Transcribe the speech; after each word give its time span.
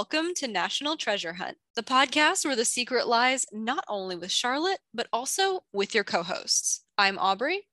welcome 0.00 0.32
to 0.34 0.48
National 0.48 0.96
Treasure 0.96 1.34
Hunt, 1.34 1.58
the 1.76 1.82
podcast 1.82 2.46
where 2.46 2.56
the 2.56 2.64
secret 2.64 3.06
lies 3.06 3.44
not 3.52 3.84
only 3.86 4.16
with 4.16 4.32
Charlotte, 4.32 4.78
but 4.94 5.08
also 5.12 5.60
with 5.74 5.94
your 5.94 6.04
co 6.04 6.22
hosts. 6.22 6.84
I'm 6.96 7.18
Aubrey. 7.18 7.68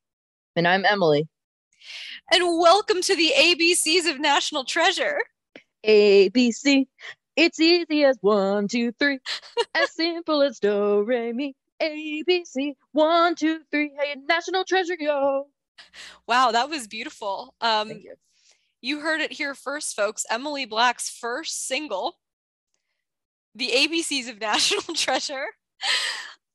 And 0.53 0.67
I'm 0.67 0.84
Emily. 0.84 1.29
And 2.29 2.43
welcome 2.59 3.02
to 3.02 3.16
the 3.16 3.31
ABCs 3.34 4.11
of 4.11 4.20
National 4.20 4.66
Treasure. 4.66 5.20
ABC. 5.85 6.88
It's 7.38 7.61
easy 7.61 8.03
as 8.03 8.17
one, 8.20 8.67
two, 8.67 8.91
three. 8.99 9.20
as 9.73 9.94
simple 9.94 10.41
as 10.41 10.59
do, 10.59 11.03
re, 11.03 11.31
mi. 11.31 11.55
ABC. 11.81 12.73
One, 12.91 13.35
two, 13.35 13.62
three. 13.71 13.94
Hey, 13.98 14.17
National 14.27 14.66
Treasure, 14.66 14.98
yo. 14.99 15.45
Wow, 16.27 16.52
that 16.52 16.70
was 16.70 16.88
beautiful. 16.88 17.55
Um, 17.62 17.89
you. 18.81 18.99
heard 18.99 19.22
it 19.22 19.34
here 19.34 19.54
first, 19.54 19.95
folks. 19.95 20.26
Emily 20.30 20.66
Black's 20.66 21.09
first 21.09 21.68
single, 21.68 22.16
The 23.55 23.70
ABCs 23.70 24.30
of 24.30 24.40
National 24.41 24.95
Treasure. 24.95 25.45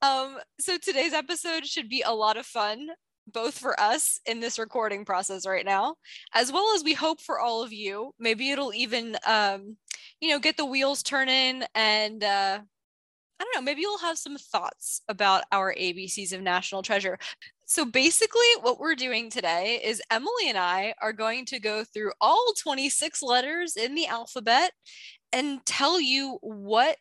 Um, 0.03 0.39
so 0.59 0.79
today's 0.79 1.13
episode 1.13 1.65
should 1.65 1.89
be 1.89 2.03
a 2.03 2.13
lot 2.13 2.37
of 2.37 2.45
fun, 2.45 2.89
both 3.33 3.57
for 3.57 3.79
us 3.79 4.21
in 4.27 4.41
this 4.41 4.59
recording 4.59 5.05
process 5.05 5.47
right 5.47 5.65
now, 5.65 5.95
as 6.35 6.51
well 6.51 6.75
as 6.75 6.83
we 6.83 6.95
hope 6.95 7.21
for 7.21 7.39
all 7.39 7.63
of 7.63 7.73
you. 7.73 8.13
Maybe 8.19 8.51
it'll 8.51 8.75
even, 8.75 9.17
um, 9.27 9.77
you 10.21 10.31
know, 10.31 10.41
get 10.41 10.57
the 10.57 10.67
wheels 10.67 11.03
turning 11.03 11.63
and, 11.75 12.25
uh, 12.25 12.59
I 13.41 13.45
don't 13.45 13.55
know, 13.57 13.65
maybe 13.65 13.81
you'll 13.81 13.99
have 13.99 14.19
some 14.19 14.37
thoughts 14.37 15.03
about 15.09 15.45
our 15.51 15.75
ABCs 15.75 16.33
of 16.33 16.43
National 16.43 16.83
Treasure. 16.83 17.19
So 17.73 17.87
basically, 17.87 18.43
what 18.61 18.79
we're 18.79 18.95
doing 18.95 19.31
today 19.31 19.81
is 19.83 20.03
Emily 20.11 20.51
and 20.51 20.59
I 20.59 20.93
are 21.01 21.15
going 21.15 21.47
to 21.47 21.59
go 21.59 21.85
through 21.85 22.13
all 22.21 22.53
26 22.63 23.23
letters 23.23 23.77
in 23.77 23.95
the 23.95 24.07
alphabet 24.09 24.73
and 25.33 25.65
tell 25.65 25.99
you 25.99 26.39
what 26.43 26.99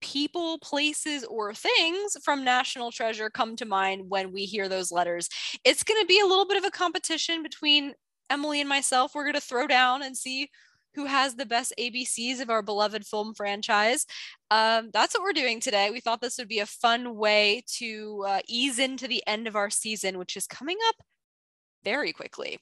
people, 0.00 0.58
places, 0.60 1.24
or 1.24 1.52
things 1.52 2.16
from 2.24 2.42
National 2.42 2.90
Treasure 2.90 3.28
come 3.28 3.54
to 3.56 3.66
mind 3.66 4.08
when 4.08 4.32
we 4.32 4.46
hear 4.46 4.66
those 4.66 4.90
letters. 4.90 5.28
It's 5.62 5.84
going 5.84 6.00
to 6.00 6.06
be 6.06 6.20
a 6.20 6.26
little 6.26 6.46
bit 6.46 6.56
of 6.56 6.64
a 6.64 6.70
competition 6.70 7.42
between 7.42 7.92
Emily 8.30 8.60
and 8.60 8.68
myself. 8.68 9.12
We're 9.14 9.24
going 9.24 9.34
to 9.34 9.42
throw 9.42 9.66
down 9.66 10.02
and 10.02 10.16
see 10.16 10.48
who 10.94 11.06
has 11.06 11.34
the 11.34 11.46
best 11.46 11.72
ABCs 11.78 12.40
of 12.40 12.50
our 12.50 12.62
beloved 12.62 13.06
film 13.06 13.34
franchise. 13.34 14.06
Um, 14.50 14.90
that's 14.92 15.14
what 15.14 15.22
we're 15.22 15.32
doing 15.32 15.60
today. 15.60 15.90
We 15.90 16.00
thought 16.00 16.20
this 16.20 16.38
would 16.38 16.48
be 16.48 16.58
a 16.58 16.66
fun 16.66 17.16
way 17.16 17.62
to 17.78 18.24
uh, 18.26 18.40
ease 18.48 18.78
into 18.78 19.06
the 19.06 19.22
end 19.26 19.46
of 19.46 19.56
our 19.56 19.70
season, 19.70 20.18
which 20.18 20.36
is 20.36 20.46
coming 20.46 20.78
up 20.88 20.96
very 21.84 22.12
quickly. 22.12 22.58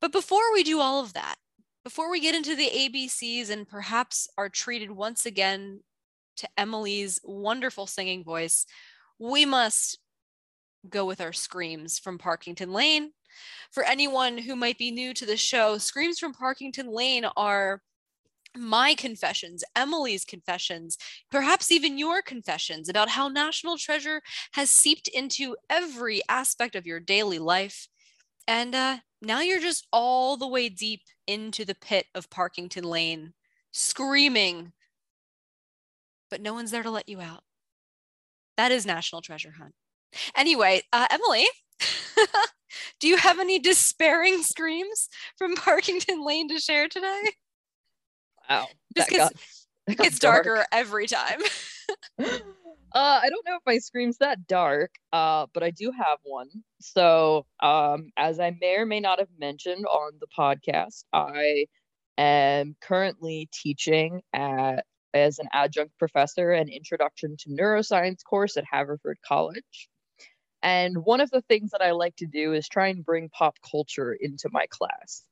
But 0.00 0.12
before 0.12 0.52
we 0.52 0.62
do 0.62 0.80
all 0.80 1.00
of 1.00 1.14
that, 1.14 1.36
before 1.84 2.10
we 2.10 2.20
get 2.20 2.34
into 2.34 2.56
the 2.56 2.68
ABCs 2.68 3.50
and 3.50 3.68
perhaps 3.68 4.28
are 4.36 4.48
treated 4.48 4.90
once 4.90 5.24
again 5.24 5.80
to 6.38 6.48
Emily's 6.56 7.20
wonderful 7.24 7.86
singing 7.86 8.24
voice, 8.24 8.66
we 9.18 9.46
must 9.46 9.98
go 10.88 11.04
with 11.04 11.20
our 11.20 11.32
screams 11.32 11.98
from 11.98 12.18
Parkington 12.18 12.72
Lane. 12.72 13.12
For 13.70 13.82
anyone 13.84 14.38
who 14.38 14.56
might 14.56 14.78
be 14.78 14.90
new 14.90 15.14
to 15.14 15.26
the 15.26 15.36
show, 15.36 15.78
Screams 15.78 16.18
from 16.18 16.34
Parkington 16.34 16.92
Lane 16.92 17.24
are 17.36 17.82
my 18.56 18.94
confessions, 18.94 19.62
Emily's 19.74 20.24
confessions, 20.24 20.96
perhaps 21.30 21.70
even 21.70 21.98
your 21.98 22.22
confessions 22.22 22.88
about 22.88 23.10
how 23.10 23.28
National 23.28 23.76
Treasure 23.76 24.22
has 24.52 24.70
seeped 24.70 25.08
into 25.08 25.56
every 25.68 26.22
aspect 26.28 26.74
of 26.74 26.86
your 26.86 27.00
daily 27.00 27.38
life. 27.38 27.88
And 28.48 28.74
uh, 28.74 28.98
now 29.20 29.40
you're 29.40 29.60
just 29.60 29.86
all 29.92 30.36
the 30.36 30.48
way 30.48 30.68
deep 30.68 31.02
into 31.26 31.64
the 31.64 31.74
pit 31.74 32.06
of 32.14 32.30
Parkington 32.30 32.84
Lane, 32.84 33.34
screaming, 33.72 34.72
but 36.30 36.40
no 36.40 36.54
one's 36.54 36.70
there 36.70 36.82
to 36.82 36.90
let 36.90 37.08
you 37.08 37.20
out. 37.20 37.42
That 38.56 38.72
is 38.72 38.86
National 38.86 39.20
Treasure 39.20 39.52
Hunt. 39.58 39.74
Anyway, 40.34 40.82
uh, 40.92 41.06
Emily, 41.10 41.46
do 43.00 43.08
you 43.08 43.16
have 43.16 43.38
any 43.40 43.58
despairing 43.58 44.42
screams 44.42 45.08
from 45.36 45.56
Parkington 45.56 46.24
Lane 46.26 46.48
to 46.48 46.58
share 46.58 46.88
today? 46.88 47.22
Wow. 48.48 48.66
Just 48.96 49.08
that 49.10 49.18
'cause 49.18 49.18
got- 49.30 49.34
that 49.86 49.92
It 49.92 49.98
gets 49.98 50.18
dark. 50.18 50.44
darker 50.44 50.66
every 50.72 51.06
time. 51.06 51.40
uh, 52.18 52.28
I 52.94 53.28
don't 53.28 53.46
know 53.46 53.56
if 53.56 53.62
my 53.66 53.78
scream's 53.78 54.18
that 54.18 54.46
dark, 54.46 54.90
uh, 55.12 55.46
but 55.54 55.62
I 55.62 55.70
do 55.70 55.90
have 55.92 56.18
one. 56.24 56.48
So, 56.80 57.46
um, 57.60 58.10
as 58.16 58.40
I 58.40 58.56
may 58.60 58.76
or 58.76 58.86
may 58.86 59.00
not 59.00 59.18
have 59.20 59.28
mentioned 59.38 59.84
on 59.86 60.12
the 60.20 60.26
podcast, 60.36 61.04
I 61.12 61.66
am 62.18 62.76
currently 62.80 63.48
teaching 63.52 64.22
at 64.32 64.84
as 65.14 65.38
an 65.38 65.48
adjunct 65.52 65.96
professor 65.98 66.50
an 66.52 66.68
introduction 66.68 67.36
to 67.38 67.48
neuroscience 67.50 68.22
course 68.24 68.56
at 68.56 68.64
Haverford 68.70 69.18
College. 69.26 69.88
And 70.62 71.04
one 71.04 71.20
of 71.20 71.30
the 71.30 71.42
things 71.42 71.70
that 71.72 71.82
I 71.82 71.92
like 71.92 72.16
to 72.16 72.26
do 72.26 72.52
is 72.52 72.68
try 72.68 72.88
and 72.88 73.04
bring 73.04 73.28
pop 73.28 73.56
culture 73.68 74.12
into 74.12 74.48
my 74.50 74.66
class 74.68 75.22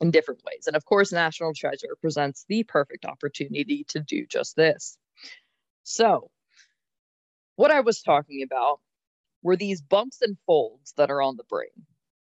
in 0.00 0.10
different 0.10 0.42
ways. 0.44 0.66
And 0.66 0.76
of 0.76 0.84
course, 0.84 1.12
National 1.12 1.52
Treasure 1.54 1.96
presents 2.00 2.44
the 2.48 2.64
perfect 2.64 3.04
opportunity 3.04 3.84
to 3.88 4.00
do 4.00 4.26
just 4.26 4.56
this. 4.56 4.96
So, 5.82 6.30
what 7.56 7.70
I 7.70 7.80
was 7.80 8.02
talking 8.02 8.42
about 8.42 8.80
were 9.42 9.56
these 9.56 9.82
bumps 9.82 10.22
and 10.22 10.36
folds 10.46 10.94
that 10.96 11.10
are 11.10 11.22
on 11.22 11.36
the 11.36 11.44
brain. 11.44 11.86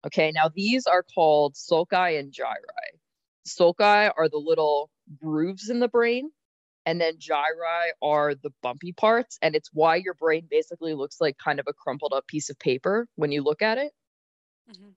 Okay, 0.05 0.31
now 0.31 0.49
these 0.53 0.85
are 0.85 1.03
called 1.03 1.55
sulci 1.55 2.19
and 2.19 2.31
gyri. 2.31 2.99
Sulci 3.47 4.11
are 4.15 4.29
the 4.29 4.37
little 4.37 4.89
grooves 5.21 5.69
in 5.69 5.79
the 5.79 5.87
brain, 5.87 6.29
and 6.87 7.01
then 7.01 7.17
gyri 7.19 7.91
are 8.01 8.35
the 8.35 8.51
bumpy 8.63 8.93
parts. 8.93 9.37
And 9.43 9.55
it's 9.55 9.69
why 9.73 9.97
your 9.97 10.15
brain 10.15 10.47
basically 10.49 10.95
looks 10.95 11.21
like 11.21 11.37
kind 11.37 11.59
of 11.59 11.67
a 11.69 11.73
crumpled 11.73 12.13
up 12.15 12.27
piece 12.27 12.49
of 12.49 12.59
paper 12.59 13.07
when 13.17 13.31
you 13.33 13.43
look 13.43 13.61
at 13.61 13.77
it. 13.77 13.93
Mhm. 14.67 14.95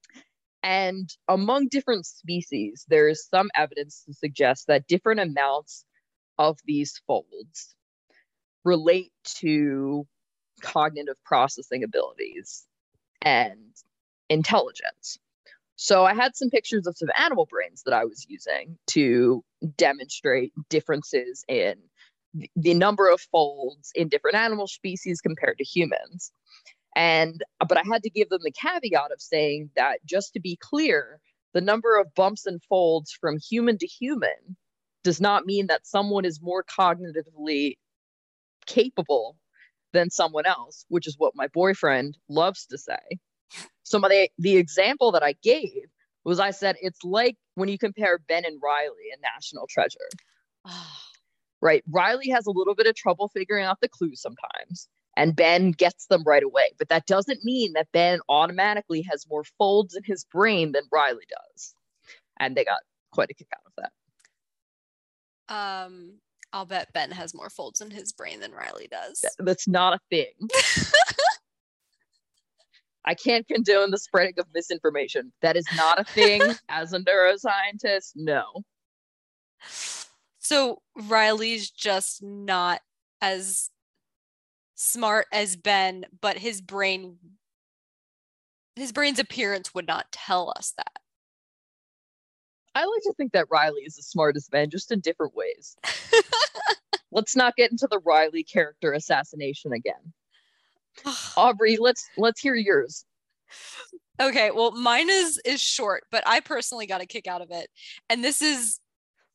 And 0.63 1.11
among 1.29 1.69
different 1.69 2.07
species, 2.07 2.87
there 2.89 3.09
is 3.09 3.27
some 3.27 3.51
evidence 3.55 4.05
to 4.05 4.15
suggest 4.15 4.67
that 4.69 4.87
different 4.87 5.21
amounts 5.21 5.85
of 6.39 6.59
these 6.65 6.99
folds 7.07 7.75
relate 8.65 9.13
to 9.25 10.07
cognitive 10.63 11.17
processing 11.25 11.85
abilities 11.85 12.67
and 13.23 13.75
intelligence. 14.29 15.19
So 15.83 16.05
I 16.05 16.13
had 16.13 16.37
some 16.37 16.51
pictures 16.51 16.87
of 16.87 16.99
some 16.99 17.09
animal 17.17 17.47
brains 17.47 17.85
that 17.87 17.95
I 17.95 18.05
was 18.05 18.27
using 18.29 18.77
to 18.89 19.43
demonstrate 19.79 20.53
differences 20.69 21.43
in 21.49 21.77
the 22.55 22.75
number 22.75 23.09
of 23.09 23.23
folds 23.33 23.91
in 23.95 24.11
different 24.11 24.37
animal 24.37 24.67
species 24.67 25.23
compared 25.23 25.57
to 25.57 25.65
humans. 25.65 26.33
And 26.95 27.43
but 27.67 27.79
I 27.79 27.83
had 27.91 28.03
to 28.03 28.11
give 28.11 28.29
them 28.29 28.43
the 28.45 28.53
caveat 28.53 29.11
of 29.11 29.23
saying 29.23 29.71
that 29.75 30.01
just 30.05 30.35
to 30.35 30.41
be 30.41 30.59
clear, 30.61 31.19
the 31.55 31.63
number 31.63 31.99
of 31.99 32.15
bumps 32.15 32.45
and 32.45 32.63
folds 32.65 33.17
from 33.19 33.39
human 33.39 33.79
to 33.79 33.87
human 33.87 34.59
does 35.03 35.19
not 35.19 35.47
mean 35.47 35.69
that 35.69 35.87
someone 35.87 36.27
is 36.27 36.43
more 36.43 36.63
cognitively 36.63 37.79
capable 38.67 39.39
than 39.95 40.11
someone 40.11 40.45
else, 40.45 40.85
which 40.89 41.07
is 41.07 41.15
what 41.17 41.35
my 41.35 41.47
boyfriend 41.47 42.19
loves 42.29 42.67
to 42.67 42.77
say. 42.77 43.19
So 43.83 43.99
my, 43.99 44.29
the 44.39 44.57
example 44.57 45.13
that 45.13 45.23
I 45.23 45.35
gave 45.43 45.87
was 46.25 46.39
I 46.39 46.51
said 46.51 46.77
it's 46.81 47.03
like 47.03 47.37
when 47.55 47.69
you 47.69 47.79
compare 47.79 48.19
Ben 48.19 48.45
and 48.45 48.61
Riley 48.63 49.11
in 49.13 49.21
National 49.21 49.67
Treasure, 49.69 49.99
right? 51.63 51.83
Riley 51.91 52.29
has 52.31 52.47
a 52.47 52.53
little 52.53 52.75
bit 52.75 52.87
of 52.87 52.95
trouble 52.95 53.29
figuring 53.29 53.65
out 53.65 53.79
the 53.81 53.89
clues 53.89 54.21
sometimes, 54.21 54.89
and 55.17 55.35
Ben 55.35 55.73
gets 55.73 56.07
them 56.07 56.23
right 56.25 56.43
away. 56.43 56.71
But 56.79 56.89
that 56.89 57.07
doesn't 57.07 57.45
mean 57.45 57.73
that 57.73 57.89
Ben 57.93 58.21
automatically 58.29 59.03
has 59.11 59.27
more 59.29 59.45
folds 59.59 59.95
in 59.95 60.03
his 60.05 60.25
brain 60.25 60.73
than 60.73 60.85
Riley 60.93 61.27
does. 61.29 61.75
And 62.39 62.57
they 62.57 62.65
got 62.65 62.81
quite 63.13 63.31
a 63.31 63.35
kick 63.35 63.49
out 63.53 63.67
of 63.67 63.73
that. 65.49 65.85
um, 65.85 66.13
I'll 66.53 66.67
bet 66.67 66.93
Ben 66.93 67.11
has 67.13 67.35
more 67.35 67.51
folds 67.51 67.81
in 67.81 67.91
his 67.91 68.13
brain 68.13 68.41
than 68.41 68.53
Riley 68.53 68.89
does. 68.91 69.25
That's 69.39 69.69
not 69.69 69.95
a 69.95 69.99
thing. 70.11 70.33
I 73.05 73.15
can't 73.15 73.47
condone 73.49 73.91
the 73.91 73.99
spreading 73.99 74.35
of 74.39 74.47
misinformation. 74.55 75.33
That 75.43 75.57
is 75.57 75.67
not 75.77 75.99
a 75.99 76.05
thing 76.05 76.43
as 76.69 76.93
a 76.93 77.01
neuroscientist. 77.01 78.13
No. 78.15 78.65
So 80.39 80.83
Riley's 81.09 81.71
just 81.71 82.23
not 82.23 82.81
as 83.21 83.71
smart 84.75 85.27
as 85.33 85.57
Ben, 85.57 86.07
but 86.21 86.39
his 86.39 86.61
brain 86.61 87.19
his 88.77 88.93
brain's 88.93 89.19
appearance 89.19 89.75
would 89.75 89.87
not 89.87 90.11
tell 90.11 90.55
us 90.57 90.73
that. 90.77 91.01
I 92.75 92.81
like 92.81 93.03
to 93.03 93.13
think 93.17 93.33
that 93.33 93.47
Riley 93.51 93.83
is 93.83 93.99
as 93.99 94.07
smart 94.07 94.37
as 94.37 94.49
Ben, 94.49 94.71
just 94.71 94.93
in 94.93 95.01
different 95.01 95.35
ways. 95.35 95.77
Let's 97.13 97.35
not 97.35 97.57
get 97.57 97.73
into 97.73 97.89
the 97.91 97.99
Riley 97.99 98.45
character 98.45 98.93
assassination 98.93 99.73
again. 99.73 100.13
Aubrey, 101.37 101.77
let's 101.79 102.09
let's 102.17 102.41
hear 102.41 102.55
yours. 102.55 103.05
okay, 104.21 104.51
well 104.51 104.73
mine 104.73 105.09
is 105.11 105.41
is 105.45 105.61
short, 105.61 106.05
but 106.11 106.23
I 106.27 106.41
personally 106.41 106.87
got 106.87 107.01
a 107.01 107.07
kick 107.07 107.27
out 107.27 107.43
of 107.43 107.51
it. 107.51 107.69
And 108.09 108.23
this 108.23 108.43
is 108.43 108.81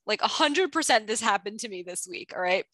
like 0.05 0.21
a 0.21 0.27
hundred 0.27 0.71
percent 0.71 1.07
this 1.07 1.21
happened 1.21 1.59
to 1.61 1.69
me 1.69 1.83
this 1.83 2.07
week. 2.09 2.33
All 2.35 2.41
right. 2.41 2.65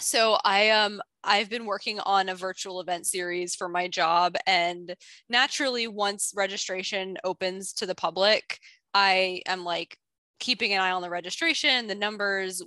So 0.00 0.38
I 0.44 0.70
um 0.70 1.00
I've 1.22 1.48
been 1.48 1.64
working 1.64 2.00
on 2.00 2.28
a 2.28 2.34
virtual 2.34 2.80
event 2.80 3.06
series 3.06 3.54
for 3.54 3.68
my 3.68 3.88
job 3.88 4.36
and 4.46 4.94
naturally 5.28 5.88
once 5.88 6.32
registration 6.36 7.16
opens 7.24 7.72
to 7.74 7.86
the 7.86 7.94
public, 7.94 8.58
I 8.92 9.42
am 9.46 9.64
like 9.64 9.96
keeping 10.40 10.72
an 10.72 10.80
eye 10.80 10.90
on 10.90 11.00
the 11.00 11.08
registration, 11.08 11.86
the 11.86 11.94
numbers, 11.94 12.62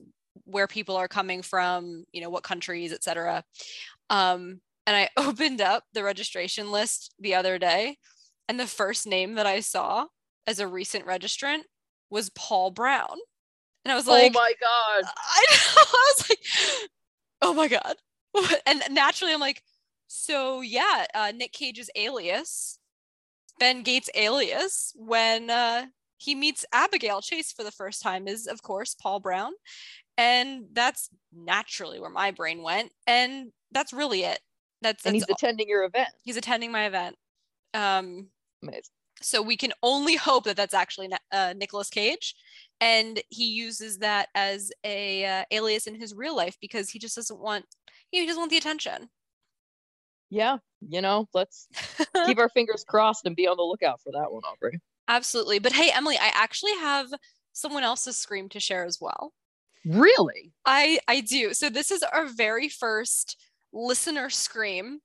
where 0.46 0.68
people 0.68 0.96
are 0.96 1.08
coming 1.08 1.42
from, 1.42 2.06
you 2.12 2.22
know, 2.22 2.30
what 2.30 2.44
countries, 2.44 2.94
etc. 2.94 3.44
Um, 4.10 4.62
and 4.88 4.96
I 4.96 5.10
opened 5.18 5.62
up 5.62 5.84
the 5.94 6.04
registration 6.04 6.72
list 6.72 7.14
the 7.20 7.36
other 7.36 7.60
day, 7.60 7.98
and 8.48 8.60
the 8.60 8.66
first 8.66 9.06
name 9.06 9.36
that 9.36 9.46
I 9.46 9.60
saw 9.60 10.08
as 10.48 10.60
a 10.60 10.68
recent 10.68 11.06
registrant 11.06 11.64
was 12.10 12.32
Paul 12.32 12.72
Brown. 12.72 13.18
And 13.86 13.92
I 13.92 13.96
was 13.96 14.08
like, 14.08 14.34
oh 14.36 14.40
my 14.40 14.54
God. 14.60 15.12
I, 15.18 15.46
I 15.78 16.14
was 16.18 16.30
like, 16.30 16.40
oh 17.42 17.54
my 17.54 17.68
God. 17.68 17.96
And 18.68 18.84
naturally, 18.92 19.34
I'm 19.34 19.40
like, 19.40 19.64
so 20.08 20.62
yeah, 20.62 21.06
uh, 21.16 21.32
Nick 21.36 21.54
Cage's 21.54 21.90
alias, 21.96 22.78
Ben 23.60 23.82
Gates' 23.82 24.12
alias, 24.14 24.94
when 24.96 25.50
uh, 25.50 25.88
he 26.18 26.36
meets 26.36 26.66
Abigail 26.72 27.22
Chase 27.22 27.52
for 27.52 27.64
the 27.64 27.72
first 27.72 28.02
time, 28.02 28.28
is 28.28 28.46
of 28.46 28.62
course 28.62 28.96
Paul 28.96 29.20
Brown. 29.20 29.54
And 30.18 30.66
that's 30.74 31.10
naturally 31.36 32.00
where 32.00 32.12
my 32.12 32.32
brain 32.32 32.62
went. 32.62 32.92
And 33.08 33.52
that's 33.72 33.94
really 33.94 34.24
it. 34.24 34.40
That's, 34.82 35.06
and 35.06 35.16
that's 35.16 35.26
he's 35.26 35.36
attending 35.36 35.68
your 35.68 35.84
event. 35.84 36.10
He's 36.24 36.38
attending 36.38 36.72
my 36.72 36.86
event. 36.86 37.16
Um, 37.74 38.28
Amazing. 38.64 38.84
So 39.22 39.42
we 39.42 39.58
can 39.58 39.74
only 39.82 40.16
hope 40.16 40.44
that 40.44 40.56
that's 40.56 40.74
actually 40.74 41.10
uh, 41.32 41.54
Nicolas 41.58 41.90
Cage, 41.90 42.36
and 42.80 43.22
he 43.30 43.48
uses 43.48 43.98
that 44.00 44.30
as 44.36 44.72
a 44.84 45.26
uh, 45.26 45.44
alias 45.52 45.88
in 45.88 45.96
his 45.96 46.14
real 46.14 46.36
life 46.36 46.56
because 46.62 46.90
he 46.90 47.00
just 47.00 47.16
doesn't 47.16 47.40
want 47.40 47.66
he 48.12 48.26
doesn't 48.26 48.40
want 48.40 48.52
the 48.52 48.58
attention. 48.58 49.10
Yeah, 50.30 50.58
you 50.88 51.02
know, 51.02 51.28
let's 51.34 51.68
keep 52.26 52.38
our 52.38 52.50
fingers 52.50 52.86
crossed 52.88 53.26
and 53.26 53.36
be 53.36 53.48
on 53.48 53.58
the 53.58 53.64
lookout 53.64 54.02
for 54.02 54.12
that 54.12 54.32
one, 54.32 54.44
Aubrey. 54.44 54.80
Absolutely. 55.08 55.60
But 55.60 55.72
hey, 55.72 55.90
Emily, 55.92 56.18
I 56.18 56.32
actually 56.34 56.76
have 56.76 57.08
someone 57.54 57.84
else's 57.84 58.18
scream 58.18 58.50
to 58.50 58.60
share 58.60 58.86
as 58.86 59.00
well. 59.02 59.34
Really? 59.86 60.52
I 60.66 61.00
I 61.08 61.22
do. 61.22 61.54
So 61.54 61.70
this 61.70 61.92
is 61.92 62.04
our 62.04 62.28
very 62.28 62.70
first 62.70 63.38
listener 63.78 64.30
scream. 64.30 65.00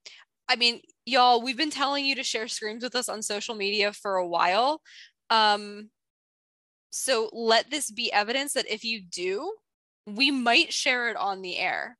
I 0.48 0.56
mean, 0.56 0.80
y'all, 1.04 1.42
we've 1.42 1.56
been 1.56 1.70
telling 1.70 2.04
you 2.04 2.14
to 2.16 2.22
share 2.22 2.48
screams 2.48 2.82
with 2.82 2.94
us 2.94 3.08
on 3.08 3.22
social 3.22 3.54
media 3.54 3.92
for 3.92 4.16
a 4.16 4.26
while. 4.26 4.80
Um 5.30 5.90
so 6.90 7.30
let 7.32 7.70
this 7.70 7.90
be 7.90 8.12
evidence 8.12 8.52
that 8.52 8.70
if 8.70 8.84
you 8.84 9.00
do, 9.00 9.54
we 10.06 10.30
might 10.30 10.72
share 10.72 11.08
it 11.08 11.16
on 11.16 11.40
the 11.40 11.56
air. 11.56 11.96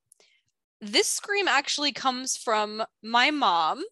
This 0.82 1.08
scream 1.08 1.48
actually 1.48 1.92
comes 1.92 2.36
from 2.36 2.82
my 3.02 3.30
mom, 3.30 3.82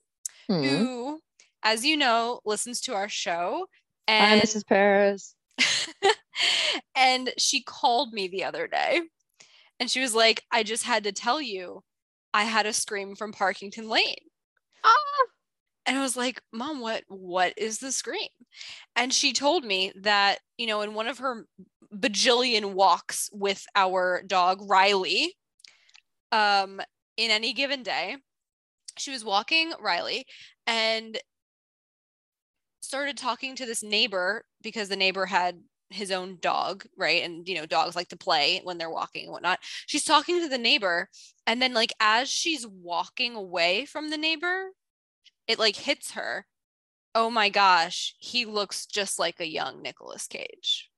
hmm. 0.47 0.62
who, 0.62 1.21
as 1.62 1.87
you 1.87 1.97
know, 1.97 2.41
listens 2.44 2.82
to 2.82 2.94
our 2.94 3.09
show. 3.09 3.67
And 4.06 4.41
Hi, 4.41 4.47
Mrs. 4.47 4.67
Paris. 4.67 5.35
and 6.94 7.32
she 7.38 7.62
called 7.62 8.12
me 8.12 8.29
the 8.29 8.44
other 8.44 8.67
day 8.67 9.00
and 9.81 9.91
she 9.91 10.00
was 10.00 10.15
like, 10.15 10.44
I 10.53 10.62
just 10.62 10.85
had 10.85 11.05
to 11.05 11.12
tell 11.12 11.41
you, 11.41 11.82
I 12.32 12.44
had 12.44 12.67
a 12.67 12.73
scream 12.73 13.17
from 13.17 13.32
Parkington 13.32 13.88
Lane. 13.88 14.17
Ah. 14.85 15.27
And 15.87 15.99
I 15.99 16.03
was 16.03 16.17
like, 16.17 16.41
Mom, 16.53 16.81
what 16.81 17.05
what 17.09 17.55
is 17.56 17.79
the 17.79 17.91
scream? 17.91 18.29
And 18.97 19.12
she 19.12 19.32
told 19.32 19.65
me 19.65 19.93
that, 19.97 20.38
you 20.56 20.67
know, 20.67 20.82
in 20.82 20.94
one 20.94 21.09
of 21.09 21.19
her 21.19 21.47
bajillion 21.94 22.75
walks 22.75 23.29
with 23.32 23.65
our 23.75 24.23
dog 24.27 24.61
Riley, 24.69 25.35
um, 26.32 26.81
in 27.17 27.31
any 27.31 27.53
given 27.53 27.82
day, 27.82 28.19
she 28.97 29.11
was 29.11 29.25
walking 29.25 29.73
Riley 29.81 30.27
and 30.67 31.19
started 32.81 33.17
talking 33.17 33.56
to 33.56 33.67
this 33.67 33.82
neighbor 33.82 34.44
because 34.62 34.88
the 34.88 34.97
neighbor 34.97 35.27
had 35.27 35.61
his 35.91 36.11
own 36.11 36.39
dog, 36.41 36.85
right? 36.97 37.23
And 37.23 37.49
you 37.49 37.55
know, 37.55 37.67
dogs 37.67 37.97
like 37.97 38.09
to 38.09 38.17
play 38.17 38.61
when 38.65 38.79
they're 38.79 38.91
walking 38.91 39.25
and 39.25 39.33
whatnot. 39.33 39.59
She's 39.87 40.05
talking 40.05 40.41
to 40.41 40.49
the 40.49 40.59
neighbor, 40.59 41.09
and 41.47 41.61
then 41.61 41.75
like 41.75 41.93
as 42.01 42.29
she's 42.29 42.67
walking 42.67 43.35
away 43.35 43.85
from 43.85 44.11
the 44.11 44.19
neighbor, 44.19 44.71
it 45.47 45.59
like 45.59 45.77
hits 45.77 46.13
her. 46.13 46.47
Oh 47.15 47.31
my 47.31 47.49
gosh, 47.49 48.15
he 48.19 48.45
looks 48.45 48.87
just 48.87 49.19
like 49.19 49.41
a 49.41 49.49
young 49.49 49.83
Nicolas 49.83 50.27
Cage. 50.27 50.91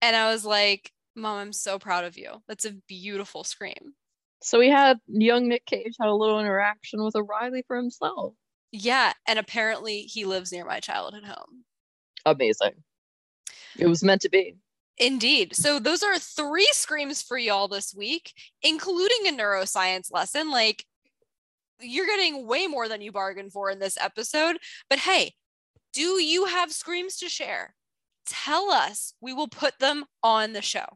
And 0.00 0.16
I 0.16 0.32
was 0.32 0.44
like, 0.44 0.90
Mom, 1.14 1.38
I'm 1.38 1.52
so 1.52 1.78
proud 1.78 2.04
of 2.04 2.18
you. 2.18 2.42
That's 2.48 2.64
a 2.64 2.72
beautiful 2.88 3.44
scream. 3.44 3.94
So 4.42 4.58
we 4.58 4.68
had 4.68 4.98
young 5.06 5.48
Nick 5.48 5.64
Cage 5.66 5.94
had 6.00 6.08
a 6.08 6.14
little 6.14 6.40
interaction 6.40 7.04
with 7.04 7.14
a 7.14 7.22
Riley 7.22 7.62
for 7.68 7.76
himself. 7.76 8.34
Yeah, 8.72 9.12
and 9.28 9.38
apparently 9.38 10.02
he 10.02 10.24
lives 10.24 10.50
near 10.50 10.64
my 10.64 10.80
childhood 10.80 11.24
home. 11.24 11.64
Amazing. 12.26 12.82
It 13.78 13.86
was 13.86 14.02
meant 14.02 14.22
to 14.22 14.28
be. 14.28 14.56
Indeed. 14.98 15.56
So 15.56 15.78
those 15.78 16.02
are 16.02 16.18
three 16.18 16.68
screams 16.72 17.22
for 17.22 17.38
y'all 17.38 17.68
this 17.68 17.94
week, 17.94 18.32
including 18.62 19.26
a 19.26 19.32
neuroscience 19.32 20.12
lesson. 20.12 20.50
Like 20.50 20.84
you're 21.80 22.06
getting 22.06 22.46
way 22.46 22.66
more 22.66 22.88
than 22.88 23.00
you 23.00 23.12
bargained 23.12 23.52
for 23.52 23.70
in 23.70 23.78
this 23.78 23.98
episode. 24.00 24.58
But 24.88 25.00
hey, 25.00 25.34
do 25.92 26.22
you 26.22 26.46
have 26.46 26.72
screams 26.72 27.16
to 27.18 27.28
share? 27.28 27.74
Tell 28.26 28.70
us. 28.70 29.14
We 29.20 29.32
will 29.32 29.48
put 29.48 29.78
them 29.78 30.04
on 30.22 30.52
the 30.52 30.62
show 30.62 30.86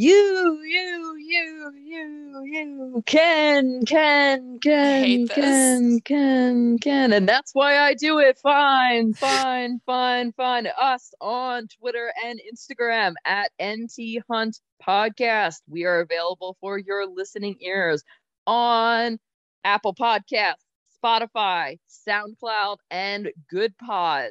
you, 0.00 0.60
you, 0.64 1.16
you, 1.18 1.72
you, 1.84 2.42
you 2.44 3.02
can, 3.04 3.84
can, 3.84 4.60
can, 4.60 5.26
can, 5.26 6.00
can, 6.00 6.78
can. 6.78 7.12
And 7.12 7.28
that's 7.28 7.52
why 7.52 7.78
I 7.78 7.94
do 7.94 8.20
it. 8.20 8.38
Fine, 8.38 9.14
fine, 9.14 9.80
fine, 9.84 10.30
fine. 10.34 10.68
Us 10.80 11.12
on 11.20 11.66
Twitter 11.80 12.12
and 12.24 12.40
Instagram 12.54 13.14
at 13.24 13.50
NT 13.60 14.22
Hunt 14.30 14.60
Podcast. 14.86 15.62
We 15.68 15.84
are 15.84 15.98
available 15.98 16.56
for 16.60 16.78
your 16.78 17.04
listening 17.08 17.56
ears 17.58 18.04
on 18.46 19.18
Apple 19.64 19.96
Podcasts, 19.96 20.62
Spotify, 21.04 21.80
SoundCloud, 22.08 22.76
and 22.92 23.32
Goodpods 23.52 24.30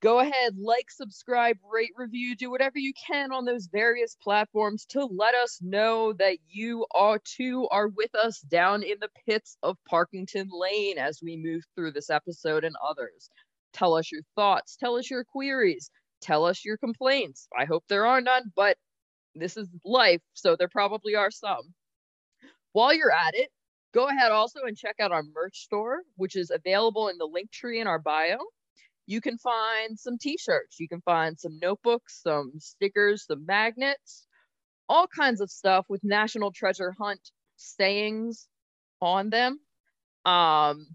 go 0.00 0.20
ahead, 0.20 0.56
like, 0.58 0.90
subscribe, 0.90 1.56
rate, 1.72 1.92
review, 1.96 2.36
do 2.36 2.50
whatever 2.50 2.78
you 2.78 2.92
can 3.06 3.32
on 3.32 3.44
those 3.44 3.66
various 3.66 4.16
platforms 4.22 4.84
to 4.86 5.04
let 5.04 5.34
us 5.34 5.58
know 5.60 6.12
that 6.12 6.38
you 6.48 6.86
are 6.94 7.18
too 7.24 7.66
are 7.70 7.88
with 7.88 8.14
us 8.14 8.40
down 8.40 8.82
in 8.82 8.96
the 9.00 9.10
pits 9.26 9.56
of 9.62 9.76
Parkington 9.90 10.46
Lane 10.50 10.98
as 10.98 11.20
we 11.22 11.36
move 11.36 11.64
through 11.74 11.92
this 11.92 12.10
episode 12.10 12.64
and 12.64 12.76
others. 12.88 13.30
Tell 13.72 13.94
us 13.96 14.10
your 14.12 14.22
thoughts, 14.36 14.76
tell 14.76 14.96
us 14.96 15.10
your 15.10 15.24
queries, 15.24 15.90
tell 16.20 16.44
us 16.44 16.64
your 16.64 16.76
complaints. 16.76 17.48
I 17.56 17.64
hope 17.64 17.84
there 17.88 18.06
are 18.06 18.20
none, 18.20 18.52
but 18.54 18.76
this 19.34 19.56
is 19.56 19.68
life, 19.84 20.22
so 20.34 20.54
there 20.56 20.68
probably 20.68 21.16
are 21.16 21.30
some. 21.30 21.74
While 22.72 22.94
you're 22.94 23.12
at 23.12 23.34
it, 23.34 23.50
go 23.92 24.08
ahead 24.08 24.30
also 24.30 24.60
and 24.64 24.76
check 24.76 24.96
out 25.00 25.12
our 25.12 25.24
merch 25.34 25.58
store, 25.58 26.02
which 26.16 26.36
is 26.36 26.50
available 26.50 27.08
in 27.08 27.18
the 27.18 27.28
Linktree 27.28 27.80
in 27.80 27.88
our 27.88 27.98
bio 27.98 28.38
you 29.08 29.22
can 29.22 29.38
find 29.38 29.98
some 29.98 30.18
t-shirts 30.18 30.78
you 30.80 30.88
can 30.88 31.02
find 31.02 31.40
some 31.40 31.58
notebooks 31.60 32.22
some 32.22 32.52
stickers 32.58 33.26
some 33.26 33.46
magnets 33.46 34.28
all 34.88 35.06
kinds 35.06 35.40
of 35.40 35.50
stuff 35.50 35.86
with 35.88 36.02
national 36.04 36.52
treasure 36.52 36.94
hunt 36.98 37.30
sayings 37.56 38.48
on 39.00 39.30
them. 39.30 39.58
Um 40.24 40.86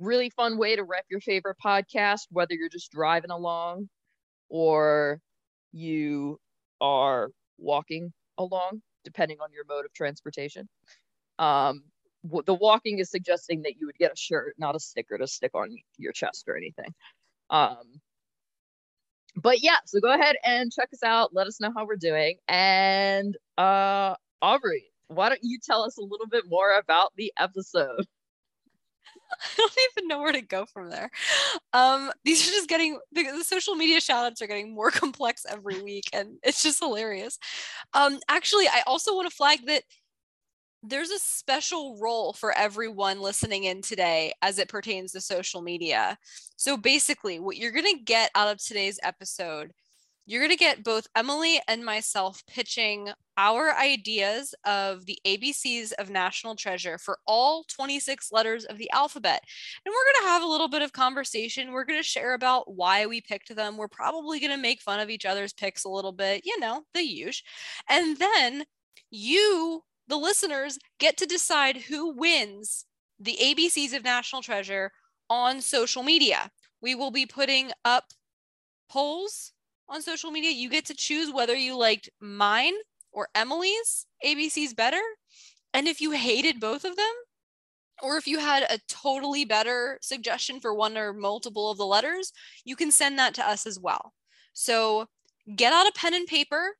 really 0.00 0.30
fun 0.30 0.56
way 0.58 0.76
to 0.76 0.84
rep 0.84 1.04
your 1.10 1.20
favorite 1.20 1.56
podcast 1.64 2.22
whether 2.30 2.54
you're 2.54 2.70
just 2.70 2.90
driving 2.92 3.30
along 3.30 3.88
or 4.48 5.20
you 5.72 6.38
are 6.80 7.30
walking 7.58 8.12
along 8.38 8.82
depending 9.04 9.38
on 9.42 9.52
your 9.52 9.64
mode 9.68 9.84
of 9.84 9.92
transportation. 9.92 10.68
Um 11.38 11.84
the 12.24 12.54
walking 12.54 12.98
is 12.98 13.10
suggesting 13.10 13.62
that 13.62 13.78
you 13.78 13.86
would 13.86 13.98
get 13.98 14.12
a 14.12 14.16
shirt, 14.16 14.54
not 14.58 14.76
a 14.76 14.80
sticker 14.80 15.18
to 15.18 15.26
stick 15.26 15.52
on 15.54 15.76
your 15.98 16.12
chest 16.12 16.44
or 16.48 16.56
anything. 16.56 16.94
Um, 17.50 18.00
but 19.36 19.62
yeah, 19.62 19.76
so 19.86 20.00
go 20.00 20.12
ahead 20.12 20.36
and 20.44 20.72
check 20.72 20.90
us 20.92 21.02
out. 21.02 21.34
Let 21.34 21.46
us 21.46 21.60
know 21.60 21.72
how 21.74 21.86
we're 21.86 21.96
doing. 21.96 22.36
And 22.48 23.36
uh, 23.56 24.14
Aubrey, 24.40 24.84
why 25.08 25.28
don't 25.28 25.40
you 25.42 25.58
tell 25.62 25.82
us 25.82 25.96
a 25.98 26.02
little 26.02 26.26
bit 26.26 26.44
more 26.48 26.76
about 26.78 27.12
the 27.16 27.32
episode? 27.38 28.06
I 29.32 29.48
don't 29.56 29.72
even 29.92 30.08
know 30.08 30.20
where 30.20 30.32
to 30.32 30.42
go 30.42 30.66
from 30.66 30.90
there. 30.90 31.10
Um, 31.72 32.12
these 32.24 32.46
are 32.46 32.52
just 32.52 32.68
getting 32.68 32.98
the, 33.12 33.24
the 33.24 33.44
social 33.44 33.74
media 33.74 33.98
shoutouts 33.98 34.42
are 34.42 34.46
getting 34.46 34.74
more 34.74 34.90
complex 34.92 35.46
every 35.48 35.82
week, 35.82 36.04
and 36.12 36.38
it's 36.42 36.62
just 36.62 36.80
hilarious. 36.80 37.38
Um, 37.94 38.18
actually, 38.28 38.68
I 38.68 38.82
also 38.86 39.14
want 39.14 39.28
to 39.30 39.34
flag 39.34 39.60
that 39.66 39.84
there's 40.82 41.10
a 41.10 41.18
special 41.18 41.98
role 42.00 42.32
for 42.32 42.52
everyone 42.52 43.20
listening 43.20 43.64
in 43.64 43.82
today 43.82 44.32
as 44.42 44.58
it 44.58 44.68
pertains 44.68 45.12
to 45.12 45.20
social 45.20 45.62
media. 45.62 46.18
So 46.56 46.76
basically, 46.76 47.38
what 47.38 47.56
you're 47.56 47.70
going 47.70 47.96
to 47.96 48.02
get 48.02 48.30
out 48.34 48.48
of 48.48 48.62
today's 48.62 48.98
episode, 49.02 49.70
you're 50.26 50.40
going 50.40 50.50
to 50.50 50.56
get 50.56 50.84
both 50.84 51.06
Emily 51.14 51.60
and 51.68 51.84
myself 51.84 52.42
pitching 52.46 53.10
our 53.36 53.76
ideas 53.76 54.54
of 54.64 55.06
the 55.06 55.18
ABCs 55.24 55.92
of 55.98 56.10
National 56.10 56.56
Treasure 56.56 56.98
for 56.98 57.18
all 57.26 57.64
26 57.64 58.30
letters 58.32 58.64
of 58.64 58.78
the 58.78 58.90
alphabet. 58.90 59.42
And 59.84 59.92
we're 59.92 60.12
going 60.12 60.24
to 60.24 60.30
have 60.30 60.42
a 60.42 60.50
little 60.50 60.68
bit 60.68 60.82
of 60.82 60.92
conversation. 60.92 61.72
We're 61.72 61.84
going 61.84 61.98
to 61.98 62.04
share 62.04 62.34
about 62.34 62.74
why 62.74 63.06
we 63.06 63.20
picked 63.20 63.54
them. 63.54 63.76
We're 63.76 63.88
probably 63.88 64.40
going 64.40 64.54
to 64.54 64.62
make 64.62 64.80
fun 64.80 65.00
of 65.00 65.10
each 65.10 65.26
other's 65.26 65.52
picks 65.52 65.84
a 65.84 65.88
little 65.88 66.12
bit, 66.12 66.42
you 66.44 66.58
know, 66.58 66.82
the 66.94 67.02
usual. 67.02 67.44
And 67.88 68.16
then 68.16 68.64
you 69.10 69.82
the 70.08 70.16
listeners 70.16 70.78
get 70.98 71.16
to 71.18 71.26
decide 71.26 71.76
who 71.76 72.14
wins 72.14 72.86
the 73.18 73.38
ABCs 73.40 73.94
of 73.94 74.04
National 74.04 74.42
Treasure 74.42 74.90
on 75.30 75.60
social 75.60 76.02
media. 76.02 76.50
We 76.80 76.94
will 76.94 77.10
be 77.10 77.26
putting 77.26 77.70
up 77.84 78.04
polls 78.90 79.52
on 79.88 80.02
social 80.02 80.30
media. 80.30 80.50
You 80.50 80.68
get 80.68 80.86
to 80.86 80.94
choose 80.94 81.32
whether 81.32 81.54
you 81.54 81.76
liked 81.76 82.10
mine 82.20 82.74
or 83.12 83.28
Emily's 83.34 84.06
ABCs 84.24 84.74
better. 84.74 85.00
And 85.72 85.86
if 85.86 86.00
you 86.00 86.10
hated 86.10 86.60
both 86.60 86.84
of 86.84 86.96
them, 86.96 87.12
or 88.02 88.16
if 88.16 88.26
you 88.26 88.40
had 88.40 88.64
a 88.64 88.80
totally 88.88 89.44
better 89.44 89.98
suggestion 90.02 90.60
for 90.60 90.74
one 90.74 90.98
or 90.98 91.12
multiple 91.12 91.70
of 91.70 91.78
the 91.78 91.86
letters, 91.86 92.32
you 92.64 92.74
can 92.74 92.90
send 92.90 93.18
that 93.18 93.34
to 93.34 93.48
us 93.48 93.64
as 93.64 93.78
well. 93.78 94.12
So 94.52 95.06
get 95.54 95.72
out 95.72 95.86
a 95.86 95.92
pen 95.94 96.12
and 96.12 96.26
paper 96.26 96.76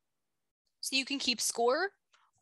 so 0.81 0.97
you 0.97 1.05
can 1.05 1.19
keep 1.21 1.41
score 1.41 1.91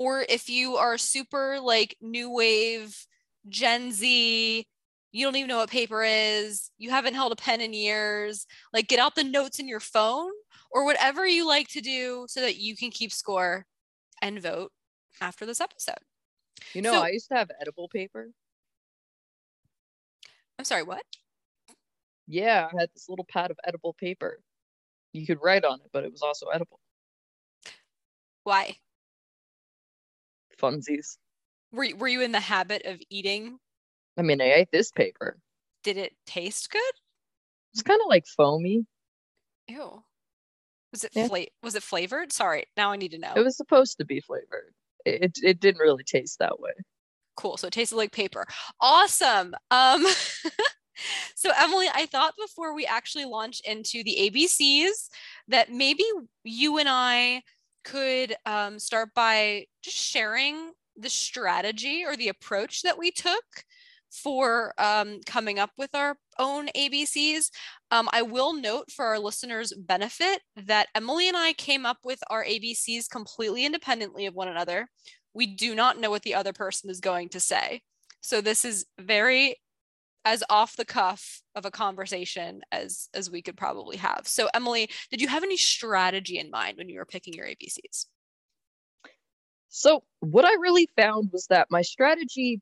or 0.00 0.24
if 0.28 0.48
you 0.48 0.76
are 0.76 0.98
super 0.98 1.60
like 1.60 1.96
new 2.00 2.28
wave 2.28 3.06
gen 3.48 3.92
z 3.92 4.66
you 5.12 5.24
don't 5.24 5.36
even 5.36 5.48
know 5.48 5.58
what 5.58 5.70
paper 5.70 6.02
is 6.02 6.70
you 6.78 6.90
haven't 6.90 7.14
held 7.14 7.30
a 7.30 7.36
pen 7.36 7.60
in 7.60 7.72
years 7.72 8.46
like 8.72 8.88
get 8.88 8.98
out 8.98 9.14
the 9.14 9.22
notes 9.22 9.60
in 9.60 9.68
your 9.68 9.80
phone 9.80 10.32
or 10.72 10.84
whatever 10.84 11.26
you 11.26 11.46
like 11.46 11.68
to 11.68 11.80
do 11.80 12.24
so 12.28 12.40
that 12.40 12.56
you 12.56 12.76
can 12.76 12.90
keep 12.90 13.12
score 13.12 13.66
and 14.22 14.40
vote 14.40 14.72
after 15.20 15.44
this 15.46 15.60
episode. 15.60 15.98
You 16.74 16.82
know 16.82 16.92
so, 16.92 17.02
i 17.02 17.10
used 17.10 17.28
to 17.28 17.34
have 17.34 17.50
edible 17.60 17.88
paper. 17.88 18.30
I'm 20.58 20.64
sorry 20.64 20.82
what? 20.82 21.02
Yeah 22.26 22.68
i 22.72 22.80
had 22.80 22.90
this 22.94 23.08
little 23.08 23.26
pad 23.28 23.50
of 23.50 23.58
edible 23.66 23.94
paper. 23.94 24.40
You 25.12 25.26
could 25.26 25.38
write 25.42 25.64
on 25.64 25.80
it 25.80 25.90
but 25.92 26.04
it 26.04 26.12
was 26.12 26.22
also 26.22 26.46
edible. 26.46 26.80
Why 28.44 28.76
funsies. 30.60 31.16
Were 31.72 31.88
were 31.96 32.08
you 32.08 32.20
in 32.20 32.32
the 32.32 32.40
habit 32.40 32.82
of 32.84 33.00
eating? 33.10 33.58
I 34.16 34.22
mean, 34.22 34.40
I 34.40 34.52
ate 34.52 34.68
this 34.72 34.90
paper. 34.90 35.38
Did 35.82 35.96
it 35.96 36.12
taste 36.26 36.70
good? 36.70 36.80
It's 37.72 37.82
kind 37.82 38.00
of 38.00 38.08
like 38.08 38.26
foamy. 38.26 38.86
Ew. 39.68 40.02
Was 40.92 41.04
it 41.04 41.12
yeah. 41.14 41.28
fla- 41.28 41.46
was 41.62 41.74
it 41.74 41.82
flavored? 41.82 42.32
Sorry, 42.32 42.64
now 42.76 42.90
I 42.90 42.96
need 42.96 43.12
to 43.12 43.18
know. 43.18 43.32
It 43.36 43.44
was 43.44 43.56
supposed 43.56 43.98
to 43.98 44.04
be 44.04 44.20
flavored. 44.20 44.74
It 45.04 45.38
it 45.42 45.60
didn't 45.60 45.80
really 45.80 46.04
taste 46.04 46.38
that 46.40 46.58
way. 46.60 46.72
Cool. 47.36 47.56
So 47.56 47.68
it 47.68 47.72
tasted 47.72 47.96
like 47.96 48.12
paper. 48.12 48.46
Awesome. 48.80 49.54
Um 49.70 50.04
so 51.36 51.50
Emily, 51.58 51.86
I 51.94 52.06
thought 52.06 52.34
before 52.36 52.74
we 52.74 52.84
actually 52.86 53.24
launch 53.24 53.60
into 53.64 54.02
the 54.02 54.16
ABCs 54.18 55.08
that 55.48 55.72
maybe 55.72 56.04
you 56.44 56.78
and 56.78 56.88
I 56.88 57.42
could 57.84 58.34
um, 58.46 58.78
start 58.78 59.10
by 59.14 59.66
just 59.82 59.96
sharing 59.96 60.72
the 60.96 61.08
strategy 61.08 62.04
or 62.04 62.16
the 62.16 62.28
approach 62.28 62.82
that 62.82 62.98
we 62.98 63.10
took 63.10 63.44
for 64.10 64.74
um, 64.78 65.20
coming 65.24 65.58
up 65.58 65.70
with 65.78 65.94
our 65.94 66.16
own 66.38 66.68
ABCs. 66.76 67.50
Um, 67.90 68.08
I 68.12 68.22
will 68.22 68.54
note 68.54 68.90
for 68.90 69.04
our 69.04 69.18
listeners' 69.18 69.72
benefit 69.72 70.40
that 70.56 70.88
Emily 70.94 71.28
and 71.28 71.36
I 71.36 71.52
came 71.52 71.86
up 71.86 71.98
with 72.04 72.18
our 72.28 72.44
ABCs 72.44 73.08
completely 73.08 73.64
independently 73.64 74.26
of 74.26 74.34
one 74.34 74.48
another. 74.48 74.88
We 75.32 75.46
do 75.46 75.74
not 75.74 76.00
know 76.00 76.10
what 76.10 76.22
the 76.22 76.34
other 76.34 76.52
person 76.52 76.90
is 76.90 77.00
going 77.00 77.28
to 77.30 77.40
say. 77.40 77.82
So 78.20 78.40
this 78.40 78.64
is 78.64 78.84
very 78.98 79.56
as 80.24 80.44
off 80.50 80.76
the 80.76 80.84
cuff 80.84 81.42
of 81.54 81.64
a 81.64 81.70
conversation 81.70 82.62
as 82.72 83.08
as 83.14 83.30
we 83.30 83.42
could 83.42 83.56
probably 83.56 83.96
have. 83.96 84.22
So 84.26 84.48
Emily, 84.54 84.90
did 85.10 85.20
you 85.20 85.28
have 85.28 85.42
any 85.42 85.56
strategy 85.56 86.38
in 86.38 86.50
mind 86.50 86.76
when 86.76 86.88
you 86.88 86.98
were 86.98 87.06
picking 87.06 87.34
your 87.34 87.46
ABCs? 87.46 88.06
So 89.68 90.02
what 90.20 90.44
I 90.44 90.54
really 90.54 90.88
found 90.96 91.30
was 91.32 91.46
that 91.46 91.68
my 91.70 91.82
strategy 91.82 92.60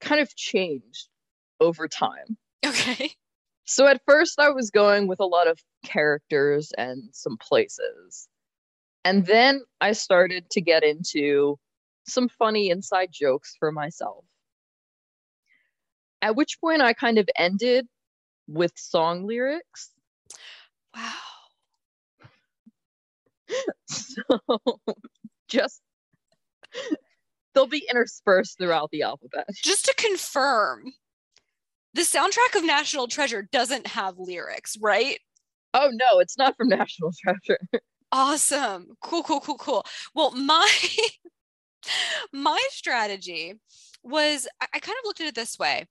kind 0.00 0.20
of 0.20 0.34
changed 0.34 1.08
over 1.60 1.88
time. 1.88 2.36
Okay. 2.66 3.12
So 3.66 3.86
at 3.86 4.02
first 4.06 4.38
I 4.38 4.50
was 4.50 4.70
going 4.70 5.06
with 5.06 5.20
a 5.20 5.26
lot 5.26 5.48
of 5.48 5.58
characters 5.84 6.72
and 6.76 7.04
some 7.12 7.36
places. 7.38 8.28
And 9.04 9.24
then 9.26 9.62
I 9.80 9.92
started 9.92 10.50
to 10.50 10.60
get 10.60 10.82
into 10.82 11.58
some 12.06 12.28
funny 12.28 12.70
inside 12.70 13.10
jokes 13.12 13.54
for 13.58 13.70
myself. 13.70 14.24
At 16.24 16.36
which 16.36 16.58
point 16.58 16.80
I 16.80 16.94
kind 16.94 17.18
of 17.18 17.28
ended 17.36 17.86
with 18.48 18.72
song 18.76 19.26
lyrics. 19.26 19.90
Wow. 20.96 21.12
so 23.84 24.22
just 25.48 25.82
they'll 27.52 27.66
be 27.66 27.86
interspersed 27.90 28.56
throughout 28.56 28.88
the 28.90 29.02
alphabet. 29.02 29.46
Just 29.62 29.84
to 29.84 29.94
confirm, 29.96 30.94
the 31.92 32.00
soundtrack 32.00 32.56
of 32.56 32.64
National 32.64 33.06
Treasure 33.06 33.42
doesn't 33.42 33.88
have 33.88 34.18
lyrics, 34.18 34.78
right? 34.80 35.18
Oh 35.74 35.90
no, 35.92 36.20
it's 36.20 36.38
not 36.38 36.56
from 36.56 36.68
National 36.68 37.10
Treasure. 37.22 37.58
awesome. 38.12 38.96
Cool, 39.02 39.24
cool, 39.24 39.40
cool, 39.40 39.58
cool. 39.58 39.84
Well, 40.14 40.30
my 40.30 40.70
my 42.34 42.60
strategy 42.70 43.54
was 44.02 44.46
I 44.60 44.78
kind 44.80 44.96
of 44.98 45.06
looked 45.06 45.20
at 45.20 45.28
it 45.28 45.34
this 45.34 45.58
way. 45.58 45.86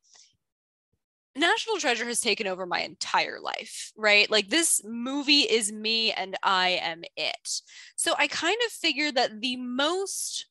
National 1.35 1.77
Treasure 1.77 2.05
has 2.05 2.19
taken 2.19 2.45
over 2.45 2.67
my 2.67 2.81
entire 2.81 3.39
life, 3.39 3.91
right? 3.97 4.29
Like 4.29 4.49
this 4.49 4.81
movie 4.85 5.41
is 5.41 5.71
me 5.71 6.11
and 6.11 6.35
I 6.43 6.79
am 6.83 7.03
it. 7.17 7.61
So 7.95 8.13
I 8.19 8.27
kind 8.27 8.57
of 8.67 8.71
figured 8.71 9.15
that 9.15 9.41
the 9.41 9.55
most 9.57 10.45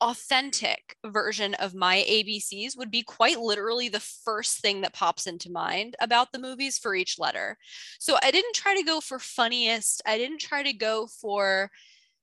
authentic 0.00 0.96
version 1.06 1.54
of 1.54 1.74
my 1.74 2.04
ABCs 2.08 2.76
would 2.76 2.90
be 2.90 3.02
quite 3.02 3.40
literally 3.40 3.88
the 3.88 4.00
first 4.00 4.60
thing 4.60 4.82
that 4.82 4.92
pops 4.92 5.26
into 5.26 5.50
mind 5.50 5.96
about 6.00 6.32
the 6.32 6.38
movies 6.38 6.78
for 6.78 6.94
each 6.94 7.18
letter. 7.18 7.56
So 7.98 8.18
I 8.22 8.30
didn't 8.30 8.54
try 8.54 8.76
to 8.76 8.82
go 8.82 9.00
for 9.00 9.18
funniest, 9.18 10.02
I 10.04 10.18
didn't 10.18 10.40
try 10.40 10.62
to 10.62 10.72
go 10.72 11.06
for 11.06 11.70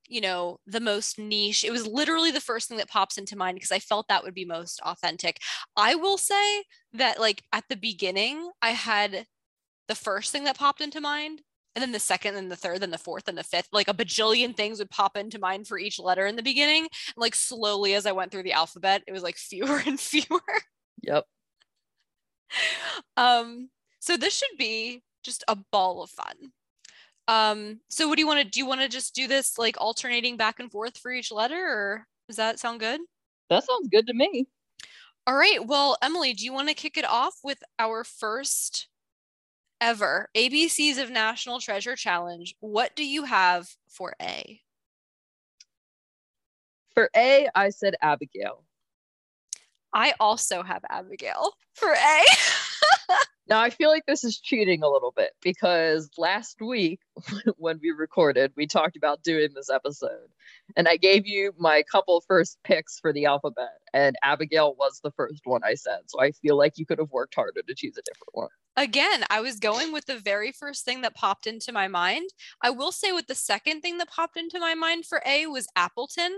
you 0.08 0.22
know 0.22 0.60
the 0.68 0.80
most 0.80 1.18
niche 1.18 1.64
it 1.64 1.72
was 1.72 1.88
literally 1.88 2.32
the 2.32 2.40
first 2.40 2.68
thing 2.68 2.78
that 2.78 2.90
pops 2.90 3.18
into 3.18 3.38
mind 3.38 3.56
because 3.56 3.72
i 3.72 3.80
felt 3.80 4.08
that 4.08 4.24
would 4.24 4.34
be 4.34 4.46
most 4.46 4.80
authentic. 4.82 5.40
I 5.76 5.96
will 5.96 6.18
say 6.18 6.64
that 6.94 7.20
like 7.20 7.44
at 7.52 7.66
the 7.70 7.76
beginning 7.76 8.50
i 8.62 8.70
had 8.72 9.26
the 9.88 9.96
first 9.96 10.32
thing 10.32 10.46
that 10.46 10.58
popped 10.58 10.82
into 10.82 11.02
mind 11.02 11.42
and 11.76 11.82
then 11.82 11.92
the 11.92 12.00
second 12.00 12.36
and 12.36 12.52
the 12.52 12.56
third 12.56 12.82
and 12.84 12.94
the 12.94 12.98
fourth 12.98 13.28
and 13.28 13.38
the 13.38 13.44
fifth 13.44 13.70
like 13.72 13.88
a 13.88 13.94
bajillion 13.94 14.56
things 14.56 14.80
would 14.80 14.90
pop 14.90 15.18
into 15.18 15.40
mind 15.40 15.68
for 15.68 15.78
each 15.78 16.00
letter 16.00 16.26
in 16.26 16.36
the 16.36 16.44
beginning 16.44 16.84
and 16.84 17.18
like 17.18 17.36
slowly 17.36 17.94
as 17.94 18.06
i 18.06 18.12
went 18.12 18.32
through 18.32 18.44
the 18.44 18.54
alphabet 18.54 19.04
it 19.08 19.12
was 19.12 19.24
like 19.24 19.38
fewer 19.38 19.82
and 19.86 20.00
fewer. 20.00 20.42
Yep. 21.02 21.26
Um 23.18 23.70
so 24.00 24.18
this 24.18 24.38
should 24.38 24.58
be 24.58 25.04
just 25.24 25.44
a 25.48 25.58
ball 25.72 26.04
of 26.04 26.10
fun 26.12 26.52
um, 27.28 27.80
so 27.90 28.08
what 28.08 28.16
do 28.16 28.22
you 28.22 28.28
want 28.28 28.44
to 28.44 28.50
do? 28.50 28.60
You 28.60 28.66
want 28.66 28.82
to 28.82 28.90
just 28.90 29.16
do 29.16 29.28
this 29.28 29.58
like 29.58 29.80
alternating 29.80 30.38
back 30.38 30.60
and 30.60 30.72
forth 30.72 30.98
for 30.98 31.12
each 31.12 31.32
letter, 31.32 31.56
or 31.56 32.08
does 32.28 32.38
that 32.38 32.60
sound 32.60 32.80
good? 32.80 33.02
That 33.50 33.64
sounds 33.64 33.90
good 33.90 34.08
to 34.08 34.14
me. 34.14 34.48
All 35.28 35.36
right. 35.36 35.66
Well, 35.66 35.98
Emily, 36.02 36.34
do 36.34 36.46
you 36.46 36.54
want 36.54 36.70
to 36.70 36.76
kick 36.76 36.98
it 36.98 37.06
off 37.06 37.36
with 37.44 37.58
our 37.80 38.04
first 38.04 38.88
ever 39.82 40.30
ABCs 40.36 41.02
of 41.02 41.10
National 41.10 41.60
Treasure 41.60 41.96
Challenge? 41.96 42.56
What 42.60 42.96
do 42.96 43.06
you 43.06 43.24
have 43.24 43.68
for 43.90 44.16
A? 44.22 44.62
For 46.94 47.10
A, 47.16 47.50
I 47.56 47.70
said 47.70 47.96
Abigail. 48.02 48.64
I 49.94 50.14
also 50.20 50.62
have 50.62 50.84
Abigail 50.90 51.54
for 51.74 51.92
A. 51.92 52.22
Now, 53.48 53.62
I 53.62 53.70
feel 53.70 53.90
like 53.90 54.06
this 54.08 54.24
is 54.24 54.40
cheating 54.40 54.82
a 54.82 54.90
little 54.90 55.14
bit 55.16 55.32
because 55.42 56.10
last 56.18 56.60
week 56.62 57.00
when 57.58 57.80
we 57.82 57.92
recorded, 57.92 58.52
we 58.56 58.66
talked 58.66 58.98
about 58.98 59.22
doing 59.22 59.50
this 59.54 59.70
episode. 59.70 60.30
And 60.76 60.88
I 60.88 60.98
gave 60.98 61.28
you 61.28 61.54
my 61.60 61.84
couple 61.84 62.24
first 62.28 62.58
picks 62.64 63.00
for 63.00 63.14
the 63.14 63.26
alphabet, 63.26 63.70
and 63.94 64.16
Abigail 64.24 64.76
was 64.80 65.00
the 65.04 65.12
first 65.12 65.42
one 65.44 65.62
I 65.64 65.76
said. 65.76 66.00
So 66.08 66.20
I 66.20 66.32
feel 66.32 66.58
like 66.58 66.78
you 66.78 66.88
could 66.88 66.98
have 66.98 67.12
worked 67.12 67.36
harder 67.36 67.62
to 67.62 67.76
choose 67.76 67.98
a 67.98 68.02
different 68.02 68.34
one. 68.34 68.50
Again, 68.78 69.24
I 69.30 69.42
was 69.42 69.60
going 69.60 69.94
with 69.94 70.06
the 70.06 70.18
very 70.18 70.52
first 70.52 70.84
thing 70.84 71.02
that 71.02 71.16
popped 71.16 71.46
into 71.46 71.72
my 71.72 71.88
mind. 71.88 72.32
I 72.62 72.72
will 72.72 72.92
say, 72.92 73.12
with 73.12 73.28
the 73.28 73.36
second 73.36 73.82
thing 73.82 74.00
that 74.00 74.10
popped 74.10 74.38
into 74.38 74.60
my 74.60 74.74
mind 74.74 75.06
for 75.06 75.22
A 75.26 75.46
was 75.46 75.68
Appleton. 75.76 76.34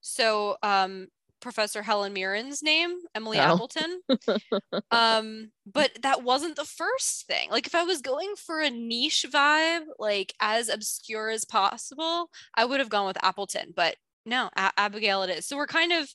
So, 0.00 0.56
um, 0.62 1.08
Professor 1.40 1.82
Helen 1.82 2.14
Mirren's 2.14 2.62
name, 2.62 2.96
Emily 3.14 3.38
Oh. 3.38 3.42
Appleton. 3.54 4.00
um, 4.90 5.50
but 5.66 5.90
that 6.02 6.22
wasn't 6.22 6.56
the 6.56 6.64
first 6.64 7.26
thing. 7.26 7.50
Like 7.50 7.66
if 7.66 7.74
I 7.74 7.84
was 7.84 8.00
going 8.00 8.34
for 8.36 8.60
a 8.60 8.70
niche 8.70 9.24
vibe, 9.30 9.82
like 9.98 10.34
as 10.40 10.68
obscure 10.68 11.30
as 11.30 11.44
possible, 11.44 12.30
I 12.54 12.64
would 12.64 12.80
have 12.80 12.88
gone 12.88 13.06
with 13.06 13.22
Appleton. 13.22 13.72
But 13.74 13.96
no, 14.26 14.50
A- 14.56 14.72
Abigail 14.76 15.22
it 15.22 15.30
is. 15.30 15.46
So 15.46 15.56
we're 15.56 15.66
kind 15.66 15.92
of 15.92 16.08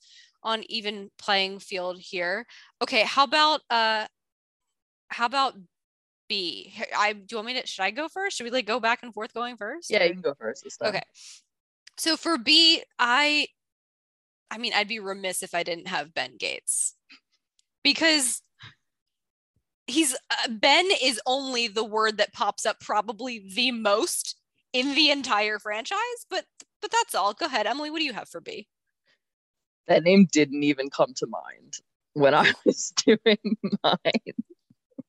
on 0.44 0.64
even 0.70 1.10
playing 1.18 1.60
field 1.60 1.98
here. 2.00 2.46
Okay, 2.82 3.04
how 3.04 3.24
about 3.24 3.62
uh, 3.70 4.06
how 5.08 5.26
about 5.26 5.54
B? 6.28 6.74
I 6.98 7.14
do 7.14 7.24
you 7.32 7.38
want 7.38 7.48
me 7.48 7.62
to? 7.62 7.66
Should 7.68 7.84
I 7.84 7.92
go 7.92 8.08
first? 8.10 8.38
Should 8.38 8.44
we 8.44 8.52
like 8.52 8.66
go 8.66 8.80
back 8.80 9.00
and 9.04 9.14
forth 9.14 9.34
going 9.34 9.58
first? 9.58 9.90
Yeah, 9.90 10.04
you 10.04 10.14
can 10.14 10.22
go 10.22 10.34
first. 10.34 10.66
Okay. 10.84 11.02
So 11.98 12.18
for 12.18 12.38
B, 12.38 12.82
I 13.00 13.48
I 14.54 14.60
mean, 14.60 14.72
I'd 14.76 14.88
be 14.88 15.00
remiss 15.00 15.42
if 15.42 15.56
I 15.56 15.64
didn't 15.64 15.88
have 15.88 16.14
Ben 16.14 16.38
Gates. 16.38 16.94
Because 17.84 18.44
he's 19.88 20.14
uh, 20.14 20.50
Ben 20.50 20.88
is 21.02 21.20
only 21.26 21.68
the 21.68 21.84
word 21.84 22.18
that 22.20 22.34
pops 22.34 22.64
up 22.64 22.80
probably 22.80 23.44
the 23.56 23.72
most 23.72 24.38
in 24.72 24.94
the 24.94 25.10
entire 25.10 25.58
franchise, 25.58 25.98
but 26.30 26.46
but 26.82 26.92
that's 26.92 27.16
all. 27.16 27.34
Go 27.34 27.48
ahead, 27.48 27.66
Emily, 27.66 27.90
what 27.90 27.98
do 27.98 28.06
you 28.06 28.14
have 28.14 28.30
for 28.30 28.42
B? 28.42 28.68
That 29.88 30.04
name 30.04 30.28
didn't 30.32 30.62
even 30.64 30.92
come 30.92 31.14
to 31.16 31.26
mind 31.28 31.80
when 32.14 32.36
I 32.36 32.54
was 32.66 32.94
doing 33.06 33.58
mine. 33.84 34.36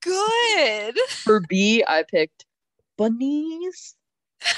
Good. 0.00 0.98
For 1.10 1.40
B, 1.48 1.84
I 1.86 2.02
picked 2.02 2.46
bunnies. 2.96 3.94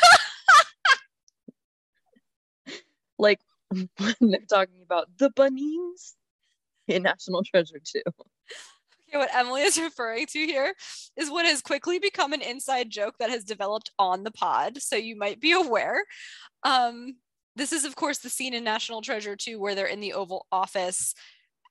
like 3.19 3.41
when 3.99 4.15
they're 4.21 4.41
talking 4.49 4.83
about 4.83 5.09
the 5.19 5.31
bunnies 5.31 6.15
in 6.89 7.03
National 7.03 7.43
Treasure 7.43 7.81
2. 7.83 8.01
Okay, 9.09 9.19
what 9.19 9.35
Emily 9.35 9.63
is 9.63 9.79
referring 9.81 10.27
to 10.27 10.39
here 10.39 10.75
is 11.17 11.31
what 11.31 11.47
has 11.47 11.63
quickly 11.63 11.99
become 11.99 12.33
an 12.33 12.43
inside 12.43 12.91
joke 12.91 13.15
that 13.19 13.31
has 13.31 13.45
developed 13.45 13.91
on 13.99 14.25
the 14.25 14.31
pod. 14.31 14.81
So 14.81 14.97
you 14.97 15.17
might 15.17 15.41
be 15.41 15.53
aware. 15.53 16.05
Um, 16.63 17.17
this 17.55 17.73
is, 17.73 17.85
of 17.85 17.97
course, 17.97 18.19
the 18.19 18.29
scene 18.29 18.55
in 18.55 18.65
National 18.65 19.01
Treasure 19.01 19.37
2 19.37 19.59
where 19.59 19.75
they're 19.75 19.87
in 19.87 20.01
the 20.01 20.13
Oval 20.13 20.47
Office 20.53 21.15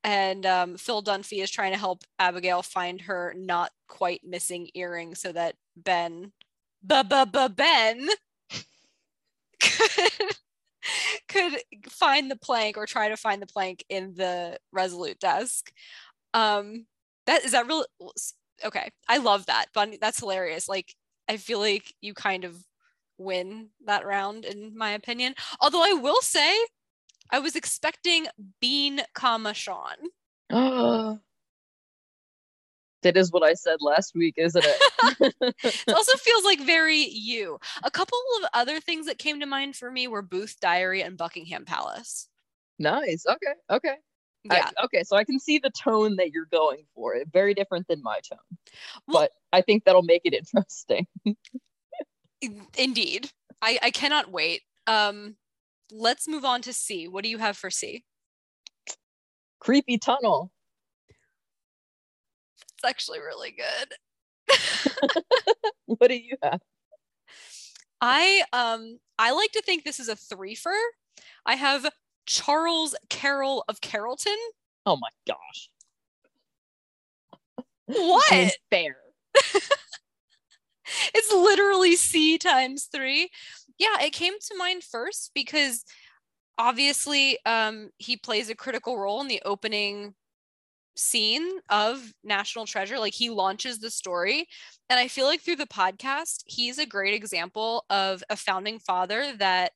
and 0.06 0.46
um, 0.46 0.78
Phil 0.78 1.02
Dunphy 1.02 1.42
is 1.42 1.50
trying 1.50 1.72
to 1.72 1.80
help 1.80 2.04
Abigail 2.20 2.62
find 2.62 3.02
her 3.02 3.34
not 3.36 3.72
quite 3.88 4.22
missing 4.24 4.70
earring 4.76 5.16
so 5.16 5.32
that 5.32 5.56
Ben, 5.76 6.32
ba 6.84 7.04
ba 7.04 7.26
ba 7.26 7.50
Ben, 7.50 8.08
could, 9.60 10.36
could 11.28 11.58
find 11.90 12.30
the 12.30 12.36
plank 12.38 12.78
or 12.78 12.86
try 12.86 13.10
to 13.10 13.18
find 13.18 13.42
the 13.42 13.48
plank 13.48 13.84
in 13.90 14.14
the 14.16 14.58
Resolute 14.72 15.20
desk. 15.20 15.72
Um, 16.34 16.88
that 17.26 17.44
is 17.44 17.52
that 17.52 17.68
real 17.68 17.86
okay 18.64 18.90
i 19.10 19.18
love 19.18 19.46
that 19.48 19.66
bunny 19.74 19.98
that's 20.00 20.20
hilarious 20.20 20.70
like 20.70 20.96
i 21.28 21.38
feel 21.38 21.60
like 21.60 21.94
you 22.02 22.14
kind 22.14 22.44
of 22.46 22.56
win 23.18 23.70
that 23.86 24.06
round 24.06 24.44
in 24.46 24.78
my 24.78 24.92
opinion. 24.92 25.34
Although 25.62 25.84
i 25.84 25.94
will 25.94 26.22
say 26.22 26.54
i 27.32 27.40
was 27.40 27.56
expecting 27.56 28.28
bean 28.62 29.02
comma 29.14 29.54
sean 29.54 29.96
that 33.06 33.16
is 33.16 33.32
what 33.32 33.44
I 33.44 33.54
said 33.54 33.78
last 33.82 34.14
week, 34.16 34.36
isn't 34.38 34.66
it? 34.66 35.36
it 35.64 35.94
also 35.94 36.18
feels 36.18 36.44
like 36.44 36.60
very 36.62 36.98
you 36.98 37.60
a 37.84 37.92
couple 37.92 38.18
of 38.42 38.50
other 38.54 38.80
things 38.80 39.06
that 39.06 39.18
came 39.18 39.40
to 39.40 39.46
mind 39.46 39.76
for 39.76 39.90
me 39.90 40.08
were 40.08 40.22
booth 40.22 40.58
diary 40.60 41.02
and 41.02 41.18
buckingham 41.18 41.66
palace 41.66 42.28
nice. 42.78 43.26
Okay. 43.28 43.54
Okay. 43.72 43.96
I- 44.50 44.58
yeah 44.58 44.70
okay. 44.84 45.04
So 45.04 45.16
I 45.16 45.24
can 45.24 45.40
see 45.40 45.60
the 45.60 45.72
tone 45.72 46.18
that 46.18 46.32
you're 46.32 46.50
going 46.52 46.84
for. 46.94 47.16
It 47.16 47.30
very 47.32 47.54
different 47.54 47.88
than 47.88 48.04
my 48.04 48.20
tone. 48.30 48.40
Well- 49.08 49.22
but 49.24 49.32
I 49.54 49.62
think 49.62 49.86
that'll 49.86 50.04
make 50.04 50.22
it 50.26 50.34
interesting. 50.34 51.08
indeed 52.78 53.32
i 53.62 53.80
i 53.82 53.90
cannot 53.90 54.30
wait 54.30 54.62
um 54.86 55.36
let's 55.90 56.28
move 56.28 56.46
on 56.46 56.62
to 56.62 56.72
c 56.74 57.08
what 57.08 57.24
do 57.24 57.30
you 57.30 57.40
have 57.40 57.58
for 57.58 57.72
c 57.72 58.04
Creepy 59.66 59.98
tunnel. 59.98 60.52
Actually 62.86 63.20
really 63.20 63.52
good 63.52 63.94
What 65.86 66.10
do 66.10 66.16
you 66.16 66.36
have? 66.42 66.60
I 68.02 68.44
um 68.54 69.00
I 69.18 69.32
like 69.32 69.52
to 69.54 69.62
think 69.62 69.84
this 69.84 70.00
is 70.00 70.10
a 70.10 70.16
threefer. 70.16 70.78
I 71.46 71.56
have 71.56 71.90
Charles 72.26 72.96
Carroll 73.10 73.64
of 73.68 73.82
Carrollton. 73.82 74.38
Oh 74.86 74.98
my 74.98 75.10
gosh. 75.28 75.70
What? 77.86 78.58
Fair. 78.70 78.98
it's 81.14 81.32
literally 81.32 81.96
C 81.96 82.38
times 82.38 82.90
three. 82.92 83.30
Yeah, 83.78 84.02
it 84.02 84.12
came 84.14 84.34
to 84.40 84.58
mind 84.58 84.84
first 84.84 85.32
because 85.34 85.86
obviously 86.58 87.38
um 87.46 87.90
he 87.98 88.18
plays 88.18 88.50
a 88.50 88.56
critical 88.56 88.98
role 88.98 89.22
in 89.22 89.28
the 89.28 89.42
opening 89.46 90.16
scene 90.96 91.60
of 91.70 92.14
National 92.24 92.66
Treasure. 92.66 93.00
Like 93.00 93.14
he 93.14 93.30
launches 93.30 93.80
the 93.80 93.90
story. 93.92 94.48
And 94.90 95.00
I 95.00 95.08
feel 95.08 95.26
like 95.26 95.42
through 95.42 95.58
the 95.58 95.68
podcast, 95.68 96.44
he's 96.46 96.78
a 96.80 96.86
great 96.86 97.14
example 97.14 97.86
of 97.90 98.24
a 98.30 98.36
founding 98.38 98.80
father 98.80 99.36
that 99.38 99.74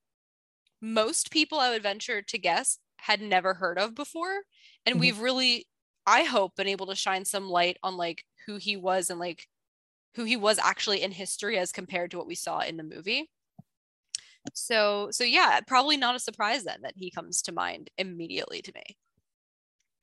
most 0.81 1.31
people 1.31 1.59
I 1.59 1.69
would 1.71 1.83
venture 1.83 2.21
to 2.21 2.37
guess 2.37 2.79
had 2.97 3.21
never 3.21 3.53
heard 3.55 3.77
of 3.79 3.95
before. 3.95 4.43
And 4.85 4.99
Mhm. 4.99 4.99
we've 4.99 5.19
really, 5.19 5.67
I 6.05 6.23
hope, 6.23 6.55
been 6.55 6.67
able 6.67 6.87
to 6.87 6.95
shine 6.95 7.25
some 7.25 7.49
light 7.49 7.77
on 7.83 7.97
like 7.97 8.23
who 8.45 8.57
he 8.57 8.77
was 8.77 9.09
and 9.09 9.19
like 9.19 9.47
who 10.15 10.25
he 10.25 10.37
was 10.37 10.59
actually 10.59 11.01
in 11.03 11.11
history 11.11 11.57
as 11.59 11.71
compared 11.71 12.11
to 12.11 12.17
what 12.17 12.27
we 12.27 12.35
saw 12.35 12.59
in 12.61 12.77
the 12.77 12.83
movie. 12.83 13.29
So, 14.53 15.09
so 15.11 15.23
yeah, 15.23 15.59
probably 15.61 15.97
not 15.97 16.15
a 16.15 16.19
surprise 16.19 16.63
then 16.63 16.81
that 16.81 16.95
he 16.97 17.11
comes 17.11 17.41
to 17.43 17.51
mind 17.51 17.89
immediately 17.97 18.61
to 18.61 18.71
me. 18.73 18.97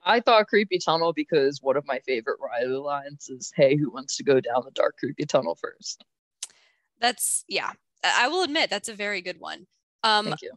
I 0.06 0.20
thought 0.20 0.46
creepy 0.46 0.78
tunnel 0.78 1.12
because 1.12 1.60
one 1.60 1.76
of 1.76 1.84
my 1.84 1.98
favorite 1.98 2.38
Riley 2.40 2.76
lines 2.76 3.28
is, 3.28 3.52
"Hey, 3.54 3.76
who 3.76 3.90
wants 3.90 4.16
to 4.16 4.24
go 4.24 4.40
down 4.40 4.62
the 4.64 4.70
dark 4.70 4.96
creepy 4.98 5.26
tunnel 5.26 5.56
first? 5.56 6.04
That's 7.00 7.44
yeah. 7.48 7.72
I 8.04 8.28
will 8.28 8.42
admit 8.42 8.70
that's 8.70 8.88
a 8.88 8.94
very 8.94 9.20
good 9.20 9.40
one. 9.40 9.66
Um, 10.04 10.26
Thank 10.26 10.42
you. 10.42 10.52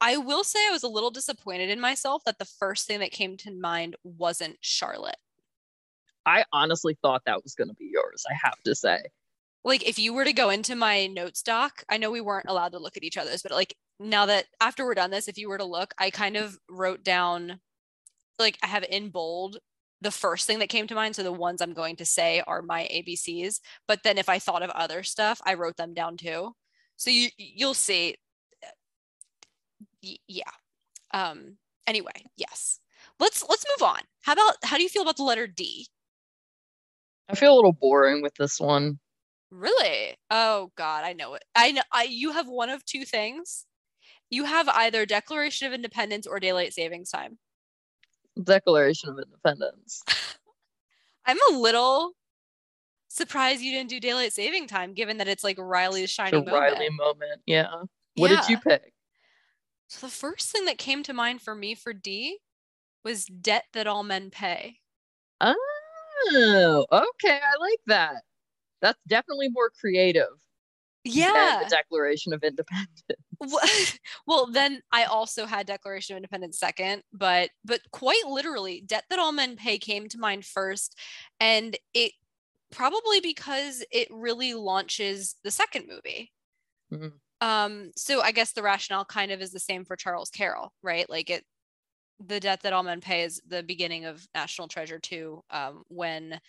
I 0.00 0.16
will 0.16 0.44
say 0.44 0.58
I 0.68 0.72
was 0.72 0.84
a 0.84 0.88
little 0.88 1.10
disappointed 1.10 1.68
in 1.68 1.80
myself 1.80 2.22
that 2.24 2.38
the 2.38 2.44
first 2.44 2.86
thing 2.86 3.00
that 3.00 3.10
came 3.10 3.36
to 3.38 3.50
mind 3.50 3.96
wasn't 4.04 4.58
Charlotte. 4.60 5.16
I 6.24 6.44
honestly 6.52 6.96
thought 7.02 7.22
that 7.26 7.42
was 7.42 7.54
going 7.54 7.68
to 7.68 7.74
be 7.74 7.90
yours. 7.92 8.24
I 8.30 8.34
have 8.34 8.60
to 8.64 8.74
say. 8.74 9.00
Like 9.64 9.86
if 9.86 9.98
you 9.98 10.12
were 10.12 10.24
to 10.24 10.32
go 10.32 10.50
into 10.50 10.76
my 10.76 11.06
notes 11.06 11.42
doc, 11.42 11.84
I 11.88 11.96
know 11.96 12.10
we 12.10 12.20
weren't 12.20 12.48
allowed 12.48 12.72
to 12.72 12.78
look 12.78 12.96
at 12.96 13.04
each 13.04 13.16
other's, 13.16 13.42
but 13.42 13.52
like 13.52 13.74
now 13.98 14.26
that 14.26 14.46
after 14.60 14.84
we're 14.84 14.94
done 14.94 15.10
this, 15.10 15.28
if 15.28 15.38
you 15.38 15.48
were 15.48 15.58
to 15.58 15.64
look, 15.64 15.94
I 15.98 16.10
kind 16.10 16.36
of 16.36 16.58
wrote 16.68 17.04
down 17.04 17.60
like 18.38 18.58
I 18.62 18.66
have 18.66 18.84
in 18.88 19.10
bold 19.10 19.58
the 20.02 20.10
first 20.10 20.46
thing 20.46 20.58
that 20.58 20.68
came 20.68 20.86
to 20.88 20.94
mind. 20.94 21.16
So 21.16 21.22
the 21.22 21.32
ones 21.32 21.62
I'm 21.62 21.74
going 21.74 21.96
to 21.96 22.04
say 22.04 22.42
are 22.46 22.60
my 22.60 22.88
ABCs. 22.92 23.60
But 23.86 24.02
then 24.02 24.18
if 24.18 24.28
I 24.28 24.38
thought 24.38 24.62
of 24.62 24.70
other 24.70 25.02
stuff, 25.02 25.40
I 25.46 25.54
wrote 25.54 25.76
them 25.76 25.94
down 25.94 26.16
too. 26.16 26.52
So 26.96 27.10
you 27.10 27.28
you'll 27.38 27.74
see. 27.74 28.16
Yeah. 30.00 30.50
Um. 31.14 31.56
Anyway, 31.86 32.26
yes. 32.36 32.80
Let's 33.20 33.44
let's 33.48 33.64
move 33.78 33.88
on. 33.88 34.00
How 34.22 34.32
about 34.32 34.56
how 34.64 34.76
do 34.76 34.82
you 34.82 34.88
feel 34.88 35.02
about 35.02 35.16
the 35.16 35.22
letter 35.22 35.46
D? 35.46 35.86
I 37.28 37.34
feel 37.34 37.54
a 37.54 37.56
little 37.56 37.72
boring 37.72 38.22
with 38.22 38.34
this 38.34 38.60
one. 38.60 38.98
Really? 39.50 40.16
Oh 40.30 40.70
God, 40.76 41.04
I 41.04 41.12
know 41.12 41.34
it. 41.34 41.44
I 41.54 41.72
know. 41.72 41.82
I 41.92 42.04
you 42.04 42.32
have 42.32 42.48
one 42.48 42.70
of 42.70 42.84
two 42.84 43.04
things. 43.04 43.66
You 44.30 44.44
have 44.44 44.68
either 44.68 45.04
Declaration 45.04 45.66
of 45.66 45.74
Independence 45.74 46.26
or 46.26 46.40
Daylight 46.40 46.72
Savings 46.72 47.10
Time. 47.10 47.38
Declaration 48.42 49.10
of 49.10 49.18
Independence. 49.18 50.02
I'm 51.26 51.38
a 51.52 51.58
little 51.58 52.12
surprised 53.08 53.60
you 53.60 53.72
didn't 53.72 53.90
do 53.90 54.00
Daylight 54.00 54.32
Saving 54.32 54.66
Time, 54.66 54.94
given 54.94 55.18
that 55.18 55.28
it's 55.28 55.44
like 55.44 55.58
Riley's 55.58 56.10
shining 56.10 56.44
moment. 56.44 56.54
Riley 56.54 56.90
moment. 56.90 57.40
Yeah. 57.46 57.70
What 58.16 58.28
did 58.28 58.48
you 58.48 58.58
pick? 58.58 58.92
So 59.88 60.06
the 60.06 60.12
first 60.12 60.50
thing 60.50 60.64
that 60.64 60.78
came 60.78 61.02
to 61.04 61.12
mind 61.12 61.42
for 61.42 61.54
me 61.54 61.74
for 61.74 61.92
D 61.92 62.38
was 63.04 63.26
debt 63.26 63.64
that 63.74 63.86
all 63.86 64.02
men 64.02 64.30
pay. 64.30 64.78
Oh, 65.40 66.86
okay. 66.90 67.38
I 67.42 67.58
like 67.60 67.80
that. 67.86 68.22
That's 68.80 68.98
definitely 69.06 69.48
more 69.50 69.70
creative 69.78 70.28
than 71.04 71.12
Yeah. 71.14 71.60
the 71.64 71.68
Declaration 71.70 72.32
of 72.32 72.42
Independence. 72.42 73.02
Well 74.26 74.46
then 74.46 74.82
i 74.92 75.04
also 75.04 75.46
had 75.46 75.66
declaration 75.66 76.14
of 76.14 76.18
independence 76.18 76.58
second 76.58 77.02
but 77.12 77.50
but 77.64 77.80
quite 77.92 78.24
literally 78.26 78.82
debt 78.82 79.04
that 79.10 79.18
all 79.18 79.32
men 79.32 79.56
pay 79.56 79.78
came 79.78 80.08
to 80.08 80.18
mind 80.18 80.44
first 80.44 80.98
and 81.40 81.76
it 81.94 82.12
probably 82.70 83.20
because 83.20 83.84
it 83.90 84.08
really 84.10 84.54
launches 84.54 85.36
the 85.44 85.50
second 85.50 85.86
movie 85.88 86.32
Mhm. 86.92 87.20
um 87.40 87.90
so 87.96 88.20
i 88.20 88.32
guess 88.32 88.52
the 88.52 88.62
rationale 88.62 89.04
kind 89.04 89.32
of 89.32 89.40
is 89.42 89.52
the 89.52 89.60
same 89.60 89.84
for 89.84 89.96
charles 89.96 90.30
carroll 90.30 90.72
right 90.82 91.08
like 91.10 91.30
it 91.30 91.44
the 92.24 92.40
debt 92.40 92.60
that 92.62 92.72
all 92.72 92.82
men 92.82 93.00
pay 93.00 93.22
is 93.24 93.42
the 93.46 93.62
beginning 93.62 94.04
of 94.04 94.26
National 94.34 94.68
Treasure 94.68 94.98
2, 95.00 95.42
um, 95.50 95.82
when 95.88 96.40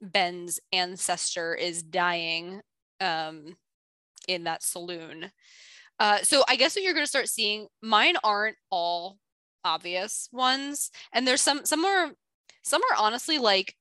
Ben's 0.00 0.60
ancestor 0.72 1.54
is 1.54 1.82
dying 1.82 2.62
um, 3.00 3.56
in 4.28 4.44
that 4.44 4.62
saloon. 4.62 5.30
Uh, 6.00 6.22
so 6.22 6.42
I 6.48 6.56
guess 6.56 6.74
what 6.74 6.82
you're 6.82 6.94
going 6.94 7.04
to 7.04 7.10
start 7.10 7.28
seeing, 7.28 7.68
mine 7.82 8.16
aren't 8.24 8.56
all 8.70 9.18
obvious 9.64 10.30
ones, 10.32 10.90
and 11.12 11.28
there's 11.28 11.42
some 11.42 11.66
some 11.66 11.84
are 11.84 12.10
some 12.62 12.80
are 12.90 12.96
honestly 12.98 13.38
like 13.38 13.76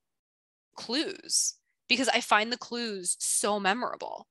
clues 0.75 1.55
because 1.88 2.10
I 2.10 2.19
find 2.19 2.51
the 2.51 2.58
clues 2.58 3.15
so 3.19 3.58
memorable. 3.58 4.27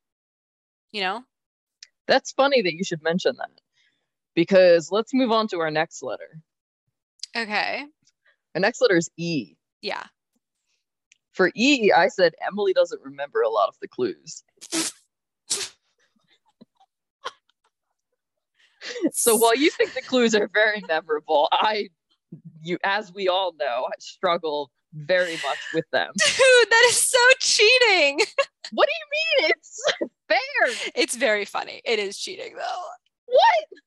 You 0.93 1.01
know? 1.01 1.25
That's 2.07 2.33
funny 2.33 2.63
that 2.63 2.75
you 2.75 2.85
should 2.85 3.03
mention 3.03 3.37
that 3.39 3.51
because 4.35 4.91
let's 4.91 5.13
move 5.13 5.33
on 5.33 5.49
to 5.49 5.59
our 5.59 5.71
next 5.71 6.03
letter. 6.03 6.41
Okay. 7.37 7.85
Our 8.55 8.61
next 8.61 8.81
letter 8.81 8.97
is 8.97 9.11
E. 9.17 9.57
Yeah. 9.83 10.05
For 11.33 11.51
E, 11.55 11.93
I 11.93 12.09
said 12.09 12.35
Emily 12.47 12.73
doesn't 12.73 13.03
remember 13.03 13.43
a 13.43 13.51
lot 13.51 13.69
of 13.69 13.77
the 13.81 13.89
clues. 13.89 14.43
so 19.13 19.37
while 19.37 19.57
you 19.57 19.71
think 19.71 19.95
the 19.95 20.03
clues 20.03 20.35
are 20.35 20.49
very 20.53 20.83
memorable, 20.89 21.49
I 21.53 21.89
you 22.63 22.79
as 22.85 23.13
we 23.13 23.29
all 23.29 23.55
know, 23.59 23.87
I 23.87 23.95
struggle 23.99 24.71
very 24.95 25.35
much 25.35 25.59
with 25.75 25.85
them. 25.93 26.13
Dude, 26.19 26.71
that 26.71 26.87
is 26.89 26.97
so 26.97 27.19
cheating. 27.41 28.21
What 28.71 28.87
do 28.87 28.93
you 28.93 29.49
mean? 29.49 29.51
It's 29.57 29.83
fair. 30.29 30.93
It's 30.95 31.17
very 31.17 31.47
funny. 31.47 31.81
It 31.87 31.99
is 31.99 32.19
cheating 32.19 32.55
though. 32.55 32.83
What? 33.25 33.81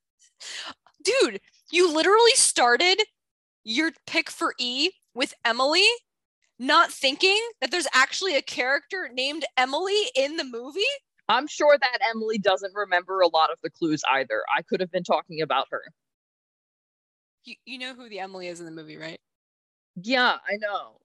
Dude, 1.04 1.40
you 1.72 1.94
literally 1.94 2.34
started 2.34 3.00
your 3.64 3.92
pick 4.08 4.32
for 4.32 4.56
E 4.58 4.90
with 5.14 5.36
Emily, 5.46 5.86
not 6.58 6.92
thinking 6.92 7.40
that 7.62 7.70
there's 7.70 7.86
actually 7.94 8.36
a 8.36 8.42
character 8.42 9.08
named 9.14 9.46
Emily 9.56 10.10
in 10.16 10.38
the 10.38 10.44
movie. 10.44 10.82
I'm 11.32 11.48
sure 11.48 11.78
that 11.80 12.00
Emily 12.10 12.38
doesn't 12.38 12.74
remember 12.76 13.22
a 13.22 13.28
lot 13.28 13.52
of 13.52 13.58
the 13.64 13.70
clues 13.70 14.02
either. 14.12 14.44
I 14.56 14.62
could 14.64 14.82
have 14.82 14.92
been 14.92 15.04
talking 15.04 15.42
about 15.42 15.68
her. 15.72 15.82
You, 17.46 17.56
you 17.66 17.78
know 17.80 17.94
who 17.96 18.10
the 18.10 18.20
Emily 18.20 18.48
is 18.48 18.60
in 18.60 18.66
the 18.66 18.72
movie, 18.72 18.98
right? 18.98 19.20
Yeah, 19.96 20.38
I 20.48 20.58
know. 20.58 21.00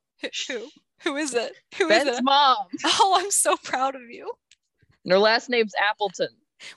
Who? 0.49 0.69
Who 1.05 1.17
is 1.17 1.35
it? 1.35 1.53
Who 1.79 1.89
is 1.91 2.05
Ben's 2.05 2.19
it? 2.19 2.25
mom. 2.25 2.57
Oh, 2.85 3.17
I'm 3.21 3.31
so 3.31 3.57
proud 3.57 3.95
of 3.95 4.03
you, 4.11 4.33
And 5.05 5.13
her 5.13 5.19
last 5.19 5.49
name's 5.49 5.75
Appleton. 5.81 6.29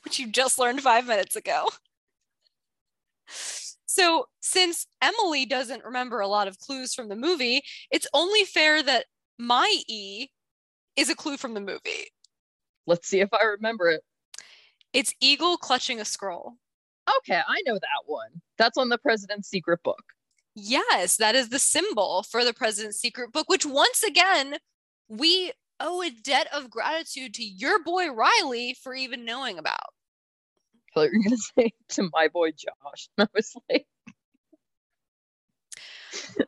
which 0.04 0.20
you 0.20 0.28
just 0.28 0.60
learned 0.60 0.82
five 0.82 1.08
minutes 1.08 1.36
ago. 1.36 1.70
So, 3.86 4.28
since 4.40 4.88
Emily 5.02 5.46
doesn't 5.46 5.84
remember 5.84 6.20
a 6.20 6.28
lot 6.28 6.48
of 6.48 6.60
clues 6.60 6.94
from 6.94 7.10
the 7.10 7.16
movie, 7.16 7.62
it's 7.92 8.08
only 8.14 8.46
fair 8.46 8.84
that 8.84 9.06
my 9.38 9.82
E 9.88 10.28
is 10.96 11.10
a 11.10 11.16
clue 11.16 11.38
from 11.38 11.54
the 11.54 11.62
movie. 11.62 12.08
Let's 12.90 13.08
see 13.08 13.20
if 13.20 13.30
I 13.32 13.44
remember 13.44 13.88
it. 13.88 14.02
It's 14.94 15.14
Eagle 15.22 15.58
clutching 15.58 16.02
a 16.02 16.06
scroll. 16.06 16.56
Okay, 17.20 17.40
I 17.48 17.62
know 17.68 17.76
that 17.76 18.04
one. 18.08 18.42
That's 18.58 18.80
on 18.80 18.90
the 18.90 18.98
President's 18.98 19.48
Secret 19.48 19.84
Book. 19.84 20.02
Yes, 20.56 21.18
that 21.18 21.36
is 21.36 21.50
the 21.50 21.60
symbol 21.60 22.24
for 22.24 22.44
the 22.44 22.52
President's 22.52 23.00
Secret 23.00 23.32
Book, 23.32 23.48
which 23.48 23.64
once 23.64 24.02
again, 24.02 24.58
we 25.08 25.52
owe 25.80 26.02
a 26.02 26.10
debt 26.10 26.48
of 26.52 26.72
gratitude 26.72 27.36
to 27.36 27.44
your 27.44 27.84
boy 27.84 28.12
Riley 28.12 28.76
for 28.82 28.96
even 28.96 29.24
knowing 29.24 29.60
about. 29.60 29.78
I 29.78 30.94
thought 30.96 31.12
you 31.12 31.20
were 31.20 31.24
gonna 31.26 31.38
say 31.58 31.72
to 31.90 32.10
my 32.12 32.28
boy 32.28 32.50
Josh. 32.50 33.08
And 33.20 33.28
I 33.28 33.28
was 33.36 33.56
like, 33.70 33.86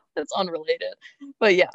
that's 0.16 0.32
unrelated. 0.36 0.94
But 1.38 1.54
yeah, 1.54 1.70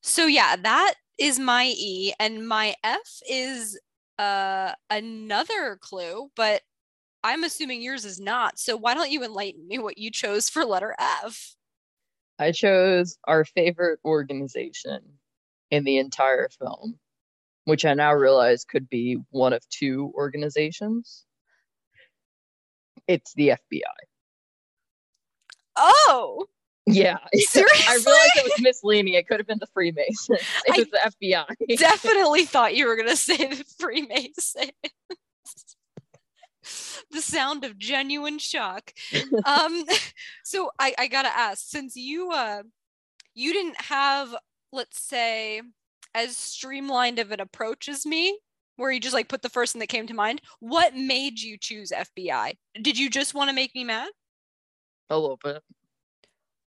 so 0.00 0.26
yeah, 0.26 0.56
that 0.56 0.94
is 1.20 1.38
my 1.38 1.66
E 1.76 2.12
and 2.18 2.48
my 2.48 2.74
F 2.82 3.20
is 3.28 3.78
uh 4.18 4.72
another 4.90 5.78
clue, 5.80 6.30
but 6.34 6.62
I'm 7.22 7.44
assuming 7.44 7.82
yours 7.82 8.04
is 8.04 8.18
not. 8.18 8.58
So 8.58 8.76
why 8.76 8.94
don't 8.94 9.10
you 9.10 9.22
enlighten 9.22 9.68
me 9.68 9.78
what 9.78 9.98
you 9.98 10.10
chose 10.10 10.48
for 10.48 10.64
letter 10.64 10.96
F? 10.98 11.54
I 12.38 12.52
chose 12.52 13.18
our 13.24 13.44
favorite 13.44 14.00
organization 14.04 15.00
in 15.70 15.84
the 15.84 15.98
entire 15.98 16.48
film, 16.48 16.98
which 17.66 17.84
I 17.84 17.92
now 17.92 18.14
realize 18.14 18.64
could 18.64 18.88
be 18.88 19.18
one 19.30 19.52
of 19.52 19.68
two 19.68 20.10
organizations. 20.14 21.26
It's 23.06 23.34
the 23.34 23.48
FBI. 23.48 23.82
Oh, 25.76 26.46
Yeah. 26.86 27.18
Seriously? 27.34 27.84
I 27.88 27.94
realized 27.94 28.32
it 28.36 28.44
was 28.44 28.60
misleading. 28.60 29.14
It 29.14 29.26
could 29.28 29.38
have 29.38 29.46
been 29.46 29.58
the 29.60 29.68
Freemasons. 29.72 30.28
It 30.66 30.74
I 30.74 30.78
was 30.78 30.88
the 30.90 31.26
FBI. 31.28 31.78
definitely 31.78 32.44
thought 32.44 32.74
you 32.74 32.86
were 32.86 32.96
going 32.96 33.08
to 33.08 33.16
say 33.16 33.36
the 33.36 33.64
Freemasons. 33.78 34.72
the 37.10 37.20
sound 37.20 37.64
of 37.64 37.78
genuine 37.78 38.38
shock. 38.38 38.92
Um, 39.44 39.84
so 40.44 40.70
I, 40.78 40.94
I 40.98 41.08
gotta 41.08 41.36
ask, 41.36 41.66
since 41.68 41.96
you 41.96 42.30
uh 42.30 42.62
you 43.34 43.52
didn't 43.52 43.80
have, 43.80 44.34
let's 44.72 45.00
say, 45.00 45.62
as 46.14 46.36
streamlined 46.36 47.18
of 47.18 47.30
an 47.32 47.40
approach 47.40 47.88
as 47.88 48.04
me, 48.04 48.38
where 48.76 48.90
you 48.90 49.00
just 49.00 49.14
like 49.14 49.28
put 49.28 49.42
the 49.42 49.48
first 49.48 49.72
thing 49.72 49.80
that 49.80 49.88
came 49.88 50.06
to 50.06 50.14
mind, 50.14 50.40
what 50.60 50.94
made 50.94 51.40
you 51.40 51.56
choose 51.58 51.92
FBI? 51.92 52.56
Did 52.80 52.98
you 52.98 53.10
just 53.10 53.34
want 53.34 53.48
to 53.50 53.54
make 53.54 53.74
me 53.74 53.84
mad? 53.84 54.10
A 55.08 55.18
little 55.18 55.38
bit. 55.42 55.62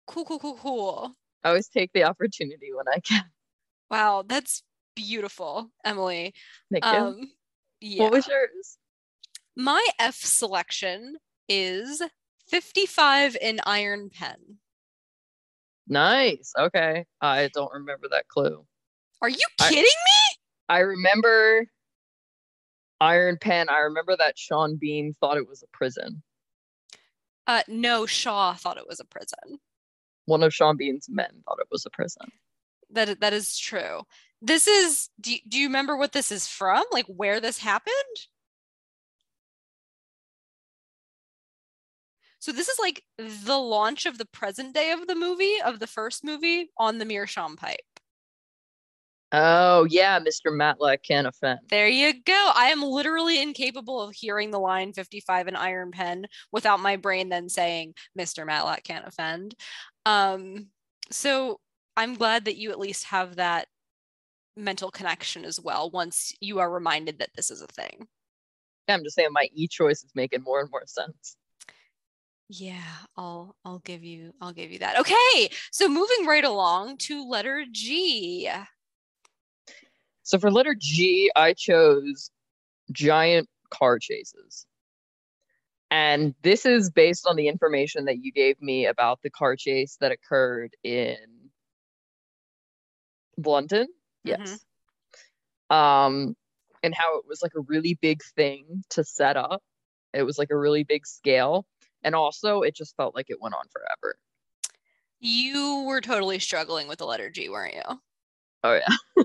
Cool, 0.07 0.25
cool, 0.25 0.39
cool, 0.39 0.55
cool. 0.57 1.17
I 1.43 1.49
always 1.49 1.69
take 1.69 1.93
the 1.93 2.05
opportunity 2.05 2.73
when 2.75 2.87
I 2.89 3.01
can. 3.01 3.25
Wow, 3.91 4.25
that's 4.27 4.63
beautiful, 4.97 5.71
Emily. 5.85 6.35
Thank 6.73 6.85
you. 6.85 6.91
Um, 6.91 7.31
yeah. 7.81 8.03
What 8.05 8.13
was 8.13 8.27
yours? 8.27 8.79
My 9.57 9.87
F 9.99 10.17
selection 10.17 11.17
is 11.49 12.03
55 12.49 13.37
in 13.41 13.61
Iron 13.67 14.11
Pen. 14.11 14.59
Nice. 15.87 16.53
Okay. 16.59 17.05
I 17.21 17.51
don't 17.53 17.73
remember 17.73 18.09
that 18.11 18.27
clue. 18.29 18.65
Are 19.21 19.29
you 19.29 19.47
I- 19.61 19.69
kidding 19.69 19.85
me? 19.85 20.39
I 20.69 20.79
remember 20.79 21.67
Iron 23.01 23.37
Pen. 23.41 23.69
I 23.69 23.81
remember 23.81 24.17
that 24.17 24.39
Sean 24.39 24.77
Bean 24.77 25.15
thought 25.21 25.37
it 25.37 25.49
was 25.49 25.63
a 25.63 25.77
prison. 25.77 26.23
Uh, 27.47 27.63
no, 27.69 28.07
Shaw 28.07 28.55
thought 28.55 28.79
it 28.79 28.89
was 28.89 29.01
a 29.01 29.05
prison. 29.05 29.61
One 30.27 30.43
of 30.43 30.55
Sean 30.55 30.77
Bean's 30.77 31.07
men 31.09 31.31
thought 31.45 31.59
it 31.61 31.69
was 31.71 31.85
a 31.87 31.91
prison. 31.91 32.27
That 32.91 33.21
that 33.21 33.33
is 33.33 33.59
true. 33.59 34.03
This 34.41 34.67
is. 34.67 35.09
Do 35.21 35.35
do 35.49 35.59
you 35.59 35.67
remember 35.69 35.97
what 35.97 36.13
this 36.13 36.31
is 36.31 36.47
from? 36.47 36.85
Like 36.93 37.07
where 37.07 37.41
this 37.41 37.59
happened? 37.59 37.95
So 42.45 42.53
this 42.53 42.69
is 42.69 42.79
like 42.79 43.03
the 43.17 43.57
launch 43.57 44.05
of 44.05 44.19
the 44.19 44.27
present 44.27 44.75
day 44.75 44.91
of 44.91 45.07
the 45.07 45.15
movie 45.15 45.63
of 45.65 45.81
the 45.81 45.87
first 45.87 46.23
movie 46.23 46.69
on 46.77 46.99
the 46.99 47.07
Meerschaum 47.07 47.57
pipe. 47.57 47.79
Oh 49.37 49.85
yeah, 49.91 50.21
Mr. 50.21 50.55
Matlock 50.55 51.03
can't 51.03 51.27
offend. 51.27 51.59
There 51.69 51.89
you 51.89 52.23
go. 52.23 52.53
I 52.55 52.67
am 52.67 52.83
literally 52.83 53.43
incapable 53.43 54.01
of 54.01 54.15
hearing 54.15 54.53
the 54.53 54.61
line 54.61 54.93
55 54.93 55.49
in 55.49 55.57
Iron 55.57 55.91
Pen 55.91 56.27
without 56.53 56.79
my 56.79 56.95
brain 56.95 57.31
then 57.31 57.49
saying 57.49 57.95
Mr. 58.17 58.47
Matlock 58.47 58.85
can't 58.85 59.07
offend. 59.07 59.57
Um, 60.07 60.69
so 61.11 61.59
I'm 61.97 62.15
glad 62.15 62.45
that 62.45 62.57
you 62.57 62.71
at 62.71 62.79
least 62.79 63.07
have 63.07 63.35
that 63.37 63.67
mental 64.57 64.93
connection 64.93 65.45
as 65.45 65.59
well 65.59 65.91
once 65.91 66.33
you 66.41 66.61
are 66.61 66.71
reminded 66.71 67.19
that 67.19 67.31
this 67.35 67.51
is 67.51 67.61
a 67.61 67.67
thing. 67.67 68.07
I'm 68.87 69.03
just 69.03 69.17
saying 69.17 69.31
my 69.33 69.49
E 69.53 69.67
choice 69.67 70.05
is 70.05 70.13
making 70.15 70.43
more 70.43 70.61
and 70.61 70.71
more 70.71 70.85
sense. 70.87 71.37
Yeah, 72.49 72.85
I'll 73.17 73.57
I'll 73.65 73.81
give 73.81 74.05
you 74.05 74.33
I'll 74.41 74.53
give 74.53 74.71
you 74.71 74.79
that. 74.81 75.01
Okay. 75.01 75.49
So 75.73 75.89
moving 75.89 76.27
right 76.27 76.45
along 76.45 76.99
to 76.99 77.29
letter 77.29 77.65
G. 77.73 78.49
So 80.25 80.39
for 80.39 80.51
letter 80.51 80.75
G, 80.77 81.31
I 81.37 81.53
chose 81.53 82.31
giant 82.91 83.49
car 83.71 83.99
chases. 83.99 84.67
And 85.91 86.35
this 86.43 86.67
is 86.67 86.91
based 86.91 87.27
on 87.27 87.37
the 87.37 87.47
information 87.47 88.07
that 88.07 88.19
you 88.25 88.33
gave 88.33 88.61
me 88.61 88.87
about 88.87 89.21
the 89.23 89.31
car 89.31 89.55
chase 89.55 89.97
that 90.01 90.11
occurred 90.11 90.75
in 90.83 91.17
London. 93.37 93.87
Yes. 94.25 94.65
Um, 95.71 96.35
and 96.83 96.95
how 96.95 97.19
it 97.19 97.25
was 97.29 97.43
like 97.43 97.53
a 97.57 97.61
really 97.61 97.99
big 98.01 98.23
thing 98.35 98.83
to 98.91 99.05
set 99.05 99.37
up. 99.37 99.63
It 100.13 100.23
was 100.23 100.39
like 100.39 100.51
a 100.51 100.57
really 100.57 100.85
big 100.85 101.07
scale. 101.07 101.67
And 102.03 102.15
also, 102.15 102.63
it 102.63 102.75
just 102.75 102.97
felt 102.97 103.15
like 103.15 103.27
it 103.29 103.41
went 103.41 103.55
on 103.55 103.65
forever. 103.71 104.17
You 105.21 105.85
were 105.87 106.01
totally 106.01 106.39
struggling 106.39 106.89
with 106.89 106.99
the 106.99 107.07
letter 107.07 107.31
G, 107.31 107.49
weren't 107.49 107.75
you? 107.75 108.01
Oh, 108.65 108.73
yeah. 108.73 108.89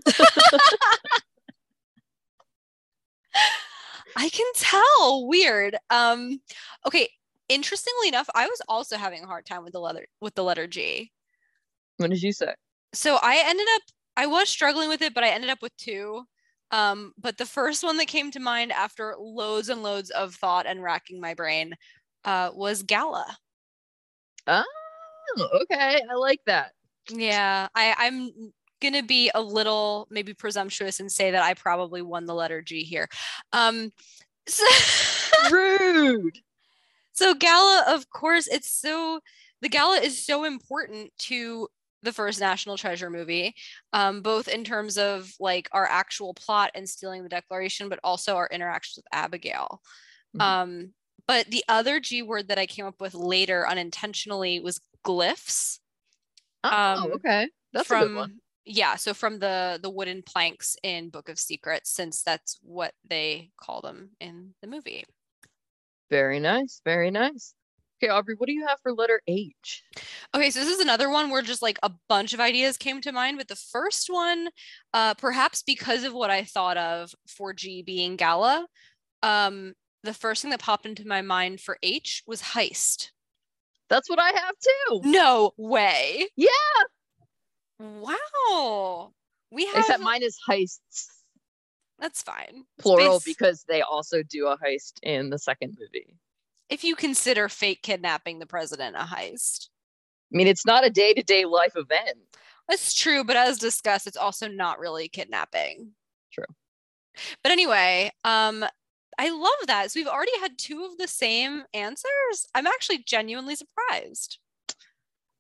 I 4.18 4.28
can 4.30 4.46
tell. 4.56 5.28
Weird. 5.28 5.78
Um, 5.90 6.42
okay, 6.86 7.08
interestingly 7.48 8.10
enough, 8.10 8.30
I 8.36 8.48
was 8.48 8.62
also 8.68 8.98
having 8.98 9.24
a 9.24 9.28
hard 9.28 9.46
time 9.46 9.64
with 9.64 9.72
the 9.72 9.80
letter 9.80 10.06
with 10.20 10.36
the 10.36 10.44
letter 10.44 10.68
G. 10.68 11.12
What 11.98 12.10
did 12.10 12.22
you 12.22 12.34
say? 12.34 12.54
So 12.94 13.18
I 13.22 13.42
ended 13.46 13.68
up 13.76 13.82
I 14.18 14.26
was 14.26 14.50
struggling 14.50 14.90
with 14.90 15.02
it, 15.02 15.14
but 15.14 15.24
I 15.24 15.30
ended 15.30 15.50
up 15.50 15.62
with 15.62 15.76
two. 15.78 16.24
Um, 16.72 17.14
but 17.18 17.38
the 17.38 17.46
first 17.46 17.82
one 17.84 17.96
that 17.98 18.08
came 18.08 18.30
to 18.32 18.40
mind 18.40 18.74
after 18.74 19.16
loads 19.18 19.70
and 19.70 19.82
loads 19.82 20.10
of 20.10 20.36
thought 20.36 20.68
and 20.68 20.84
racking 20.84 21.22
my 21.22 21.34
brain 21.34 21.74
uh, 22.26 22.52
was 22.54 22.84
Gala. 22.84 23.38
Oh, 24.46 24.66
okay. 25.62 26.02
I 26.10 26.16
like 26.16 26.42
that. 26.46 26.74
Yeah, 27.10 27.70
I, 27.74 27.96
I'm 27.98 28.52
gonna 28.82 29.04
be 29.04 29.32
a 29.36 29.42
little 29.42 30.08
maybe 30.10 30.34
presumptuous 30.34 31.00
and 31.00 31.12
say 31.12 31.32
that 31.32 31.44
I 31.44 31.54
probably 31.54 32.02
won 32.02 32.26
the 32.26 32.34
letter 32.36 32.62
G 32.62 32.84
here. 32.84 33.08
Um, 33.54 33.92
so 34.48 34.66
Rude. 35.52 36.40
so 37.14 37.34
gala 37.34 37.86
of 37.88 38.10
course 38.10 38.48
it's 38.48 38.72
so 38.72 39.20
the 39.62 39.70
gala 39.70 39.98
is 39.98 40.26
so 40.26 40.44
important 40.44 41.12
to 41.18 41.68
the 42.02 42.14
first 42.14 42.40
national 42.40 42.78
treasure 42.78 43.10
movie 43.10 43.54
um, 43.94 44.22
both 44.22 44.48
in 44.48 44.64
terms 44.64 44.98
of 44.98 45.32
like 45.40 45.70
our 45.72 45.86
actual 45.86 46.34
plot 46.34 46.72
and 46.76 46.88
stealing 46.90 47.24
the 47.24 47.30
declaration 47.30 47.90
but 47.90 48.00
also 48.04 48.36
our 48.36 48.48
interactions 48.52 48.98
with 48.98 49.06
abigail 49.12 49.82
Mhm. 50.38 50.42
um, 50.42 50.94
but 51.28 51.48
the 51.52 51.64
other 51.68 52.00
g 52.00 52.22
word 52.22 52.48
that 52.50 52.60
i 52.60 52.66
came 52.66 52.86
up 52.86 53.00
with 53.02 53.14
later 53.14 53.68
unintentionally 53.68 54.60
was 54.60 54.80
glyphs 55.06 55.80
Oh, 56.64 57.04
Um, 57.06 57.12
okay. 57.14 57.50
That's 57.74 57.88
from 57.88 58.04
a 58.04 58.10
good 58.10 58.16
one. 58.18 58.40
Yeah 58.70 58.96
so 58.96 59.14
from 59.14 59.40
the 59.40 59.78
the 59.84 59.90
wooden 59.90 60.22
planks 60.22 60.78
in 60.84 61.10
book 61.10 61.28
of 61.28 61.38
secrets 61.38 61.92
since 61.92 62.24
that's 62.24 62.58
what 62.62 62.94
they 63.10 63.52
call 63.60 63.82
them 63.82 64.12
in 64.22 64.54
the 64.62 64.68
movie 64.68 65.04
Very 66.10 66.40
nice. 66.40 66.82
Very 66.86 67.12
nice. 67.12 67.54
Okay, 68.02 68.10
Aubrey, 68.10 68.36
what 68.36 68.48
do 68.48 68.54
you 68.54 68.66
have 68.66 68.80
for 68.82 68.94
letter 68.94 69.22
H? 69.28 69.84
Okay, 70.34 70.50
so 70.50 70.60
this 70.60 70.70
is 70.70 70.80
another 70.80 71.10
one 71.10 71.30
where 71.30 71.42
just 71.42 71.62
like 71.62 71.78
a 71.84 71.92
bunch 72.08 72.34
of 72.34 72.40
ideas 72.40 72.78
came 72.78 73.02
to 73.02 73.12
mind. 73.12 73.38
But 73.38 73.50
the 73.50 73.56
first 73.56 74.10
one, 74.10 74.50
uh, 74.94 75.16
perhaps 75.16 75.62
because 75.64 76.04
of 76.04 76.14
what 76.14 76.30
I 76.30 76.46
thought 76.46 76.78
of 76.78 77.14
for 77.28 77.54
G 77.54 77.84
being 77.84 78.16
gala, 78.16 78.68
um, 79.22 79.74
the 80.04 80.14
first 80.14 80.42
thing 80.42 80.52
that 80.52 80.62
popped 80.62 80.86
into 80.86 81.06
my 81.06 81.22
mind 81.22 81.60
for 81.60 81.78
H 81.84 82.24
was 82.26 82.42
heist. 82.42 83.10
That's 83.90 84.10
what 84.10 84.20
I 84.20 84.30
have 84.30 84.56
too. 84.64 85.02
No 85.04 85.52
way. 85.58 86.28
Yeah. 86.38 86.50
Wow. 87.80 89.14
We 89.52 89.66
have 89.68 89.78
Except 89.78 90.02
mine 90.04 90.22
is 90.24 90.38
heists, 90.48 91.08
that's 91.98 92.22
fine. 92.22 92.66
plural, 92.80 93.20
Space- 93.20 93.34
because 93.36 93.64
they 93.68 93.82
also 93.82 94.22
do 94.24 94.48
a 94.48 94.58
heist 94.58 94.94
in 95.04 95.30
the 95.30 95.40
second 95.40 95.78
movie. 95.80 96.16
if 96.70 96.84
you 96.84 96.96
consider 96.96 97.50
fake 97.50 97.82
kidnapping 97.82 98.38
the 98.40 98.46
president 98.46 98.96
a 98.96 99.00
heist. 99.00 99.70
I 100.32 100.38
mean, 100.38 100.48
it's 100.48 100.66
not 100.66 100.86
a 100.86 100.90
day 100.92 101.14
to 101.14 101.24
day 101.24 101.46
life 101.46 101.74
event. 101.76 102.18
That's 102.68 102.94
true, 102.94 103.24
but 103.24 103.36
as 103.36 103.58
discussed, 103.58 104.06
it's 104.06 104.16
also 104.18 104.48
not 104.48 104.78
really 104.78 105.08
kidnapping. 105.08 105.94
True. 106.32 106.46
But 107.42 107.52
anyway, 107.52 108.12
um, 108.24 108.64
I 109.18 109.30
love 109.32 109.66
that. 109.68 109.90
So 109.92 110.00
we've 110.00 110.08
already 110.08 110.38
had 110.40 110.60
two 110.60 110.86
of 110.86 110.98
the 111.00 111.08
same 111.08 111.64
answers. 111.74 112.46
I'm 112.54 112.68
actually 112.68 113.00
genuinely 113.00 113.56
surprised. 113.56 114.38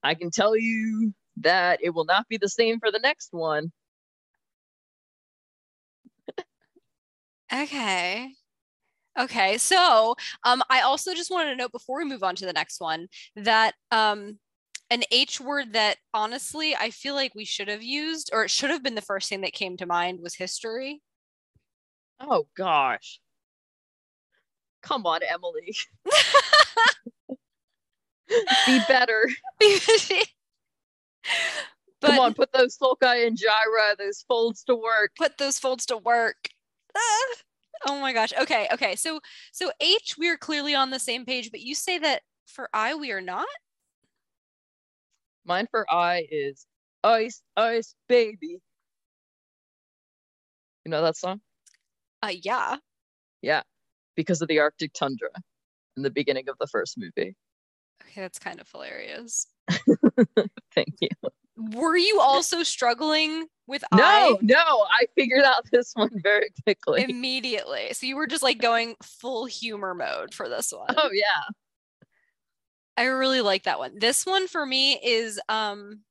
I 0.01 0.15
can 0.15 0.31
tell 0.31 0.57
you 0.57 1.13
that 1.39 1.79
it 1.83 1.91
will 1.91 2.05
not 2.05 2.27
be 2.27 2.37
the 2.37 2.49
same 2.49 2.79
for 2.79 2.91
the 2.91 2.99
next 2.99 3.29
one. 3.31 3.71
Okay. 7.51 8.33
Okay. 9.19 9.57
So 9.57 10.15
um, 10.43 10.61
I 10.69 10.81
also 10.81 11.13
just 11.13 11.31
wanted 11.31 11.51
to 11.51 11.55
note 11.55 11.71
before 11.71 11.97
we 11.97 12.05
move 12.05 12.23
on 12.23 12.35
to 12.35 12.45
the 12.45 12.53
next 12.53 12.79
one 12.79 13.07
that 13.35 13.73
um, 13.91 14.37
an 14.89 15.03
H 15.11 15.41
word 15.41 15.73
that 15.73 15.97
honestly 16.13 16.75
I 16.75 16.89
feel 16.91 17.15
like 17.15 17.35
we 17.35 17.45
should 17.45 17.67
have 17.67 17.83
used, 17.83 18.29
or 18.33 18.45
it 18.45 18.51
should 18.51 18.69
have 18.69 18.83
been 18.83 18.95
the 18.95 19.01
first 19.01 19.29
thing 19.29 19.41
that 19.41 19.53
came 19.53 19.77
to 19.77 19.85
mind, 19.85 20.19
was 20.21 20.35
history. 20.35 21.01
Oh 22.19 22.47
gosh. 22.55 23.19
Come 24.81 25.05
on, 25.05 25.21
Emily. 25.29 25.75
Be 28.65 28.79
better. 28.87 29.27
but 32.01 32.09
Come 32.11 32.19
on, 32.19 32.33
put 32.33 32.51
those 32.51 32.77
sulci 32.77 33.27
and 33.27 33.37
gyra, 33.37 33.97
those 33.97 34.23
folds 34.27 34.63
to 34.65 34.75
work. 34.75 35.11
put 35.17 35.37
those 35.37 35.59
folds 35.59 35.85
to 35.87 35.97
work. 35.97 36.49
Ah, 36.95 37.35
oh 37.87 37.99
my 38.01 38.13
gosh. 38.13 38.33
Okay, 38.39 38.67
okay. 38.73 38.95
So 38.95 39.19
so 39.51 39.71
H 39.79 40.15
we 40.17 40.29
are 40.29 40.37
clearly 40.37 40.75
on 40.75 40.89
the 40.89 40.99
same 40.99 41.25
page, 41.25 41.51
but 41.51 41.61
you 41.61 41.75
say 41.75 41.97
that 41.99 42.21
for 42.45 42.69
I 42.73 42.95
we 42.95 43.11
are 43.11 43.21
not? 43.21 43.47
Mine 45.45 45.67
for 45.71 45.85
I 45.91 46.27
is 46.31 46.65
ice, 47.03 47.41
ice, 47.55 47.93
baby. 48.07 48.59
You 50.85 50.91
know 50.91 51.01
that 51.01 51.17
song? 51.17 51.41
Uh 52.21 52.31
yeah. 52.33 52.77
Yeah, 53.41 53.61
because 54.15 54.41
of 54.41 54.47
the 54.49 54.59
Arctic 54.59 54.91
tundra 54.93 55.29
in 55.95 56.03
the 56.03 56.09
beginning 56.09 56.49
of 56.49 56.57
the 56.59 56.67
first 56.67 56.97
movie. 56.97 57.35
Okay, 58.03 58.21
that's 58.21 58.39
kind 58.39 58.59
of 58.59 58.69
hilarious. 58.71 59.47
Thank 60.73 60.95
you. 60.99 61.09
Were 61.73 61.97
you 61.97 62.19
also 62.21 62.63
struggling 62.63 63.47
with 63.67 63.83
No, 63.93 64.03
I 64.03 64.37
no, 64.41 64.55
I 64.89 65.07
figured 65.15 65.43
out 65.43 65.69
this 65.71 65.91
one 65.93 66.09
very 66.23 66.49
quickly. 66.63 67.05
immediately? 67.07 67.89
So 67.93 68.05
you 68.05 68.15
were 68.15 68.27
just 68.27 68.43
like 68.43 68.59
going 68.59 68.95
full 69.03 69.45
humor 69.45 69.93
mode 69.93 70.33
for 70.33 70.47
this 70.47 70.71
one. 70.71 70.93
Oh 70.97 71.09
yeah. 71.11 71.43
I 72.97 73.03
really 73.03 73.41
like 73.41 73.63
that 73.63 73.79
one. 73.79 73.97
This 73.97 74.25
one 74.25 74.47
for 74.47 74.65
me 74.65 74.99
is 75.03 75.39
um 75.49 76.01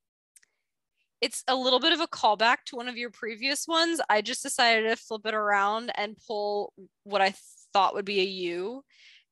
it's 1.20 1.42
a 1.48 1.54
little 1.54 1.80
bit 1.80 1.92
of 1.92 2.00
a 2.00 2.06
callback 2.06 2.58
to 2.66 2.76
one 2.76 2.88
of 2.88 2.96
your 2.96 3.10
previous 3.10 3.66
ones. 3.66 4.00
I 4.08 4.20
just 4.20 4.42
decided 4.42 4.88
to 4.88 4.96
flip 4.96 5.22
it 5.24 5.34
around 5.34 5.90
and 5.96 6.16
pull 6.26 6.72
what 7.04 7.20
I 7.20 7.34
thought 7.72 7.94
would 7.94 8.04
be 8.04 8.20
a 8.20 8.24
U. 8.24 8.84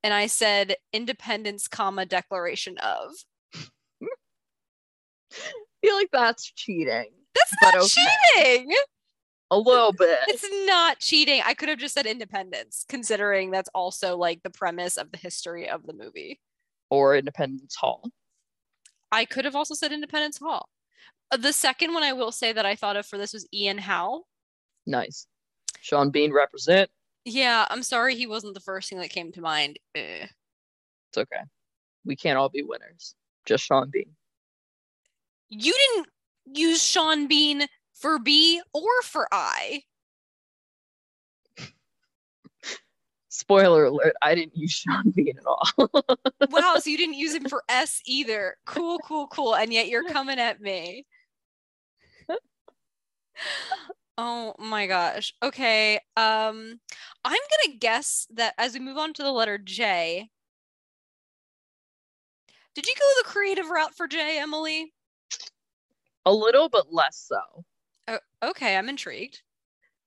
And 0.02 0.12
I 0.12 0.26
said 0.26 0.76
independence, 0.92 1.68
comma, 1.68 2.06
declaration 2.06 2.78
of. 2.78 3.12
I 5.32 5.36
feel 5.86 5.94
like 5.96 6.10
that's 6.12 6.50
cheating. 6.52 7.10
That's 7.34 7.54
not 7.62 7.74
okay. 7.76 7.86
cheating. 8.64 8.72
A 9.50 9.58
little 9.58 9.92
bit. 9.92 10.18
It's 10.26 10.44
not 10.66 10.98
cheating. 10.98 11.40
I 11.44 11.54
could 11.54 11.68
have 11.68 11.78
just 11.78 11.94
said 11.94 12.06
independence, 12.06 12.84
considering 12.88 13.50
that's 13.52 13.68
also 13.74 14.16
like 14.16 14.42
the 14.42 14.50
premise 14.50 14.96
of 14.96 15.12
the 15.12 15.18
history 15.18 15.68
of 15.68 15.86
the 15.86 15.92
movie. 15.92 16.40
or 16.90 17.16
Independence 17.16 17.76
Hall. 17.76 18.10
I 19.12 19.24
could 19.24 19.44
have 19.44 19.54
also 19.54 19.74
said 19.74 19.92
Independence 19.92 20.38
Hall. 20.38 20.68
Uh, 21.30 21.36
The 21.36 21.52
second 21.52 21.94
one 21.94 22.02
I 22.02 22.12
will 22.12 22.32
say 22.32 22.52
that 22.52 22.66
I 22.66 22.74
thought 22.74 22.96
of 22.96 23.06
for 23.06 23.18
this 23.18 23.32
was 23.32 23.46
Ian 23.54 23.78
Howe. 23.78 24.24
Nice. 24.86 25.26
Sean 25.80 26.10
Bean 26.10 26.32
represent. 26.32 26.90
Yeah, 27.24 27.66
I'm 27.70 27.82
sorry 27.84 28.16
he 28.16 28.26
wasn't 28.26 28.54
the 28.54 28.60
first 28.60 28.88
thing 28.88 28.98
that 28.98 29.10
came 29.10 29.30
to 29.32 29.40
mind. 29.40 29.78
Eh. 29.94 30.26
It's 31.10 31.18
okay. 31.18 31.42
We 32.04 32.16
can't 32.16 32.38
all 32.38 32.48
be 32.48 32.62
winners. 32.62 33.14
Just 33.44 33.64
Sean 33.64 33.90
Bean. 33.90 34.10
You 35.48 35.72
didn't 35.72 36.08
use 36.54 36.82
Sean 36.82 37.28
Bean 37.28 37.66
for 37.94 38.18
B 38.18 38.60
or 38.72 39.02
for 39.02 39.28
I. 39.32 39.82
Spoiler 43.28 43.84
alert, 43.84 44.14
I 44.22 44.34
didn't 44.34 44.56
use 44.56 44.72
Sean 44.72 45.10
Bean 45.10 45.34
at 45.38 45.46
all. 45.46 45.68
Wow, 46.50 46.76
so 46.78 46.90
you 46.90 46.96
didn't 46.96 47.14
use 47.16 47.34
him 47.34 47.48
for 47.48 47.62
S 47.68 48.00
either. 48.06 48.56
Cool, 48.66 48.98
cool, 49.00 49.26
cool. 49.26 49.54
And 49.54 49.72
yet 49.72 49.88
you're 49.88 50.04
coming 50.04 50.38
at 50.38 50.60
me. 50.60 51.04
Oh 54.18 54.54
my 54.58 54.86
gosh. 54.86 55.34
Okay. 55.42 55.96
Um 56.16 56.80
I'm 57.24 57.32
going 57.32 57.72
to 57.72 57.78
guess 57.78 58.26
that 58.34 58.54
as 58.56 58.74
we 58.74 58.80
move 58.80 58.96
on 58.96 59.12
to 59.14 59.22
the 59.22 59.32
letter 59.32 59.58
J. 59.58 60.30
Did 62.74 62.86
you 62.86 62.94
go 62.98 63.22
the 63.22 63.28
creative 63.28 63.68
route 63.68 63.94
for 63.94 64.06
J, 64.06 64.38
Emily? 64.38 64.92
A 66.26 66.32
little, 66.32 66.68
but 66.68 66.92
less 66.92 67.26
so. 67.26 67.64
Oh, 68.08 68.18
okay, 68.50 68.76
I'm 68.76 68.90
intrigued. 68.90 69.42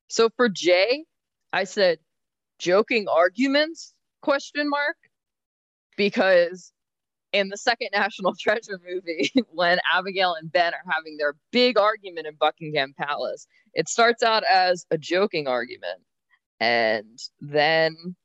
So 0.10 0.30
for 0.36 0.50
Jay, 0.50 1.06
I 1.54 1.64
said 1.64 2.00
joking 2.60 3.08
arguments 3.08 3.94
question 4.22 4.70
mark 4.70 4.98
because 5.98 6.72
in 7.32 7.50
the 7.50 7.58
second 7.58 7.90
National 7.94 8.36
Treasure 8.40 8.80
movie, 8.88 9.32
when 9.52 9.80
Abigail 9.94 10.36
and 10.40 10.52
Ben 10.52 10.74
are 10.74 10.94
having 10.94 11.18
their 11.18 11.36
big 11.52 11.80
argument 11.80 12.28
in 12.28 12.36
Buckingham 12.40 12.94
Palace, 12.98 13.48
it 13.74 13.90
starts 13.90 14.24
out 14.24 14.44
as 14.44 14.86
a 14.92 14.98
joking 14.98 15.48
argument 15.48 16.02
and 16.60 17.18
then 17.40 18.16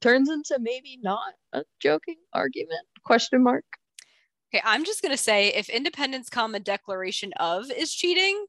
turns 0.00 0.30
into 0.30 0.58
maybe 0.60 0.98
not 1.02 1.34
a 1.52 1.64
joking 1.80 2.16
argument 2.32 2.86
question 3.04 3.42
mark. 3.42 3.64
Okay, 4.52 4.62
I'm 4.64 4.84
just 4.84 5.02
gonna 5.02 5.16
say 5.16 5.48
if 5.48 5.68
independence 5.68 6.28
comma 6.28 6.58
declaration 6.58 7.32
of 7.34 7.70
is 7.70 7.94
cheating, 7.94 8.46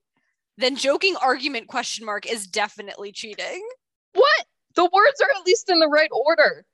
then 0.57 0.75
joking 0.75 1.15
argument 1.21 1.67
question 1.67 2.05
mark 2.05 2.25
is 2.25 2.47
definitely 2.47 3.11
cheating. 3.11 3.67
What? 4.13 4.45
The 4.75 4.89
words 4.91 5.21
are 5.21 5.29
at 5.37 5.45
least 5.45 5.69
in 5.69 5.79
the 5.79 5.87
right 5.87 6.09
order. 6.11 6.65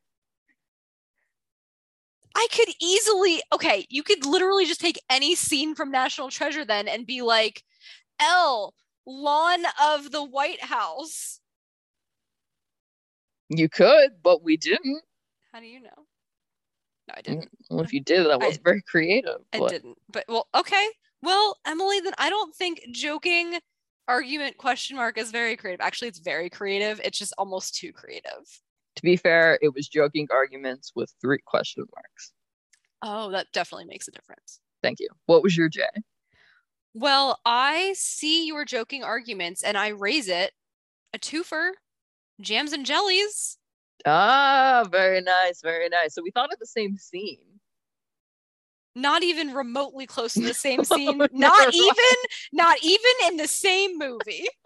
I 2.36 2.48
could 2.52 2.70
easily, 2.80 3.42
okay, 3.52 3.86
you 3.90 4.04
could 4.04 4.26
literally 4.26 4.66
just 4.66 4.80
take 4.80 5.02
any 5.10 5.34
scene 5.34 5.74
from 5.74 5.90
National 5.90 6.30
Treasure 6.30 6.64
then 6.64 6.88
and 6.88 7.08
be 7.08 7.24
like, 7.24 7.64
L, 8.20 8.76
lawn 9.08 9.64
of 9.82 10.12
the 10.12 10.24
White 10.24 10.64
House. 10.64 11.40
You 13.50 13.68
could, 13.68 14.22
but 14.22 14.44
we 14.44 14.56
didn't. 14.56 15.02
How 15.52 15.60
do 15.60 15.66
you 15.66 15.82
know? 15.82 16.07
No, 17.08 17.14
I 17.18 17.22
didn't. 17.22 17.50
Well, 17.70 17.82
if 17.82 17.94
you 17.94 18.02
did, 18.02 18.26
that 18.28 18.40
was 18.40 18.58
I- 18.58 18.62
very 18.64 18.82
creative. 18.82 19.42
I 19.54 19.60
but- 19.60 19.70
didn't. 19.70 19.98
But 20.12 20.26
well, 20.28 20.48
okay. 20.56 20.88
Well, 21.22 21.58
Emily, 21.66 22.00
then 22.00 22.14
I 22.18 22.30
don't 22.30 22.54
think 22.56 22.82
joking 22.92 23.60
argument 24.08 24.58
question 24.58 24.96
mark 24.96 25.18
is 25.18 25.32
very 25.32 25.56
creative. 25.58 25.82
Actually, 25.82 26.10
it's 26.10 26.20
very 26.20 26.50
creative. 26.50 27.02
It's 27.04 27.18
just 27.18 27.34
almost 27.38 27.76
too 27.76 27.92
creative. 27.92 28.46
To 28.96 29.02
be 29.02 29.16
fair, 29.16 29.58
it 29.62 29.74
was 29.74 29.88
joking 29.88 30.28
arguments 30.32 30.92
with 30.96 31.14
three 31.22 31.40
question 31.46 31.86
marks. 31.96 32.34
Oh, 33.02 33.32
that 33.32 33.48
definitely 33.54 33.86
makes 33.86 34.08
a 34.08 34.12
difference. 34.12 34.60
Thank 34.82 35.00
you. 35.00 35.10
What 35.26 35.44
was 35.44 35.56
your 35.58 35.70
J? 35.70 35.84
Well, 36.94 37.40
I 37.46 37.94
see 37.96 38.48
your 38.48 38.66
joking 38.66 39.04
arguments 39.04 39.62
and 39.64 39.78
I 39.78 39.90
raise 39.90 40.28
it 40.28 40.52
a 41.14 41.20
twofer, 41.20 41.72
jams 42.42 42.74
and 42.74 42.86
jellies. 42.86 43.58
Ah, 44.06 44.86
very 44.90 45.22
nice, 45.22 45.62
very 45.62 45.90
nice. 45.90 46.14
So 46.14 46.22
we 46.22 46.32
thought 46.32 46.54
of 46.54 46.60
the 46.60 46.66
same 46.66 46.98
scene. 46.98 47.40
Not 48.96 49.24
even 49.24 49.54
remotely 49.54 50.08
close 50.08 50.34
to 50.34 50.42
the 50.42 50.54
same 50.54 50.84
scene. 50.84 51.18
No, 51.20 51.28
not 51.32 51.66
right. 51.66 51.74
even, 51.74 52.16
not 52.54 52.78
even 52.82 53.12
in 53.28 53.38
the 53.38 53.48
same 53.48 53.98
movie. 53.98 54.48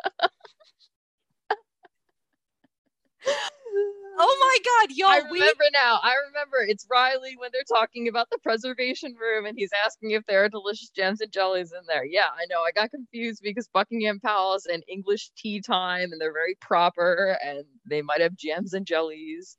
Oh 4.23 4.37
my 4.39 4.85
god, 4.87 4.95
y'all, 4.95 5.31
we 5.31 5.39
remember 5.39 5.63
now. 5.73 5.99
I 6.03 6.13
remember 6.27 6.57
it's 6.59 6.85
Riley 6.91 7.35
when 7.37 7.49
they're 7.51 7.63
talking 7.67 8.07
about 8.07 8.29
the 8.29 8.37
preservation 8.37 9.15
room 9.19 9.47
and 9.47 9.57
he's 9.57 9.71
asking 9.83 10.11
if 10.11 10.23
there 10.27 10.43
are 10.43 10.49
delicious 10.49 10.89
gems 10.89 11.21
and 11.21 11.31
jellies 11.31 11.71
in 11.71 11.79
there. 11.87 12.05
Yeah, 12.05 12.27
I 12.31 12.45
know. 12.47 12.61
I 12.61 12.69
got 12.71 12.91
confused 12.91 13.41
because 13.43 13.67
Buckingham 13.73 14.19
Palace 14.19 14.67
and 14.71 14.83
English 14.87 15.31
tea 15.35 15.59
time 15.59 16.11
and 16.11 16.21
they're 16.21 16.31
very 16.31 16.55
proper 16.61 17.35
and 17.43 17.63
they 17.89 18.03
might 18.03 18.21
have 18.21 18.35
gems 18.35 18.73
and 18.73 18.85
jellies. 18.85 19.57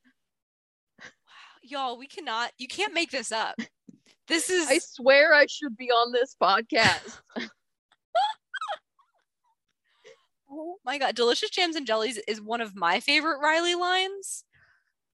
Wow, 1.00 1.08
y'all, 1.64 1.98
we 1.98 2.06
cannot 2.06 2.52
you 2.56 2.68
can't 2.68 2.94
make 2.94 3.10
this 3.10 3.32
up. 3.32 3.56
This 4.28 4.48
is 4.48 4.68
I 4.68 4.78
swear 4.78 5.34
I 5.34 5.46
should 5.50 5.76
be 5.76 5.90
on 5.90 6.12
this 6.12 6.36
podcast. 6.40 7.18
Oh 10.54 10.76
my 10.84 10.98
god, 10.98 11.14
delicious 11.14 11.48
jams 11.48 11.76
and 11.76 11.86
jellies 11.86 12.18
is 12.28 12.40
one 12.40 12.60
of 12.60 12.76
my 12.76 13.00
favorite 13.00 13.38
Riley 13.40 13.74
lines. 13.74 14.44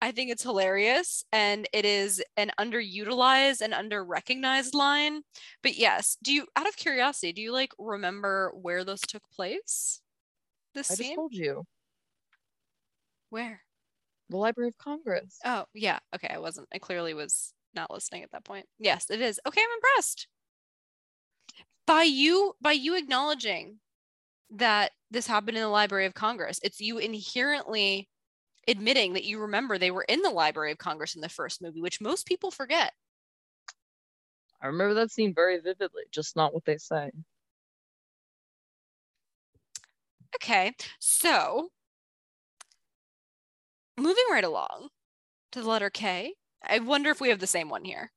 I 0.02 0.12
think 0.12 0.30
it's 0.30 0.42
hilarious 0.42 1.24
and 1.32 1.66
it 1.72 1.84
is 1.84 2.22
an 2.36 2.50
underutilized 2.60 3.62
and 3.62 3.72
under-recognized 3.72 4.74
line. 4.74 5.22
But 5.62 5.76
yes, 5.76 6.18
do 6.22 6.32
you 6.32 6.46
out 6.54 6.68
of 6.68 6.76
curiosity, 6.76 7.32
do 7.32 7.40
you 7.40 7.52
like 7.52 7.72
remember 7.78 8.52
where 8.54 8.84
those 8.84 9.00
took 9.00 9.22
place? 9.34 10.00
This 10.74 10.90
I 10.90 10.94
just 10.94 11.00
scene? 11.08 11.16
told 11.16 11.32
you. 11.32 11.64
Where? 13.30 13.62
The 14.28 14.36
Library 14.36 14.68
of 14.68 14.78
Congress. 14.78 15.38
Oh, 15.44 15.64
yeah. 15.72 15.98
Okay, 16.14 16.28
I 16.28 16.38
wasn't 16.38 16.68
I 16.72 16.78
clearly 16.78 17.14
was 17.14 17.54
not 17.74 17.90
listening 17.90 18.22
at 18.22 18.30
that 18.32 18.44
point. 18.44 18.66
Yes, 18.78 19.06
it 19.10 19.20
is. 19.20 19.40
Okay, 19.46 19.60
I'm 19.60 19.76
impressed. 19.76 20.28
By 21.86 22.02
you 22.02 22.54
by 22.60 22.72
you 22.72 22.96
acknowledging 22.96 23.78
that 24.50 24.92
this 25.10 25.26
happened 25.26 25.56
in 25.56 25.62
the 25.62 25.68
Library 25.68 26.06
of 26.06 26.14
Congress, 26.14 26.60
it's 26.62 26.80
you 26.80 26.98
inherently 26.98 28.08
admitting 28.68 29.12
that 29.14 29.24
you 29.24 29.40
remember 29.40 29.78
they 29.78 29.90
were 29.90 30.04
in 30.08 30.22
the 30.22 30.30
Library 30.30 30.72
of 30.72 30.78
Congress 30.78 31.14
in 31.14 31.20
the 31.20 31.28
first 31.28 31.62
movie, 31.62 31.80
which 31.80 32.00
most 32.00 32.26
people 32.26 32.50
forget. 32.50 32.92
I 34.60 34.68
remember 34.68 34.94
that 34.94 35.10
scene 35.10 35.34
very 35.34 35.60
vividly, 35.60 36.04
just 36.10 36.36
not 36.36 36.54
what 36.54 36.64
they 36.64 36.78
say. 36.78 37.10
Okay, 40.36 40.72
so 40.98 41.68
moving 43.98 44.24
right 44.30 44.44
along 44.44 44.88
to 45.52 45.62
the 45.62 45.68
letter 45.68 45.90
K. 45.90 46.34
I 46.68 46.78
wonder 46.80 47.10
if 47.10 47.20
we 47.20 47.28
have 47.28 47.38
the 47.38 47.46
same 47.46 47.68
one 47.68 47.84
here. 47.84 48.10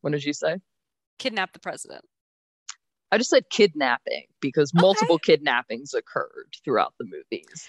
What 0.00 0.12
did 0.12 0.24
you 0.24 0.32
say? 0.32 0.56
Kidnap 1.18 1.52
the 1.52 1.58
president. 1.58 2.04
I 3.12 3.18
just 3.18 3.30
said 3.30 3.50
kidnapping 3.50 4.26
because 4.40 4.72
multiple 4.72 5.18
kidnappings 5.18 5.94
occurred 5.94 6.54
throughout 6.64 6.94
the 6.98 7.04
movies. 7.04 7.68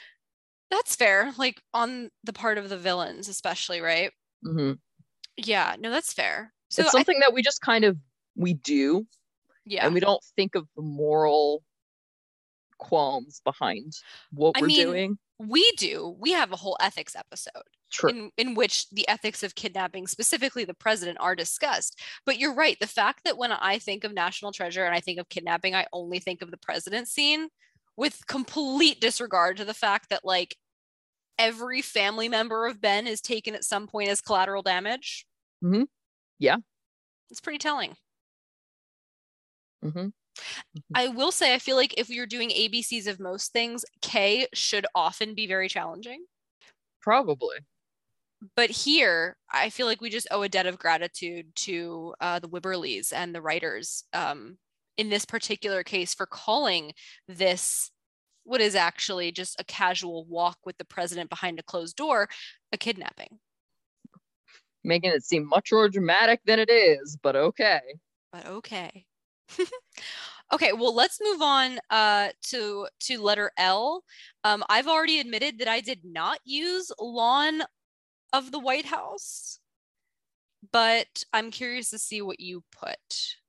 That's 0.71 0.95
fair. 0.95 1.33
Like 1.37 1.61
on 1.73 2.09
the 2.23 2.33
part 2.33 2.57
of 2.57 2.69
the 2.69 2.77
villains, 2.77 3.27
especially, 3.27 3.81
right? 3.81 4.11
hmm 4.43 4.73
Yeah, 5.37 5.75
no, 5.79 5.91
that's 5.91 6.13
fair. 6.13 6.53
So 6.69 6.83
it's 6.83 6.91
something 6.91 7.19
that 7.19 7.33
we 7.33 7.43
just 7.43 7.61
kind 7.61 7.83
of 7.83 7.97
we 8.35 8.53
do, 8.53 9.05
yeah, 9.65 9.85
and 9.85 9.93
we 9.93 9.99
don't 9.99 10.23
think 10.35 10.55
of 10.55 10.67
the 10.75 10.81
moral 10.81 11.63
qualms 12.77 13.41
behind 13.43 13.93
what 14.31 14.55
I 14.57 14.61
we're 14.61 14.67
mean, 14.67 14.85
doing. 14.87 15.17
we 15.39 15.69
do. 15.73 16.15
We 16.19 16.31
have 16.31 16.51
a 16.51 16.55
whole 16.55 16.77
ethics 16.81 17.15
episode 17.15 17.63
True. 17.91 18.09
in 18.09 18.31
in 18.37 18.55
which 18.55 18.89
the 18.89 19.07
ethics 19.09 19.43
of 19.43 19.55
kidnapping, 19.55 20.07
specifically 20.07 20.63
the 20.65 20.73
president, 20.73 21.17
are 21.19 21.35
discussed. 21.35 21.99
But 22.25 22.39
you're 22.39 22.55
right. 22.55 22.79
The 22.79 22.87
fact 22.87 23.25
that 23.25 23.37
when 23.37 23.51
I 23.51 23.77
think 23.79 24.05
of 24.05 24.13
National 24.13 24.53
Treasure 24.53 24.85
and 24.85 24.95
I 24.95 25.01
think 25.01 25.19
of 25.19 25.29
kidnapping, 25.29 25.75
I 25.75 25.87
only 25.93 26.19
think 26.19 26.41
of 26.41 26.51
the 26.51 26.57
president 26.57 27.09
scene 27.09 27.49
with 27.97 28.25
complete 28.27 28.99
disregard 29.01 29.57
to 29.57 29.65
the 29.65 29.73
fact 29.73 30.09
that 30.09 30.25
like 30.25 30.55
every 31.39 31.81
family 31.81 32.29
member 32.29 32.67
of 32.67 32.81
Ben 32.81 33.07
is 33.07 33.21
taken 33.21 33.55
at 33.55 33.63
some 33.63 33.87
point 33.87 34.09
as 34.09 34.21
collateral 34.21 34.61
damage. 34.63 35.25
Mhm. 35.63 35.87
Yeah. 36.39 36.57
It's 37.29 37.41
pretty 37.41 37.59
telling. 37.59 37.95
hmm 39.83 40.07
I 40.95 41.09
will 41.09 41.31
say, 41.31 41.53
I 41.53 41.59
feel 41.59 41.75
like 41.75 41.93
if 41.97 42.09
you're 42.09 42.25
doing 42.25 42.49
ABCs 42.49 43.07
of 43.07 43.19
most 43.19 43.51
things, 43.51 43.83
K 44.01 44.47
should 44.53 44.85
often 44.95 45.35
be 45.35 45.47
very 45.47 45.67
challenging. 45.67 46.25
Probably. 47.01 47.57
But 48.55 48.69
here, 48.71 49.37
I 49.51 49.69
feel 49.69 49.85
like 49.85 50.01
we 50.01 50.09
just 50.09 50.27
owe 50.31 50.41
a 50.41 50.49
debt 50.49 50.65
of 50.65 50.79
gratitude 50.79 51.55
to 51.57 52.15
uh, 52.19 52.39
the 52.39 52.49
Wibberleys 52.49 53.13
and 53.13 53.35
the 53.35 53.41
writers 53.41 54.03
um, 54.13 54.57
in 55.01 55.09
this 55.09 55.25
particular 55.25 55.81
case 55.83 56.13
for 56.13 56.27
calling 56.27 56.93
this 57.27 57.89
what 58.43 58.61
is 58.61 58.75
actually 58.75 59.31
just 59.31 59.59
a 59.59 59.63
casual 59.63 60.25
walk 60.25 60.59
with 60.63 60.77
the 60.77 60.85
president 60.85 61.27
behind 61.27 61.57
a 61.57 61.63
closed 61.63 61.95
door 61.95 62.29
a 62.71 62.77
kidnapping. 62.77 63.39
Making 64.83 65.11
it 65.11 65.23
seem 65.23 65.47
much 65.47 65.71
more 65.71 65.89
dramatic 65.89 66.41
than 66.45 66.59
it 66.59 66.69
is, 66.69 67.17
but 67.23 67.35
okay. 67.35 67.81
But 68.31 68.45
okay. 68.45 69.05
okay, 70.53 70.71
well, 70.73 70.93
let's 70.93 71.19
move 71.19 71.41
on 71.41 71.79
uh, 71.89 72.29
to 72.49 72.87
to 73.01 73.21
letter 73.21 73.51
L. 73.57 74.03
Um, 74.43 74.63
I've 74.69 74.87
already 74.87 75.19
admitted 75.19 75.57
that 75.59 75.67
I 75.67 75.81
did 75.81 76.01
not 76.03 76.37
use 76.45 76.91
lawn 76.99 77.63
of 78.33 78.51
the 78.51 78.59
White 78.59 78.85
House, 78.85 79.59
but 80.71 81.23
I'm 81.33 81.49
curious 81.49 81.89
to 81.89 81.97
see 81.97 82.21
what 82.21 82.39
you 82.39 82.63
put. 82.71 83.40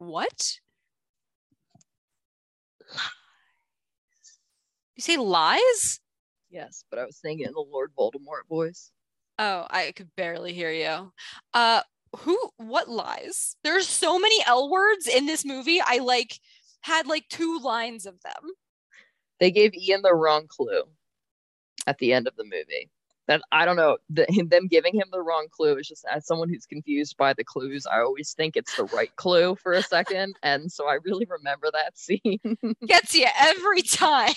What? 0.00 0.58
Lies. 2.88 4.38
You 4.96 5.02
say 5.02 5.18
lies? 5.18 6.00
Yes, 6.48 6.84
but 6.90 6.98
I 6.98 7.04
was 7.04 7.18
saying 7.18 7.40
it 7.40 7.48
in 7.48 7.52
the 7.52 7.60
Lord 7.60 7.92
Voldemort 7.98 8.48
voice. 8.48 8.92
Oh, 9.38 9.66
I 9.68 9.92
could 9.92 10.08
barely 10.16 10.54
hear 10.54 10.70
you. 10.70 11.12
Uh 11.52 11.82
who 12.16 12.38
what 12.56 12.88
lies? 12.88 13.56
There's 13.62 13.86
so 13.86 14.18
many 14.18 14.42
L 14.46 14.70
words 14.70 15.06
in 15.06 15.26
this 15.26 15.44
movie. 15.44 15.82
I 15.84 15.98
like 15.98 16.40
had 16.80 17.06
like 17.06 17.28
two 17.28 17.58
lines 17.58 18.06
of 18.06 18.14
them. 18.22 18.50
They 19.38 19.50
gave 19.50 19.74
Ian 19.74 20.00
the 20.00 20.14
wrong 20.14 20.46
clue 20.48 20.84
at 21.86 21.98
the 21.98 22.14
end 22.14 22.26
of 22.26 22.36
the 22.36 22.44
movie. 22.44 22.88
That 23.26 23.42
I 23.52 23.64
don't 23.64 23.76
know. 23.76 23.98
The, 24.08 24.26
them 24.48 24.66
giving 24.66 24.94
him 24.94 25.08
the 25.12 25.22
wrong 25.22 25.46
clue 25.50 25.76
is 25.76 25.88
just 25.88 26.04
as 26.10 26.26
someone 26.26 26.48
who's 26.48 26.66
confused 26.66 27.16
by 27.16 27.32
the 27.32 27.44
clues, 27.44 27.86
I 27.86 28.00
always 28.00 28.32
think 28.32 28.56
it's 28.56 28.76
the 28.76 28.84
right 28.84 29.14
clue 29.16 29.56
for 29.56 29.72
a 29.72 29.82
second, 29.82 30.36
and 30.42 30.70
so 30.70 30.88
I 30.88 30.98
really 31.04 31.26
remember 31.28 31.68
that 31.72 31.98
scene. 31.98 32.40
Gets 32.86 33.14
you 33.14 33.26
every 33.38 33.82
time. 33.82 34.34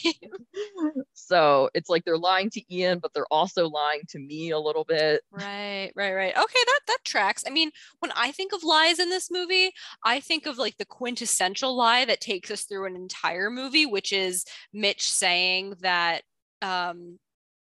so 1.14 1.70
it's 1.74 1.90
like 1.90 2.06
they're 2.06 2.18
lying 2.18 2.50
to 2.52 2.76
Ian, 2.76 3.00
but 3.00 3.14
they're 3.14 3.32
also 3.32 3.68
lying 3.68 4.02
to 4.10 4.20
me 4.20 4.52
a 4.52 4.60
little 4.60 4.84
bit. 4.84 5.24
right, 5.32 5.92
right, 5.96 6.14
right. 6.14 6.36
Okay, 6.36 6.60
that 6.66 6.80
that 6.88 7.00
tracks. 7.04 7.44
I 7.48 7.50
mean, 7.50 7.72
when 8.00 8.12
I 8.16 8.32
think 8.32 8.54
of 8.54 8.64
lies 8.64 9.00
in 9.00 9.10
this 9.10 9.32
movie, 9.32 9.72
I 10.06 10.20
think 10.20 10.46
of 10.46 10.58
like 10.58 10.78
the 10.78 10.86
quintessential 10.86 11.76
lie 11.76 12.06
that 12.06 12.22
takes 12.22 12.52
us 12.52 12.64
through 12.64 12.86
an 12.86 12.96
entire 12.96 13.50
movie, 13.50 13.86
which 13.86 14.14
is 14.14 14.46
Mitch 14.74 15.10
saying 15.10 15.76
that 15.82 16.24
um 16.62 17.20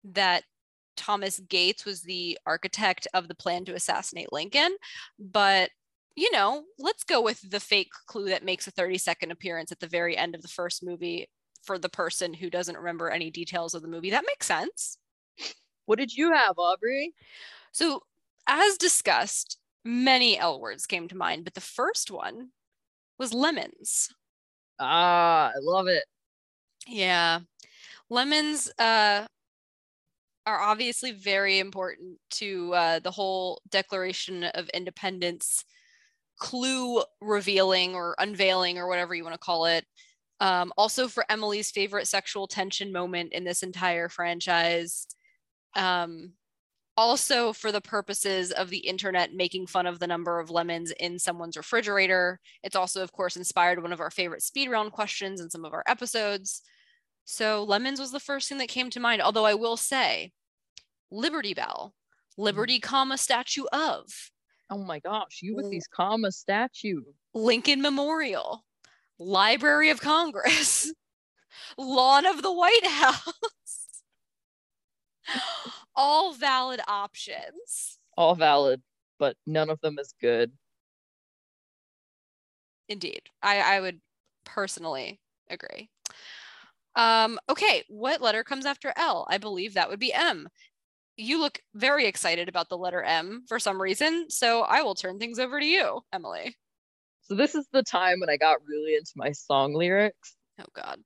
that 0.05 0.45
Thomas 1.01 1.41
Gates 1.49 1.87
was 1.87 2.03
the 2.03 2.39
architect 2.45 3.09
of 3.15 3.27
the 3.27 3.35
plan 3.35 3.65
to 3.65 3.75
assassinate 3.75 4.33
Lincoln. 4.33 4.77
But, 5.19 5.71
you 6.15 6.31
know, 6.31 6.65
let's 6.79 7.05
go 7.05 7.23
with 7.23 7.41
the 7.51 7.59
fake 7.59 7.91
clue 8.07 8.27
that 8.27 8.45
makes 8.45 8.67
a 8.67 8.71
30 8.71 8.99
second 8.99 9.31
appearance 9.31 9.73
at 9.73 9.81
the 9.81 9.87
very 9.87 10.15
end 10.15 10.35
of 10.35 10.43
the 10.43 10.49
first 10.49 10.85
movie 10.85 11.27
for 11.63 11.79
the 11.79 11.89
person 11.89 12.35
who 12.35 12.51
doesn't 12.51 12.77
remember 12.77 13.09
any 13.09 13.31
details 13.31 13.75
of 13.75 13.81
the 13.81 13.89
movie. 13.89 14.11
That 14.11 14.27
makes 14.27 14.47
sense. 14.47 14.99
What 15.87 15.99
did 15.99 16.13
you 16.15 16.33
have, 16.35 16.59
Aubrey? 16.59 17.15
So, 17.73 18.03
as 18.47 18.77
discussed, 18.77 19.59
many 19.85 20.39
L 20.39 20.61
words 20.61 20.87
came 20.87 21.09
to 21.09 21.17
mind, 21.17 21.45
but 21.45 21.55
the 21.55 21.63
first 21.63 22.11
one 22.11 22.51
was 23.19 23.33
lemons. 23.33 24.11
Ah, 24.79 25.49
I 25.49 25.59
love 25.63 25.87
it. 25.89 26.05
Yeah. 26.87 27.41
Lemons 28.11 28.71
uh, 28.79 29.27
are 30.47 30.61
obviously 30.61 31.13
very 31.13 31.59
important 31.59 32.19
to 32.31 32.73
uh, 32.75 32.99
the 33.01 33.11
whole 33.11 33.61
Declaration 33.71 34.45
of 34.45 34.69
Independence 34.71 35.65
clue 36.39 37.03
revealing 37.21 37.95
or 37.95 38.17
unveiling 38.19 38.79
or 38.79 38.89
whatever 38.89 39.15
you 39.15 39.23
want 39.23 39.35
to 39.35 39.39
call 39.39 39.67
it. 39.67 39.85
Um, 40.41 40.73
also, 40.79 41.07
for 41.07 41.25
Emily's 41.29 41.71
favorite 41.71 42.09
sexual 42.09 42.47
tension 42.47 42.93
moment 42.93 43.33
in 43.33 43.45
this 43.45 43.63
entire 43.63 44.09
franchise. 44.09 45.07
Um, 45.77 46.33
also, 46.97 47.53
for 47.53 47.71
the 47.71 47.81
purposes 47.81 48.51
of 48.51 48.71
the 48.71 48.79
internet 48.79 49.35
making 49.35 49.67
fun 49.67 49.87
of 49.87 49.99
the 49.99 50.07
number 50.07 50.41
of 50.41 50.51
lemons 50.51 50.93
in 50.99 51.19
someone's 51.19 51.57
refrigerator. 51.57 52.41
It's 52.63 52.77
also, 52.77 53.03
of 53.03 53.13
course, 53.13 53.37
inspired 53.37 53.83
one 53.83 53.93
of 53.93 54.01
our 54.01 54.11
favorite 54.11 54.43
speed 54.43 54.71
round 54.71 54.93
questions 54.93 55.41
in 55.41 55.51
some 55.51 55.65
of 55.65 55.75
our 55.75 55.85
episodes. 55.87 56.63
So, 57.31 57.63
lemons 57.63 58.01
was 58.01 58.11
the 58.11 58.19
first 58.19 58.49
thing 58.49 58.59
that 58.59 58.69
came 58.69 58.91
to 58.91 58.99
mind. 58.99 59.23
Although 59.23 59.47
I 59.47 59.55
will 59.55 59.77
say, 59.77 60.33
Liberty 61.13 61.55
Bell, 61.55 61.95
mm-hmm. 62.33 62.43
Liberty, 62.43 62.81
comma, 62.81 63.17
statue 63.17 63.67
of. 63.73 64.07
Oh 64.69 64.83
my 64.83 64.99
gosh, 64.99 65.39
you 65.41 65.55
with 65.55 65.71
these 65.71 65.87
comma 65.87 66.33
statue. 66.33 67.03
Lincoln 67.33 67.83
Memorial, 67.83 68.65
Library 69.21 69.91
of 69.91 70.01
Congress, 70.01 70.93
Lawn 71.79 72.27
of 72.27 72.43
the 72.43 72.53
White 72.53 72.87
House. 72.87 74.03
All 75.95 76.33
valid 76.33 76.81
options. 76.89 78.01
All 78.17 78.35
valid, 78.35 78.83
but 79.21 79.37
none 79.47 79.71
of 79.71 79.81
them 79.83 80.01
is 80.01 80.13
good. 80.21 80.51
Indeed. 82.89 83.23
I, 83.41 83.77
I 83.77 83.81
would 83.81 84.01
personally 84.45 85.21
agree. 85.49 85.91
Um, 87.01 87.39
okay, 87.49 87.83
what 87.89 88.21
letter 88.21 88.45
comes 88.45 88.67
after 88.67 88.93
L? 88.95 89.27
I 89.31 89.39
believe 89.39 89.73
that 89.73 89.89
would 89.89 89.99
be 89.99 90.13
M. 90.13 90.51
You 91.17 91.41
look 91.41 91.63
very 91.75 92.05
excited 92.05 92.47
about 92.47 92.69
the 92.69 92.77
letter 92.77 93.03
M 93.03 93.43
for 93.49 93.59
some 93.59 93.81
reason, 93.81 94.27
so 94.29 94.61
I 94.61 94.83
will 94.83 94.95
turn 94.95 95.19
things 95.19 95.39
over 95.39 95.59
to 95.59 95.65
you, 95.65 96.03
Emily. 96.13 96.55
So 97.23 97.37
this 97.37 97.55
is 97.55 97.67
the 97.73 97.83
time 97.83 98.21
when 98.21 98.29
I 98.29 98.37
got 98.37 98.59
really 98.69 98.97
into 98.97 99.13
my 99.17 99.33
song 99.33 99.73
lyrics. 99.73 100.37
Oh 100.61 100.67
God. 100.75 100.99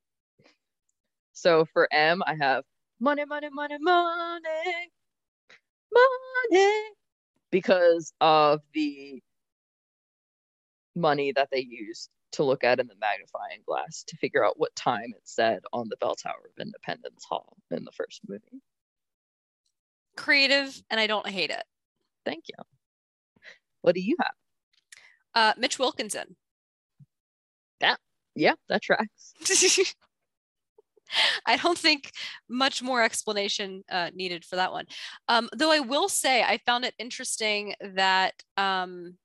So 1.32 1.64
for 1.72 1.86
M, 1.92 2.24
I 2.26 2.34
have 2.40 2.64
money, 2.98 3.24
money, 3.24 3.50
money, 3.52 3.76
money, 3.80 4.90
money, 5.92 6.72
because 7.52 8.12
of 8.20 8.62
the 8.72 9.22
money 10.96 11.30
that 11.30 11.50
they 11.52 11.60
used 11.60 12.10
to 12.34 12.44
look 12.44 12.64
at 12.64 12.80
in 12.80 12.86
the 12.86 12.94
magnifying 13.00 13.60
glass 13.66 14.04
to 14.04 14.16
figure 14.16 14.44
out 14.44 14.58
what 14.58 14.74
time 14.76 15.12
it 15.16 15.22
said 15.24 15.62
on 15.72 15.88
the 15.88 15.96
Bell 15.96 16.14
Tower 16.14 16.50
of 16.50 16.60
Independence 16.60 17.24
Hall 17.24 17.56
in 17.70 17.84
the 17.84 17.92
first 17.92 18.20
movie. 18.28 18.62
Creative, 20.16 20.80
and 20.90 21.00
I 21.00 21.06
don't 21.06 21.28
hate 21.28 21.50
it. 21.50 21.64
Thank 22.24 22.44
you. 22.48 22.64
What 23.82 23.94
do 23.94 24.00
you 24.00 24.16
have? 24.20 24.34
Uh, 25.34 25.52
Mitch 25.58 25.78
Wilkinson. 25.78 26.36
Yeah, 27.80 27.96
yeah, 28.34 28.54
that 28.68 28.82
tracks. 28.82 29.34
I 31.46 31.56
don't 31.56 31.78
think 31.78 32.10
much 32.48 32.82
more 32.82 33.02
explanation 33.02 33.84
uh, 33.90 34.10
needed 34.14 34.44
for 34.44 34.56
that 34.56 34.72
one. 34.72 34.86
Um, 35.28 35.48
though 35.54 35.70
I 35.70 35.80
will 35.80 36.08
say, 36.08 36.42
I 36.42 36.58
found 36.64 36.84
it 36.84 36.94
interesting 36.98 37.74
that 37.80 38.34
um, 38.56 39.16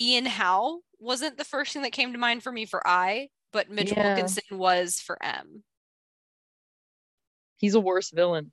Ian 0.00 0.26
Howe 0.26 0.80
wasn't 0.98 1.36
the 1.36 1.44
first 1.44 1.72
thing 1.72 1.82
that 1.82 1.92
came 1.92 2.12
to 2.12 2.18
mind 2.18 2.42
for 2.42 2.52
me 2.52 2.66
for 2.66 2.86
I, 2.86 3.28
but 3.52 3.70
Mitch 3.70 3.92
Yeah. 3.92 4.14
Wilkinson 4.14 4.58
was 4.58 5.00
for 5.00 5.22
M. 5.22 5.62
He's 7.58 7.74
a 7.74 7.80
worse 7.80 8.10
villain. 8.10 8.52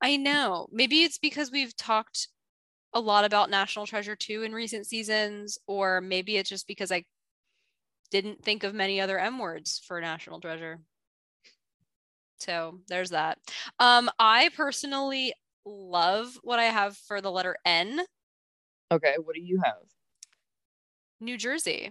I 0.00 0.16
know. 0.16 0.68
Maybe 0.72 1.02
it's 1.02 1.18
because 1.18 1.50
we've 1.50 1.76
talked 1.76 2.28
a 2.92 3.00
lot 3.00 3.24
about 3.24 3.50
National 3.50 3.86
Treasure 3.86 4.16
2 4.16 4.42
in 4.42 4.52
recent 4.52 4.86
seasons, 4.86 5.58
or 5.66 6.00
maybe 6.00 6.36
it's 6.36 6.50
just 6.50 6.66
because 6.66 6.90
I 6.90 7.04
didn't 8.10 8.42
think 8.42 8.64
of 8.64 8.74
many 8.74 9.00
other 9.00 9.18
M 9.18 9.38
words 9.38 9.80
for 9.86 10.00
National 10.00 10.40
Treasure. 10.40 10.80
So 12.38 12.80
there's 12.88 13.10
that. 13.10 13.38
Um, 13.78 14.10
I 14.18 14.50
personally 14.56 15.32
love 15.64 16.36
what 16.42 16.58
I 16.58 16.64
have 16.64 16.96
for 16.96 17.20
the 17.20 17.30
letter 17.30 17.56
N, 17.64 18.00
Okay, 18.92 19.14
what 19.22 19.36
do 19.36 19.40
you 19.40 19.60
have? 19.62 19.82
New 21.20 21.36
Jersey. 21.36 21.90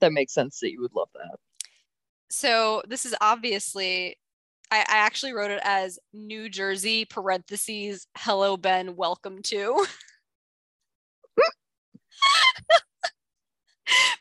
That 0.00 0.12
makes 0.12 0.34
sense 0.34 0.60
that 0.60 0.72
you 0.72 0.80
would 0.80 0.94
love 0.94 1.08
that. 1.14 1.36
So 2.30 2.82
this 2.88 3.06
is 3.06 3.14
obviously 3.20 4.16
I, 4.70 4.80
I 4.80 4.96
actually 4.98 5.32
wrote 5.32 5.52
it 5.52 5.60
as 5.62 5.98
New 6.12 6.48
Jersey 6.48 7.04
parentheses 7.04 8.06
hello 8.18 8.56
Ben 8.56 8.96
welcome 8.96 9.40
to 9.42 9.86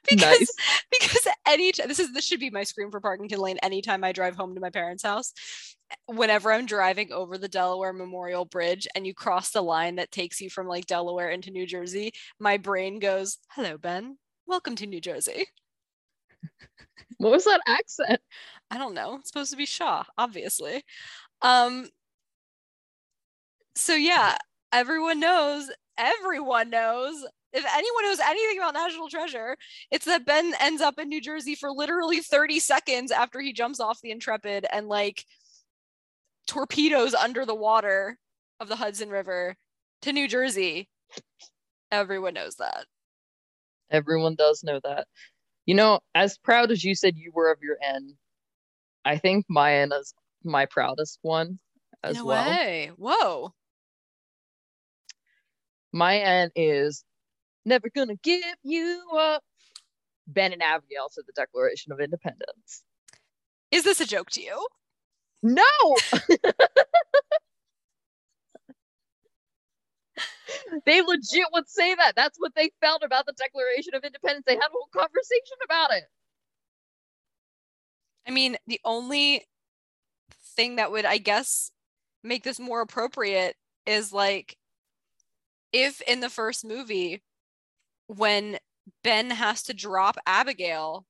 because 0.09 0.39
Nice. 0.39 0.51
because 0.99 1.27
any 1.47 1.71
this 1.71 1.99
is 1.99 2.13
this 2.13 2.25
should 2.25 2.39
be 2.39 2.49
my 2.49 2.63
scream 2.63 2.91
for 2.91 3.01
Parkington 3.01 3.37
Lane 3.39 3.57
anytime 3.63 4.03
I 4.03 4.11
drive 4.11 4.35
home 4.35 4.55
to 4.55 4.61
my 4.61 4.69
parents' 4.69 5.03
house. 5.03 5.33
Whenever 6.07 6.51
I'm 6.51 6.65
driving 6.65 7.11
over 7.11 7.37
the 7.37 7.47
Delaware 7.47 7.93
Memorial 7.93 8.45
Bridge 8.45 8.87
and 8.95 9.05
you 9.05 9.13
cross 9.13 9.51
the 9.51 9.61
line 9.61 9.95
that 9.97 10.11
takes 10.11 10.41
you 10.41 10.49
from 10.49 10.67
like 10.67 10.87
Delaware 10.87 11.29
into 11.29 11.51
New 11.51 11.65
Jersey, 11.67 12.11
my 12.39 12.57
brain 12.57 12.99
goes, 12.99 13.37
"Hello 13.51 13.77
Ben, 13.77 14.17
welcome 14.47 14.75
to 14.77 14.87
New 14.87 15.01
Jersey." 15.01 15.45
What 17.17 17.31
was 17.31 17.45
that 17.45 17.61
accent? 17.67 18.21
I 18.71 18.77
don't 18.77 18.93
know. 18.93 19.15
It's 19.15 19.29
supposed 19.29 19.51
to 19.51 19.57
be 19.57 19.65
Shaw, 19.65 20.03
obviously. 20.17 20.83
Um 21.41 21.89
so 23.75 23.93
yeah, 23.95 24.37
everyone 24.71 25.19
knows, 25.19 25.69
everyone 25.97 26.69
knows. 26.69 27.25
If 27.55 27.65
anyone 27.73 28.03
knows 28.03 28.19
anything 28.19 28.57
about 28.57 28.73
National 28.73 29.07
Treasure, 29.07 29.55
it's 29.89 30.03
that 30.05 30.25
Ben 30.25 30.53
ends 30.59 30.81
up 30.81 30.99
in 30.99 31.07
New 31.07 31.21
Jersey 31.21 31.55
for 31.55 31.71
literally 31.71 32.19
30 32.19 32.59
seconds 32.59 33.11
after 33.11 33.39
he 33.39 33.53
jumps 33.53 33.79
off 33.79 34.01
the 34.01 34.11
Intrepid 34.11 34.65
and 34.73 34.89
like 34.89 35.23
torpedoes 36.47 37.13
under 37.13 37.45
the 37.45 37.55
water 37.55 38.17
of 38.59 38.67
the 38.67 38.75
Hudson 38.75 39.09
River 39.09 39.55
to 40.01 40.11
New 40.11 40.27
Jersey. 40.27 40.89
Everyone 41.93 42.33
knows 42.33 42.55
that. 42.57 42.85
Everyone 43.89 44.35
does 44.35 44.61
know 44.61 44.81
that. 44.83 45.07
You 45.65 45.75
know, 45.75 46.01
as 46.13 46.37
proud 46.37 46.71
as 46.71 46.83
you 46.83 46.93
said 46.93 47.15
you 47.15 47.31
were 47.33 47.51
of 47.51 47.59
your 47.61 47.77
N, 47.81 48.15
I 49.05 49.17
think 49.17 49.45
my 49.47 49.75
N 49.75 49.93
is 49.93 50.13
my 50.43 50.65
proudest 50.65 51.19
one 51.21 51.57
as 52.03 52.17
no 52.17 52.25
well. 52.25 52.49
way. 52.49 52.91
Whoa. 52.97 53.53
My 55.93 56.17
N 56.17 56.51
is 56.53 57.05
never 57.65 57.89
gonna 57.95 58.15
give 58.23 58.55
you 58.63 59.03
up. 59.17 59.43
Ben 60.27 60.53
and 60.53 60.63
Abigail 60.63 61.09
to 61.13 61.23
the 61.25 61.33
Declaration 61.33 61.91
of 61.91 61.99
Independence. 61.99 62.83
Is 63.71 63.83
this 63.83 63.99
a 63.99 64.05
joke 64.05 64.29
to 64.31 64.41
you? 64.41 64.67
No! 65.43 65.63
they 70.85 71.01
legit 71.01 71.45
would 71.53 71.69
say 71.69 71.93
that. 71.95 72.13
That's 72.15 72.39
what 72.39 72.53
they 72.55 72.71
felt 72.81 73.03
about 73.03 73.25
the 73.25 73.33
Declaration 73.33 73.93
of 73.93 74.03
Independence. 74.03 74.45
They 74.47 74.55
had 74.55 74.67
a 74.67 74.71
whole 74.71 74.89
conversation 74.93 75.57
about 75.63 75.91
it. 75.93 76.05
I 78.27 78.31
mean, 78.31 78.57
the 78.65 78.79
only 78.83 79.45
thing 80.55 80.77
that 80.77 80.91
would, 80.91 81.05
I 81.05 81.17
guess, 81.17 81.71
make 82.23 82.43
this 82.43 82.59
more 82.59 82.81
appropriate 82.81 83.55
is 83.85 84.11
like 84.11 84.57
if 85.71 86.01
in 86.01 86.21
the 86.21 86.29
first 86.29 86.65
movie, 86.65 87.21
when 88.07 88.57
Ben 89.03 89.29
has 89.31 89.63
to 89.63 89.73
drop 89.73 90.17
Abigail 90.25 91.05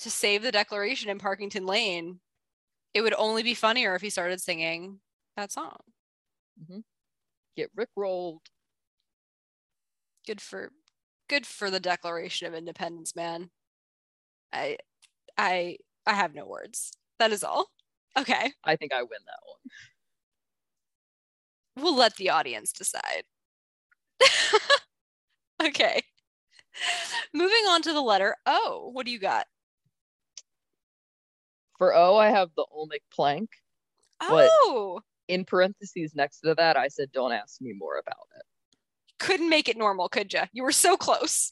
to 0.00 0.10
save 0.10 0.42
the 0.42 0.52
Declaration 0.52 1.10
in 1.10 1.18
Parkington 1.18 1.66
Lane, 1.66 2.20
it 2.94 3.00
would 3.02 3.14
only 3.14 3.42
be 3.42 3.54
funnier 3.54 3.94
if 3.94 4.02
he 4.02 4.10
started 4.10 4.40
singing 4.40 5.00
that 5.36 5.52
song. 5.52 5.76
Mm-hmm. 6.62 6.80
Get 7.56 7.70
Rick 7.74 7.90
rolled. 7.96 8.42
Good 10.26 10.40
for 10.40 10.70
good 11.28 11.46
for 11.46 11.70
the 11.70 11.80
Declaration 11.80 12.46
of 12.46 12.54
Independence, 12.54 13.14
man. 13.16 13.50
I 14.52 14.78
I 15.38 15.78
I 16.06 16.14
have 16.14 16.34
no 16.34 16.46
words. 16.46 16.92
That 17.18 17.32
is 17.32 17.44
all. 17.44 17.68
Okay. 18.18 18.52
I 18.64 18.76
think 18.76 18.92
I 18.92 19.02
win 19.02 19.20
that 19.26 19.40
one. 21.74 21.84
we'll 21.84 21.96
let 21.96 22.16
the 22.16 22.30
audience 22.30 22.72
decide. 22.72 23.24
okay. 25.66 26.02
Moving 27.32 27.64
on 27.68 27.82
to 27.82 27.92
the 27.92 28.02
letter 28.02 28.36
O. 28.46 28.90
What 28.92 29.06
do 29.06 29.12
you 29.12 29.18
got? 29.18 29.46
For 31.78 31.94
O, 31.94 32.16
I 32.16 32.30
have 32.30 32.50
the 32.56 32.66
Olmec 32.70 33.02
plank. 33.12 33.50
Oh, 34.20 35.00
in 35.28 35.44
parentheses 35.44 36.14
next 36.14 36.40
to 36.40 36.54
that, 36.54 36.76
I 36.76 36.88
said, 36.88 37.12
don't 37.12 37.32
ask 37.32 37.60
me 37.60 37.74
more 37.76 37.98
about 37.98 38.26
it. 38.36 38.42
Couldn't 39.18 39.50
make 39.50 39.68
it 39.68 39.76
normal, 39.76 40.08
could 40.08 40.32
you? 40.32 40.42
You 40.52 40.62
were 40.62 40.72
so 40.72 40.96
close. 40.96 41.50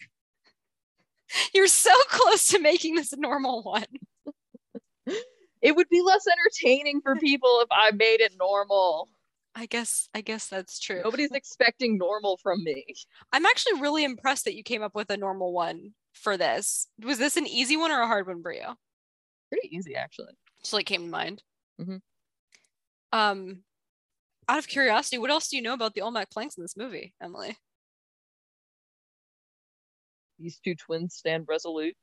You're 1.55 1.67
so 1.67 1.95
close 2.09 2.49
to 2.49 2.61
making 2.61 2.95
this 2.95 3.13
a 3.13 3.17
normal 3.17 3.63
one. 3.63 3.85
It 5.63 5.75
would 5.75 5.89
be 5.89 6.03
less 6.03 6.27
entertaining 6.27 7.01
for 7.01 7.17
people 7.17 7.61
if 7.63 7.69
I 7.73 7.91
made 7.93 8.21
it 8.21 8.35
normal. 8.39 9.09
I 9.55 9.67
guess 9.67 10.09
I 10.15 10.21
guess 10.21 10.49
that's 10.49 10.81
true. 10.81 11.01
Nobody's 11.05 11.31
expecting 11.33 11.97
normal 11.97 12.39
from 12.39 12.65
me. 12.65 12.85
I'm 13.33 13.47
actually 13.47 13.81
really 13.81 14.05
impressed 14.05 14.45
that 14.47 14.57
you 14.57 14.63
came 14.65 14.83
up 14.83 14.95
with 14.95 15.11
a 15.11 15.17
normal 15.17 15.53
one 15.53 15.95
for 16.13 16.37
this. 16.37 16.89
Was 17.03 17.19
this 17.19 17.37
an 17.37 17.47
easy 17.47 17.77
one 17.77 17.93
or 17.93 18.01
a 18.01 18.07
hard 18.07 18.27
one 18.27 18.43
for 18.43 18.53
you? 18.53 18.75
Pretty 19.51 19.75
easy, 19.77 19.95
actually. 19.95 20.35
Just 20.61 20.73
like 20.73 20.87
came 20.87 21.03
to 21.05 21.09
mind. 21.11 21.43
Mhm. 21.81 22.01
Um, 23.13 23.65
out 24.49 24.59
of 24.59 24.69
curiosity, 24.69 25.19
what 25.19 25.31
else 25.31 25.49
do 25.49 25.57
you 25.57 25.63
know 25.63 25.75
about 25.75 25.95
the 25.95 26.03
Olmec 26.03 26.31
planks 26.31 26.57
in 26.57 26.65
this 26.65 26.77
movie, 26.77 27.15
Emily? 27.21 27.57
These 30.39 30.61
two 30.61 30.75
twins 30.77 31.15
stand 31.17 31.47
resolute. 31.49 31.97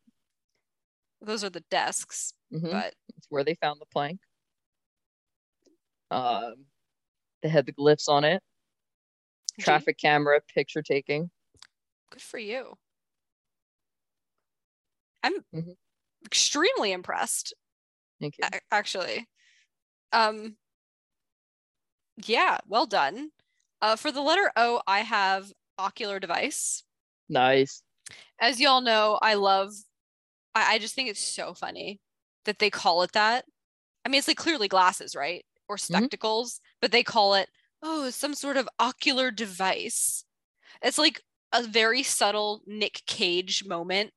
Those 1.21 1.43
are 1.43 1.49
the 1.49 1.61
desks, 1.69 2.33
Mhm. 2.51 2.71
but 2.71 2.95
It's 3.17 3.27
where 3.29 3.43
they 3.43 3.55
found 3.55 3.79
the 3.79 3.85
plank. 3.85 4.21
Um, 6.09 6.65
they 7.41 7.49
had 7.49 7.65
the 7.65 7.73
glyphs 7.73 8.07
on 8.07 8.23
it. 8.23 8.41
gee, 9.57 9.63
Traffic 9.63 9.97
camera, 9.97 10.41
picture 10.53 10.81
taking. 10.81 11.29
good 12.09 12.21
for 12.21 12.37
you. 12.39 12.77
I'm 15.23 15.33
Mhm. 15.53 15.77
extremely 16.25 16.91
impressed 16.91 17.53
Thank 18.19 18.37
you. 18.37 18.43
a- 18.51 18.61
actually 18.71 19.27
um 20.13 20.57
yeah 22.25 22.57
well 22.67 22.85
done 22.85 23.31
uh 23.81 23.95
for 23.95 24.11
the 24.11 24.21
letter 24.21 24.51
o 24.55 24.81
i 24.87 24.99
have 24.99 25.51
ocular 25.79 26.19
device 26.19 26.83
Nice. 27.29 27.81
as 28.39 28.59
y'all 28.59 28.81
know 28.81 29.17
i 29.21 29.33
love 29.35 29.71
I, 30.53 30.75
I 30.75 30.79
just 30.79 30.93
think 30.95 31.09
it's 31.09 31.19
so 31.21 31.53
funny 31.53 31.99
that 32.45 32.59
they 32.59 32.69
call 32.69 33.01
it 33.03 33.13
that 33.13 33.45
i 34.05 34.09
mean 34.09 34.19
it's 34.19 34.27
like 34.27 34.37
clearly 34.37 34.67
glasses 34.67 35.15
right 35.15 35.45
or 35.69 35.77
spectacles 35.77 36.59
but 36.81 36.91
they 36.91 37.03
call 37.03 37.35
it 37.35 37.49
oh 37.83 38.09
some 38.09 38.33
sort 38.33 38.57
of 38.57 38.69
ocular 38.79 39.31
device. 39.31 40.25
It's 40.81 40.97
like 40.97 41.21
a 41.53 41.63
very 41.63 42.03
subtle 42.03 42.61
nick 42.65 43.01
cage 43.07 43.65
moment. 43.65 44.11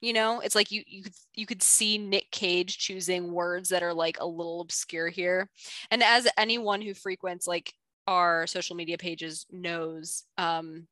You 0.00 0.12
know 0.14 0.40
it's 0.40 0.54
like 0.54 0.70
you 0.70 0.82
you 0.86 1.02
could 1.02 1.14
you 1.34 1.46
could 1.46 1.62
see 1.62 1.98
nick 1.98 2.30
cage 2.30 2.78
choosing 2.78 3.32
words 3.32 3.68
that 3.70 3.82
are 3.82 3.94
like 3.94 4.18
a 4.20 4.26
little 4.26 4.60
obscure 4.60 5.08
here. 5.08 5.50
And 5.90 6.02
as 6.02 6.28
anyone 6.38 6.80
who 6.82 6.94
frequents 6.94 7.46
like 7.46 7.72
our 8.06 8.46
social 8.46 8.76
media 8.76 8.98
pages 8.98 9.46
knows 9.50 10.24
um 10.38 10.86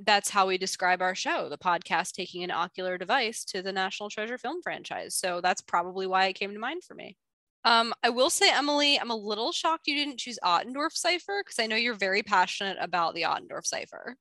that's 0.00 0.30
how 0.30 0.48
we 0.48 0.58
describe 0.58 1.00
our 1.00 1.14
show 1.14 1.48
the 1.48 1.58
podcast 1.58 2.12
taking 2.12 2.42
an 2.42 2.50
ocular 2.50 2.98
device 2.98 3.44
to 3.44 3.62
the 3.62 3.72
national 3.72 4.10
treasure 4.10 4.38
film 4.38 4.62
franchise. 4.62 5.14
So 5.14 5.40
that's 5.40 5.60
probably 5.62 6.06
why 6.06 6.26
it 6.26 6.32
came 6.34 6.52
to 6.54 6.58
mind 6.58 6.82
for 6.84 6.94
me 6.94 7.16
um, 7.64 7.94
I 8.02 8.10
will 8.10 8.30
say, 8.30 8.50
Emily, 8.50 8.98
I'm 8.98 9.10
a 9.10 9.16
little 9.16 9.52
shocked 9.52 9.86
you 9.86 9.94
didn't 9.94 10.18
choose 10.18 10.38
Ottendorf 10.44 10.92
cipher 10.92 11.42
because 11.44 11.58
I 11.58 11.66
know 11.66 11.76
you're 11.76 11.94
very 11.94 12.22
passionate 12.22 12.76
about 12.80 13.14
the 13.14 13.22
Ottendorf 13.22 13.66
cipher. 13.66 14.16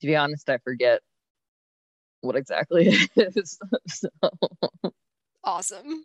To 0.00 0.06
be 0.06 0.16
honest, 0.16 0.48
I 0.48 0.58
forget 0.58 1.00
what 2.20 2.36
exactly 2.36 2.88
it 3.16 3.36
is. 3.36 3.58
So, 3.88 4.08
Awesome. 5.44 6.04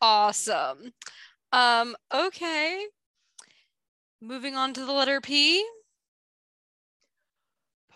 Awesome. 0.00 0.92
Um, 1.52 1.96
okay. 2.12 2.86
Moving 4.20 4.54
on 4.54 4.74
to 4.74 4.84
the 4.84 4.92
letter 4.92 5.20
P. 5.20 5.64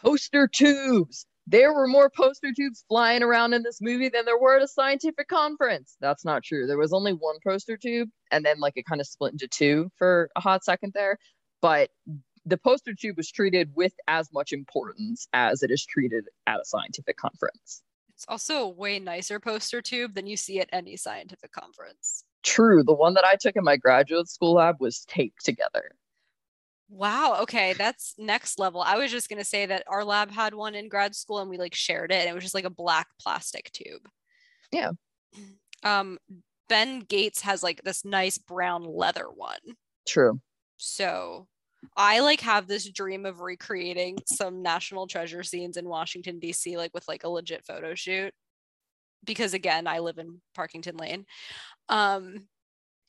poster 0.02 0.48
tubes. 0.48 1.26
There 1.46 1.74
were 1.74 1.88
more 1.88 2.08
poster 2.08 2.52
tubes 2.54 2.84
flying 2.88 3.22
around 3.22 3.52
in 3.52 3.62
this 3.62 3.80
movie 3.80 4.08
than 4.08 4.24
there 4.24 4.38
were 4.38 4.56
at 4.56 4.62
a 4.62 4.68
scientific 4.68 5.28
conference. 5.28 5.96
That's 6.00 6.24
not 6.24 6.44
true. 6.44 6.66
There 6.66 6.78
was 6.78 6.92
only 6.92 7.12
one 7.12 7.36
poster 7.44 7.76
tube, 7.76 8.10
and 8.30 8.44
then 8.44 8.60
like 8.60 8.74
it 8.76 8.86
kind 8.86 9.00
of 9.00 9.06
split 9.06 9.32
into 9.32 9.48
two 9.48 9.90
for 9.96 10.30
a 10.36 10.40
hot 10.40 10.64
second 10.64 10.92
there. 10.94 11.18
But 11.60 11.90
the 12.46 12.58
poster 12.58 12.94
tube 12.94 13.16
was 13.16 13.30
treated 13.30 13.70
with 13.74 13.92
as 14.08 14.32
much 14.32 14.52
importance 14.52 15.26
as 15.32 15.62
it 15.62 15.70
is 15.70 15.84
treated 15.84 16.26
at 16.46 16.60
a 16.60 16.64
scientific 16.64 17.16
conference. 17.16 17.82
It's 18.14 18.24
also 18.28 18.62
a 18.62 18.68
way 18.68 18.98
nicer 18.98 19.40
poster 19.40 19.82
tube 19.82 20.14
than 20.14 20.26
you 20.26 20.36
see 20.36 20.60
at 20.60 20.68
any 20.72 20.96
scientific 20.96 21.52
conference. 21.52 22.24
True, 22.44 22.82
the 22.82 22.94
one 22.94 23.14
that 23.14 23.24
I 23.24 23.36
took 23.36 23.56
in 23.56 23.64
my 23.64 23.76
graduate 23.76 24.28
school 24.28 24.54
lab 24.54 24.76
was 24.80 25.04
taped 25.06 25.44
together. 25.44 25.92
Wow. 26.94 27.38
Okay. 27.40 27.72
That's 27.72 28.14
next 28.18 28.58
level. 28.58 28.82
I 28.82 28.98
was 28.98 29.10
just 29.10 29.30
going 29.30 29.38
to 29.38 29.48
say 29.48 29.64
that 29.64 29.82
our 29.86 30.04
lab 30.04 30.30
had 30.30 30.52
one 30.52 30.74
in 30.74 30.90
grad 30.90 31.14
school 31.16 31.38
and 31.38 31.48
we 31.48 31.56
like 31.56 31.74
shared 31.74 32.12
it 32.12 32.16
and 32.16 32.28
it 32.28 32.34
was 32.34 32.44
just 32.44 32.54
like 32.54 32.66
a 32.66 32.70
black 32.70 33.06
plastic 33.18 33.72
tube. 33.72 34.02
Yeah. 34.70 34.90
Um, 35.82 36.18
Ben 36.68 37.00
Gates 37.00 37.40
has 37.40 37.62
like 37.62 37.82
this 37.82 38.04
nice 38.04 38.36
brown 38.36 38.84
leather 38.84 39.24
one. 39.34 39.58
True. 40.06 40.40
So 40.76 41.46
I 41.96 42.20
like 42.20 42.42
have 42.42 42.66
this 42.66 42.88
dream 42.90 43.24
of 43.24 43.40
recreating 43.40 44.18
some 44.26 44.62
national 44.62 45.06
treasure 45.06 45.42
scenes 45.42 45.78
in 45.78 45.88
Washington, 45.88 46.40
DC, 46.40 46.76
like 46.76 46.92
with 46.92 47.08
like 47.08 47.24
a 47.24 47.28
legit 47.28 47.64
photo 47.64 47.94
shoot. 47.94 48.34
Because 49.24 49.54
again, 49.54 49.86
I 49.86 50.00
live 50.00 50.18
in 50.18 50.42
Parkington 50.54 51.00
Lane. 51.00 51.24
Um, 51.88 52.48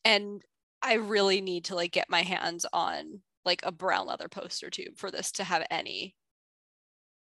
and 0.06 0.42
I 0.82 0.96
really 0.96 1.42
need 1.42 1.66
to 1.66 1.76
like 1.76 1.92
get 1.92 2.10
my 2.10 2.22
hands 2.22 2.66
on 2.72 3.20
like 3.46 3.62
a 3.64 3.72
brown 3.72 4.08
leather 4.08 4.28
poster 4.28 4.70
tube 4.70 4.98
for 4.98 5.12
this 5.12 5.32
to 5.34 5.44
have 5.44 5.66
any 5.70 6.16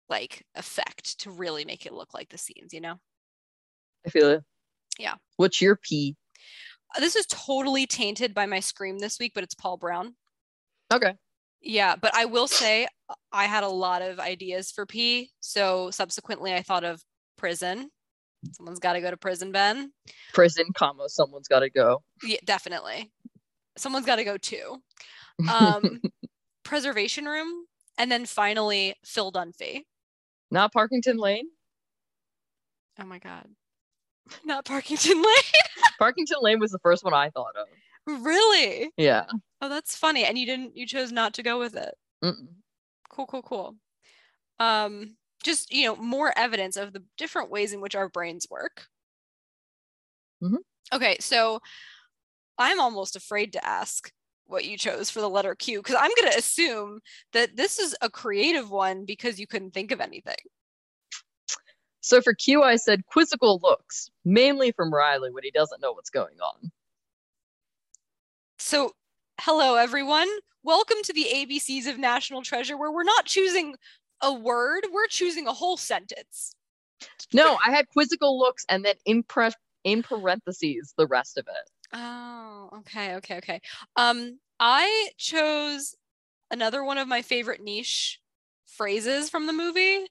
like 0.10 0.44
effect 0.56 1.20
to 1.22 1.32
really 1.32 1.66
make 1.66 1.86
it 1.86 1.94
look 1.94 2.14
like 2.14 2.30
the 2.30 2.38
scenes, 2.38 2.74
you 2.74 2.82
know? 2.82 2.96
I 4.06 4.10
feel 4.10 4.30
it. 4.30 4.44
Yeah. 5.00 5.16
What's 5.38 5.62
your 5.62 5.78
P? 5.78 6.16
This 7.00 7.16
is 7.16 7.26
totally 7.28 7.88
tainted 7.88 8.34
by 8.34 8.46
my 8.46 8.60
scream 8.60 9.00
this 9.00 9.20
week, 9.20 9.32
but 9.34 9.44
it's 9.44 9.56
Paul 9.56 9.78
Brown. 9.78 10.16
Okay. 10.94 11.14
Yeah, 11.62 11.96
but 11.96 12.14
I 12.14 12.26
will 12.26 12.48
say 12.48 12.88
uh, 13.10 13.14
I 13.32 13.46
had 13.46 13.64
a 13.64 13.70
lot 13.70 14.02
of 14.02 14.20
ideas 14.20 14.72
for 14.72 14.86
P. 14.86 15.32
So 15.40 15.92
subsequently 15.92 16.54
I 16.54 16.62
thought 16.62 16.84
of 16.84 17.02
prison. 17.38 17.90
Someone's 18.54 18.80
got 18.80 18.94
to 18.94 19.02
go 19.02 19.12
to 19.12 19.18
prison, 19.18 19.52
Ben. 19.52 19.92
Prison, 20.34 20.66
comma, 20.76 21.08
someone's 21.08 21.48
got 21.48 21.60
to 21.60 21.70
go. 21.70 22.02
Yeah, 22.24 22.40
definitely. 22.44 23.12
Someone's 23.78 24.06
got 24.06 24.16
to 24.18 24.24
go 24.24 24.38
too. 24.38 24.82
Um, 25.50 26.02
preservation 26.64 27.26
room. 27.26 27.66
And 27.98 28.12
then 28.12 28.26
finally, 28.26 28.96
Phil 29.06 29.32
Dunphy. 29.32 29.84
Not 30.50 30.74
Parkington 30.74 31.18
Lane. 31.20 31.48
Oh 33.00 33.06
my 33.06 33.20
God. 33.20 33.48
Not 34.46 34.66
Parkington 34.66 35.16
Lane. 35.24 35.94
Parkington 36.00 36.42
Lane 36.42 36.60
was 36.60 36.72
the 36.72 36.80
first 36.80 37.04
one 37.04 37.14
I 37.14 37.30
thought 37.30 37.56
of. 37.56 37.68
really? 38.24 38.92
Yeah. 38.98 39.26
Oh, 39.62 39.70
that's 39.70 39.96
funny. 39.96 40.24
And 40.26 40.38
you 40.38 40.46
didn't, 40.46 40.76
you 40.76 40.86
chose 40.88 41.12
not 41.12 41.34
to 41.36 41.44
go 41.44 41.60
with 41.60 41.76
it. 41.76 41.94
Mm-mm. 42.24 42.48
Cool, 43.10 43.28
cool, 43.28 43.42
cool. 43.42 43.76
Um, 44.60 45.16
just, 45.44 45.72
you 45.72 45.86
know, 45.86 45.96
more 45.96 46.34
evidence 46.38 46.78
of 46.78 46.94
the 46.94 47.04
different 47.18 47.50
ways 47.52 47.74
in 47.74 47.82
which 47.82 47.96
our 47.96 48.10
brains 48.10 48.48
work. 48.50 48.88
Mhm. 50.44 50.58
Okay, 50.94 51.18
so 51.20 51.60
I'm 52.58 52.80
almost 52.80 53.16
afraid 53.16 53.54
to 53.54 53.66
ask 53.66 54.12
what 54.52 54.66
you 54.66 54.78
chose 54.78 55.10
for 55.10 55.22
the 55.22 55.30
letter 55.30 55.56
Q 55.56 55.80
because 55.80 55.96
I'm 55.96 56.12
going 56.16 56.32
to 56.32 56.38
assume 56.38 57.00
that 57.34 57.56
this 57.56 57.80
is 57.80 57.96
a 58.02 58.10
creative 58.10 58.70
one 58.70 59.06
because 59.06 59.40
you 59.40 59.48
couldn't 59.48 59.74
think 59.74 59.92
of 59.92 60.02
anything. 60.02 60.36
So 62.02 62.22
for 62.22 62.34
Q, 62.34 62.64
I 62.64 62.76
said 62.76 63.06
quizzical 63.06 63.60
looks, 63.64 64.10
mainly 64.26 64.72
from 64.72 64.94
Riley 64.94 65.32
when 65.32 65.44
he 65.44 65.52
doesn't 65.52 65.82
know 65.82 65.94
what's 65.94 66.10
going 66.10 66.36
on. 66.42 66.72
So, 68.58 68.92
hello, 69.40 69.76
everyone. 69.76 70.28
Welcome 70.64 70.98
to 71.04 71.14
the 71.14 71.28
ABCs 71.34 71.88
of 71.88 71.98
National 71.98 72.42
Treasure, 72.42 72.78
where 72.78 72.92
we're 72.92 73.04
not 73.04 73.26
choosing 73.26 73.76
a 74.22 74.34
word, 74.34 74.86
we're 74.92 75.08
choosing 75.08 75.48
a 75.48 75.54
whole 75.54 75.78
sentence. 75.78 76.56
No, 77.34 77.58
I 77.66 77.72
had 77.72 77.88
quizzical 77.90 78.38
looks 78.38 78.66
and 78.70 78.86
then 78.86 78.96
in, 79.06 79.24
pre- 79.24 79.50
in 79.84 80.04
parentheses 80.04 80.94
the 80.98 81.08
rest 81.08 81.38
of 81.38 81.48
it. 81.48 81.70
Oh, 81.94 82.70
okay, 82.80 83.16
okay, 83.16 83.38
okay. 83.38 83.62
Um, 83.96 84.40
I 84.60 85.10
chose 85.18 85.96
another 86.50 86.84
one 86.84 86.98
of 86.98 87.08
my 87.08 87.22
favorite 87.22 87.62
niche 87.62 88.20
phrases 88.68 89.30
from 89.30 89.48
the 89.48 89.54
movie, 89.54 90.06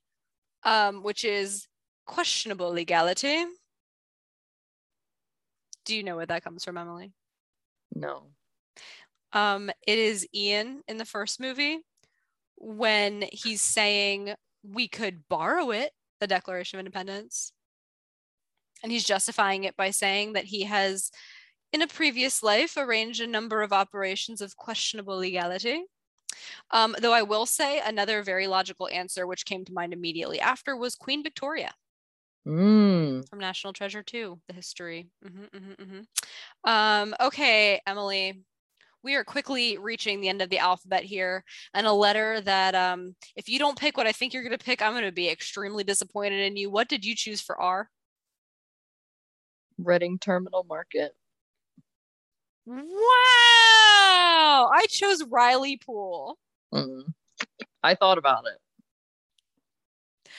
um, 0.64 1.02
which 1.02 1.24
is 1.24 1.66
questionable 2.06 2.70
legality. 2.70 3.44
Do 5.84 5.96
you 5.96 6.02
know 6.02 6.16
where 6.16 6.26
that 6.26 6.44
comes 6.44 6.64
from, 6.64 6.76
Emily? 6.76 7.12
No. 7.94 8.24
Um, 9.32 9.70
it 9.86 9.98
is 9.98 10.26
Ian 10.34 10.82
in 10.88 10.98
the 10.98 11.04
first 11.04 11.40
movie 11.40 11.78
when 12.56 13.24
he's 13.32 13.62
saying 13.62 14.34
we 14.62 14.88
could 14.88 15.28
borrow 15.28 15.70
it, 15.70 15.92
the 16.20 16.26
Declaration 16.26 16.78
of 16.78 16.80
Independence. 16.80 17.52
And 18.82 18.92
he's 18.92 19.04
justifying 19.04 19.64
it 19.64 19.76
by 19.76 19.90
saying 19.90 20.34
that 20.34 20.44
he 20.44 20.64
has 20.64 21.10
in 21.72 21.82
a 21.82 21.86
previous 21.86 22.42
life, 22.42 22.76
arranged 22.76 23.20
a 23.20 23.26
number 23.26 23.62
of 23.62 23.72
operations 23.72 24.40
of 24.40 24.56
questionable 24.56 25.16
legality. 25.16 25.84
Um, 26.70 26.96
though 27.00 27.12
I 27.12 27.22
will 27.22 27.46
say 27.46 27.80
another 27.80 28.22
very 28.22 28.46
logical 28.46 28.88
answer, 28.88 29.26
which 29.26 29.44
came 29.44 29.64
to 29.64 29.72
mind 29.72 29.92
immediately 29.92 30.40
after, 30.40 30.76
was 30.76 30.94
Queen 30.94 31.22
Victoria 31.22 31.72
Mm. 32.46 33.28
from 33.28 33.38
National 33.38 33.72
Treasure 33.74 34.02
2, 34.02 34.40
the 34.48 34.54
history. 34.54 35.10
hmm 35.22 35.44
hmm 35.52 35.72
hmm 35.84 36.00
Um, 36.64 37.14
okay, 37.20 37.80
Emily, 37.86 38.42
we 39.02 39.14
are 39.14 39.24
quickly 39.24 39.76
reaching 39.78 40.20
the 40.20 40.28
end 40.28 40.40
of 40.40 40.48
the 40.48 40.58
alphabet 40.58 41.04
here, 41.04 41.44
and 41.74 41.86
a 41.86 41.92
letter 41.92 42.40
that 42.40 42.74
um, 42.74 43.14
if 43.36 43.48
you 43.48 43.58
don't 43.58 43.78
pick 43.78 43.96
what 43.96 44.06
I 44.06 44.12
think 44.12 44.32
you're 44.32 44.42
going 44.42 44.56
to 44.56 44.64
pick, 44.64 44.80
I'm 44.80 44.92
going 44.92 45.04
to 45.04 45.12
be 45.12 45.28
extremely 45.28 45.84
disappointed 45.84 46.40
in 46.40 46.56
you. 46.56 46.70
What 46.70 46.88
did 46.88 47.04
you 47.04 47.14
choose 47.14 47.40
for 47.40 47.60
R? 47.60 47.90
Reading 49.78 50.18
Terminal 50.18 50.64
Market. 50.64 51.14
Wow, 52.70 54.70
I 54.72 54.86
chose 54.88 55.24
Riley 55.24 55.76
Poole. 55.76 56.38
Mm. 56.72 57.02
I 57.82 57.96
thought 57.96 58.18
about 58.18 58.44
it. 58.46 60.30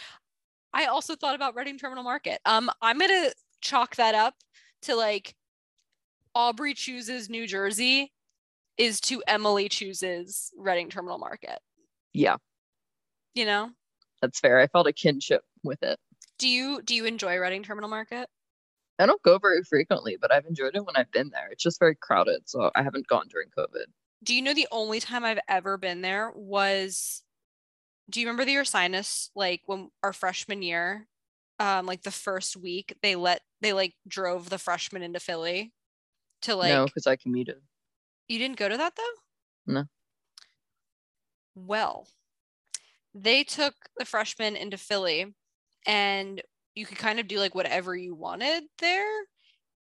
I 0.73 0.85
also 0.85 1.15
thought 1.15 1.35
about 1.35 1.55
Reading 1.55 1.77
Terminal 1.77 2.03
Market. 2.05 2.39
Um, 2.45 2.71
I'm 2.81 2.97
gonna 2.99 3.31
chalk 3.59 3.97
that 3.97 4.15
up 4.15 4.35
to 4.83 4.95
like 4.95 5.35
Aubrey 6.33 6.73
chooses 6.73 7.29
New 7.29 7.45
Jersey 7.47 8.13
is 8.77 9.01
to 9.01 9.21
Emily 9.27 9.67
chooses 9.67 10.51
Reading 10.57 10.89
Terminal 10.89 11.17
Market. 11.17 11.59
Yeah, 12.13 12.37
You 13.35 13.45
know? 13.45 13.71
that's 14.21 14.39
fair. 14.39 14.59
I 14.59 14.67
felt 14.67 14.87
a 14.87 14.93
kinship 14.93 15.41
with 15.63 15.83
it. 15.83 15.99
Do 16.39 16.47
you 16.47 16.81
do 16.83 16.95
you 16.95 17.03
enjoy 17.05 17.37
Reading 17.37 17.63
Terminal 17.63 17.89
Market? 17.89 18.29
I 19.01 19.05
don't 19.05 19.21
go 19.23 19.39
very 19.39 19.63
frequently, 19.63 20.17
but 20.19 20.31
I've 20.31 20.45
enjoyed 20.45 20.75
it 20.75 20.85
when 20.85 20.95
I've 20.95 21.11
been 21.11 21.31
there. 21.31 21.49
It's 21.51 21.63
just 21.63 21.79
very 21.79 21.95
crowded, 21.95 22.41
so 22.45 22.69
I 22.75 22.83
haven't 22.83 23.07
gone 23.07 23.27
during 23.29 23.49
COVID. 23.57 23.85
Do 24.23 24.35
you 24.35 24.41
know 24.41 24.53
the 24.53 24.67
only 24.71 24.99
time 24.99 25.25
I've 25.25 25.39
ever 25.47 25.77
been 25.77 26.01
there 26.01 26.31
was 26.35 27.23
do 28.09 28.19
you 28.19 28.27
remember 28.27 28.45
the 28.45 28.55
Ursinus 28.55 29.29
like 29.35 29.61
when 29.65 29.89
our 30.03 30.13
freshman 30.13 30.61
year? 30.61 31.07
Um, 31.59 31.85
like 31.85 32.03
the 32.03 32.11
first 32.11 32.57
week 32.57 32.95
they 33.01 33.15
let 33.15 33.41
they 33.61 33.73
like 33.73 33.93
drove 34.07 34.49
the 34.49 34.57
freshmen 34.57 35.03
into 35.03 35.19
Philly 35.19 35.73
to 36.43 36.55
like 36.55 36.69
no, 36.69 36.85
because 36.85 37.07
I 37.07 37.15
commuted. 37.15 37.57
You 38.27 38.39
didn't 38.39 38.57
go 38.57 38.69
to 38.69 38.77
that 38.77 38.95
though? 38.95 39.73
No. 39.73 39.83
Well, 41.55 42.07
they 43.13 43.43
took 43.43 43.73
the 43.97 44.05
freshmen 44.05 44.55
into 44.55 44.77
Philly 44.77 45.33
and 45.85 46.41
you 46.75 46.85
could 46.85 46.97
kind 46.97 47.19
of 47.19 47.27
do 47.27 47.37
like 47.39 47.55
whatever 47.55 47.95
you 47.95 48.15
wanted 48.15 48.63
there. 48.79 49.07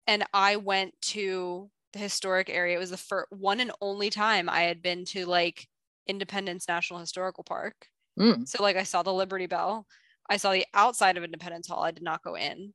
And 0.06 0.24
I 0.32 0.56
went 0.56 0.94
to 1.02 1.70
the 1.92 1.98
historic 1.98 2.48
area. 2.48 2.76
It 2.76 2.80
was 2.80 2.90
the 2.90 2.96
first 2.96 3.26
one 3.30 3.60
and 3.60 3.72
only 3.80 4.10
time 4.10 4.48
I 4.48 4.62
had 4.62 4.82
been 4.82 5.04
to 5.06 5.26
like 5.26 5.66
Independence 6.06 6.66
National 6.68 7.00
Historical 7.00 7.44
Park. 7.44 7.74
Mm. 8.18 8.48
So 8.48 8.62
like 8.62 8.76
I 8.76 8.84
saw 8.84 9.02
the 9.02 9.12
Liberty 9.12 9.46
Bell. 9.46 9.86
I 10.28 10.36
saw 10.36 10.52
the 10.52 10.66
outside 10.74 11.16
of 11.16 11.24
Independence 11.24 11.68
Hall. 11.68 11.82
I 11.82 11.90
did 11.90 12.02
not 12.02 12.22
go 12.22 12.34
in. 12.36 12.72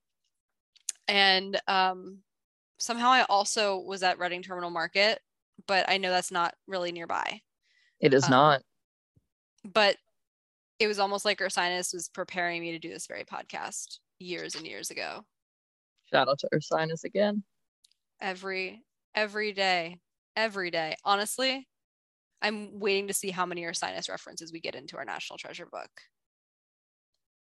And 1.08 1.60
um 1.68 2.20
somehow 2.78 3.10
I 3.10 3.24
also 3.24 3.80
was 3.80 4.04
at 4.04 4.20
Reading 4.20 4.42
Terminal 4.42 4.70
Market, 4.70 5.20
but 5.68 5.90
I 5.90 5.98
know 5.98 6.10
that's 6.10 6.32
not 6.32 6.54
really 6.68 6.92
nearby. 6.92 7.42
It 8.00 8.14
is 8.14 8.26
Um, 8.26 8.32
not. 8.32 8.62
But 9.64 9.98
it 10.80 10.88
was 10.88 11.00
almost 11.00 11.26
like 11.26 11.40
Ursinus 11.40 11.94
was 11.94 12.10
preparing 12.10 12.62
me 12.62 12.72
to 12.72 12.80
do 12.80 12.90
this 12.90 13.08
very 13.08 13.24
podcast 13.24 14.00
years 14.20 14.56
and 14.56 14.66
years 14.66 14.92
ago. 14.92 15.26
Shout 16.12 16.28
out 16.28 16.40
to 16.40 16.50
Ursinus 16.54 17.04
again. 17.04 17.44
Every 18.22 18.82
every 19.14 19.54
day, 19.54 20.00
every 20.36 20.72
day. 20.72 20.96
Honestly, 21.04 21.68
I'm 22.42 22.80
waiting 22.80 23.08
to 23.08 23.14
see 23.14 23.32
how 23.32 23.46
many 23.46 23.64
Ursinus 23.64 24.10
references 24.10 24.52
we 24.52 24.60
get 24.60 24.76
into 24.76 24.98
our 24.98 25.06
National 25.06 25.38
Treasure 25.38 25.66
book. 25.66 25.90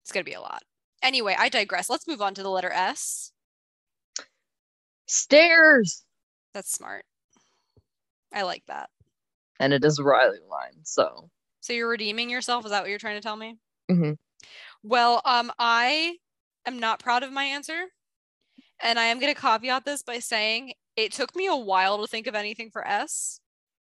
It's 0.03 0.11
gonna 0.11 0.23
be 0.23 0.33
a 0.33 0.41
lot. 0.41 0.63
Anyway, 1.01 1.35
I 1.37 1.49
digress. 1.49 1.89
Let's 1.89 2.07
move 2.07 2.21
on 2.21 2.33
to 2.35 2.43
the 2.43 2.49
letter 2.49 2.71
S. 2.71 3.31
Stairs! 5.07 6.03
That's 6.53 6.71
smart. 6.71 7.05
I 8.33 8.43
like 8.43 8.63
that. 8.67 8.89
And 9.59 9.73
it 9.73 9.83
is 9.83 9.99
Riley 9.99 10.39
line, 10.49 10.83
so. 10.83 11.29
So 11.61 11.73
you're 11.73 11.89
redeeming 11.89 12.29
yourself? 12.29 12.65
Is 12.65 12.71
that 12.71 12.81
what 12.81 12.89
you're 12.89 12.99
trying 12.99 13.17
to 13.17 13.21
tell 13.21 13.37
me? 13.37 13.57
Mhm. 13.89 14.17
Well, 14.83 15.21
um, 15.25 15.51
I 15.59 16.19
am 16.65 16.79
not 16.79 16.99
proud 16.99 17.23
of 17.23 17.31
my 17.31 17.45
answer. 17.45 17.87
And 18.83 18.99
I 18.99 19.05
am 19.05 19.19
going 19.19 19.33
to 19.33 19.39
caveat 19.39 19.85
this 19.85 20.03
by 20.03 20.19
saying 20.19 20.73
it 20.95 21.11
took 21.13 21.35
me 21.35 21.47
a 21.47 21.55
while 21.55 21.99
to 22.01 22.07
think 22.07 22.27
of 22.27 22.35
anything 22.35 22.71
for 22.71 22.85
S, 22.87 23.39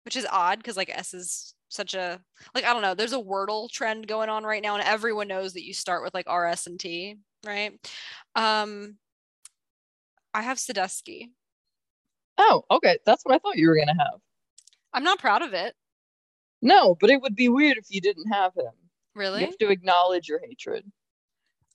which 0.05 0.15
is 0.15 0.25
odd 0.31 0.59
because 0.59 0.77
like 0.77 0.89
S 0.89 1.13
is 1.13 1.53
such 1.69 1.93
a 1.93 2.21
like 2.53 2.63
I 2.65 2.73
don't 2.73 2.81
know, 2.81 2.95
there's 2.95 3.13
a 3.13 3.17
Wordle 3.17 3.69
trend 3.69 4.07
going 4.07 4.29
on 4.29 4.43
right 4.45 4.61
now 4.61 4.75
and 4.75 4.83
everyone 4.83 5.27
knows 5.27 5.53
that 5.53 5.65
you 5.65 5.73
start 5.73 6.03
with 6.03 6.13
like 6.13 6.25
R 6.29 6.45
S 6.47 6.67
and 6.67 6.79
T, 6.79 7.17
right? 7.45 7.73
Um 8.35 8.97
I 10.33 10.41
have 10.43 10.57
Sadusky. 10.57 11.31
Oh, 12.37 12.63
okay. 12.71 12.99
That's 13.05 13.23
what 13.25 13.35
I 13.35 13.39
thought 13.39 13.57
you 13.57 13.67
were 13.67 13.77
gonna 13.77 13.95
have. 13.97 14.19
I'm 14.93 15.03
not 15.03 15.19
proud 15.19 15.41
of 15.41 15.53
it, 15.53 15.75
No, 16.65 16.95
but 16.99 17.09
it 17.09 17.21
would 17.21 17.35
be 17.35 17.47
weird 17.49 17.77
if 17.77 17.85
you 17.89 18.01
didn't 18.01 18.31
have 18.31 18.53
him. 18.55 18.71
really. 19.13 19.41
You 19.41 19.45
have 19.45 19.57
to 19.59 19.69
acknowledge 19.69 20.27
your 20.27 20.39
hatred. 20.45 20.83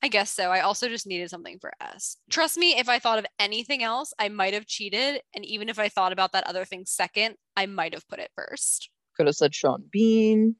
I 0.03 0.09
guess 0.09 0.30
so. 0.30 0.51
I 0.51 0.61
also 0.61 0.88
just 0.88 1.07
needed 1.07 1.28
something 1.30 1.59
for 1.61 1.72
S. 1.80 2.16
Trust 2.30 2.57
me, 2.57 2.78
if 2.78 2.88
I 2.88 2.99
thought 2.99 3.18
of 3.18 3.26
anything 3.38 3.82
else, 3.82 4.14
I 4.18 4.28
might 4.30 4.55
have 4.55 4.66
cheated. 4.66 5.20
And 5.34 5.45
even 5.45 5.68
if 5.68 5.78
I 5.78 5.88
thought 5.91 6.12
about 6.12 6.32
that 6.32 6.47
other 6.47 6.64
thing 6.64 6.84
second, 6.86 7.36
I 7.57 7.66
might 7.66 7.93
have 7.93 8.09
put 8.09 8.18
it 8.18 8.30
first. 8.34 8.88
Could 9.16 9.26
have 9.26 9.36
said 9.36 9.55
Sean 9.55 9.84
Bean, 9.93 10.57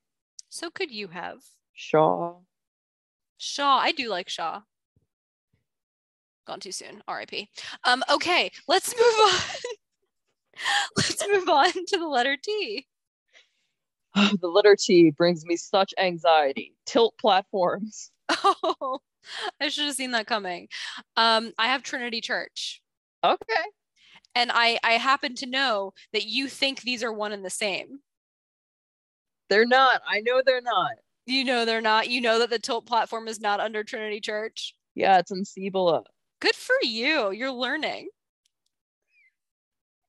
So 0.51 0.69
could 0.71 0.91
you 0.91 1.09
have? 1.09 1.39
Shaw. 1.73 2.35
Shaw. 3.39 3.79
I 3.79 3.93
do 3.93 4.11
like 4.11 4.29
Shaw. 4.29 4.61
Gone 6.47 6.61
too 6.61 6.73
soon. 6.73 7.03
RIP. 7.11 7.49
Um, 7.85 8.03
okay, 8.13 8.51
let's 8.69 8.95
move 8.95 9.15
on. 9.25 9.41
let's 10.99 11.27
move 11.29 11.49
on 11.49 11.73
to 11.73 11.97
the 11.97 12.07
letter 12.09 12.37
T. 12.37 12.87
the 14.41 14.49
letter 14.49 14.77
T 14.77 15.11
brings 15.11 15.45
me 15.45 15.57
such 15.57 15.95
anxiety. 15.99 16.75
Tilt 16.87 17.15
platforms. 17.21 18.11
Oh, 18.73 19.01
I 19.61 19.69
should 19.69 19.85
have 19.85 19.95
seen 19.95 20.13
that 20.13 20.27
coming. 20.27 20.69
Um, 21.17 21.53
I 21.59 21.67
have 21.69 21.83
Trinity 21.83 22.21
Church. 22.23 22.81
Okay. 23.23 23.63
And 24.35 24.51
I, 24.53 24.79
I 24.83 24.93
happen 24.93 25.35
to 25.37 25.47
know 25.47 25.93
that 26.13 26.25
you 26.25 26.49
think 26.49 26.81
these 26.81 27.03
are 27.05 27.13
one 27.13 27.33
and 27.33 27.45
the 27.45 27.51
same. 27.51 28.01
They're 29.51 29.67
not. 29.67 30.01
I 30.09 30.21
know 30.21 30.43
they're 30.45 30.63
not. 30.63 30.93
You 31.27 31.45
know 31.45 31.65
they're 31.65 31.81
not. 31.83 32.09
You 32.09 32.21
know 32.21 32.39
that 32.39 32.51
the 32.51 32.59
tilt 32.59 32.87
platform 32.87 33.29
is 33.29 33.41
not 33.41 33.61
under 33.61 33.85
Trinity 33.85 34.21
Church. 34.21 34.75
Yeah, 34.95 35.19
it's 35.19 35.31
in 35.31 35.45
Cibola. 35.45 36.05
Good 36.41 36.55
for 36.55 36.77
you. 36.83 37.33
You're 37.33 37.53
learning. 37.53 38.09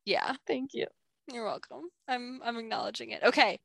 Yeah, 0.05 0.35
Thank 0.47 0.73
you. 0.73 0.87
you're 1.31 1.45
welcome. 1.45 1.89
I'm 2.07 2.39
I'm 2.43 2.57
acknowledging 2.57 3.11
it. 3.11 3.23
Okay. 3.23 3.59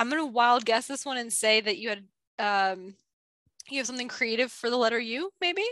I'm 0.00 0.08
gonna 0.08 0.24
wild 0.26 0.64
guess 0.64 0.86
this 0.86 1.04
one 1.04 1.18
and 1.18 1.30
say 1.32 1.60
that 1.60 1.76
you 1.78 1.90
had 1.90 2.04
um 2.38 2.94
you 3.68 3.78
have 3.78 3.86
something 3.86 4.08
creative 4.08 4.50
for 4.50 4.70
the 4.70 4.76
letter 4.78 4.98
U, 4.98 5.30
maybe? 5.40 5.64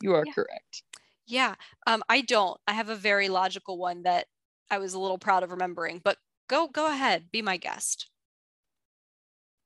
You 0.00 0.14
are 0.14 0.26
Yeah. 0.26 0.32
correct. 0.32 0.82
Yeah. 1.26 1.54
Um, 1.86 2.02
I 2.08 2.22
don't. 2.22 2.60
I 2.66 2.72
have 2.72 2.88
a 2.88 2.96
very 2.96 3.28
logical 3.28 3.78
one 3.78 4.02
that 4.02 4.26
I 4.70 4.78
was 4.78 4.94
a 4.94 4.98
little 4.98 5.18
proud 5.18 5.42
of 5.44 5.50
remembering, 5.52 6.00
but 6.02 6.18
go 6.48 6.66
go 6.68 6.86
ahead, 6.88 7.30
be 7.30 7.42
my 7.42 7.56
guest. 7.56 8.08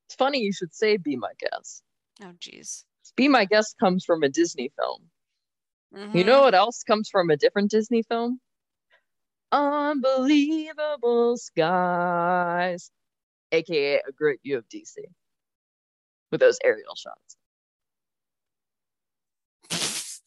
It's 0.07 0.15
funny 0.15 0.39
you 0.41 0.53
should 0.53 0.73
say 0.75 0.97
Be 0.97 1.17
My 1.17 1.33
Guest. 1.39 1.83
Oh 2.23 2.33
geez. 2.39 2.85
Be 3.17 3.29
My 3.29 3.47
Guest 3.47 3.79
comes 3.79 4.05
from 4.05 4.23
a 4.23 4.29
Disney 4.29 4.69
film. 4.79 5.11
You 6.15 6.25
Mhm. 6.25 6.25
know 6.25 6.41
what 6.43 6.55
else 6.55 6.83
comes 6.85 7.11
from 7.11 7.29
a 7.29 7.37
different 7.37 7.71
Disney 7.71 8.03
film? 8.03 8.41
Unbelievable 9.53 11.37
Skies, 11.37 12.91
aka 13.53 13.97
A 13.97 14.13
Great 14.13 14.41
View 14.43 14.59
of 14.59 14.69
DC, 14.69 14.97
with 16.31 16.41
those 16.41 16.59
aerial 16.65 16.95
shots. 16.97 17.37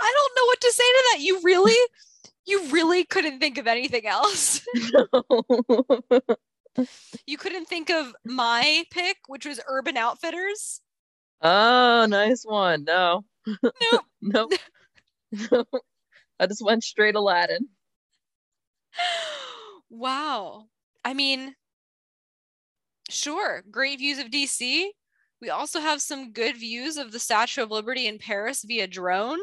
I 0.00 0.12
don't 0.14 0.32
know 0.36 0.44
what 0.46 0.60
to 0.60 0.72
say 0.72 0.84
to 0.84 1.04
that. 1.12 1.20
You 1.22 1.40
really, 1.42 1.76
you 2.46 2.68
really 2.70 3.04
couldn't 3.04 3.40
think 3.40 3.58
of 3.58 3.66
anything 3.66 4.06
else. 4.06 4.60
you 7.26 7.36
couldn't 7.36 7.66
think 7.66 7.90
of 7.90 8.14
my 8.24 8.84
pick, 8.90 9.16
which 9.26 9.46
was 9.46 9.60
Urban 9.68 9.96
Outfitters. 9.96 10.80
oh, 11.42 12.06
nice 12.08 12.44
one. 12.44 12.84
No, 12.84 13.24
Nope. 13.92 14.04
no, 14.22 14.48
no. 15.50 15.64
I 16.40 16.46
just 16.46 16.64
went 16.64 16.84
straight 16.84 17.14
Aladdin. 17.14 17.68
wow. 19.90 20.66
I 21.04 21.14
mean, 21.14 21.54
sure, 23.10 23.64
great 23.70 23.98
views 23.98 24.18
of 24.18 24.28
DC, 24.28 24.88
We 25.40 25.50
also 25.50 25.80
have 25.80 26.02
some 26.02 26.32
good 26.32 26.56
views 26.56 26.96
of 26.96 27.12
the 27.12 27.18
Statue 27.18 27.62
of 27.62 27.70
Liberty 27.70 28.06
in 28.06 28.18
Paris 28.18 28.64
via 28.64 28.86
drone. 28.86 29.38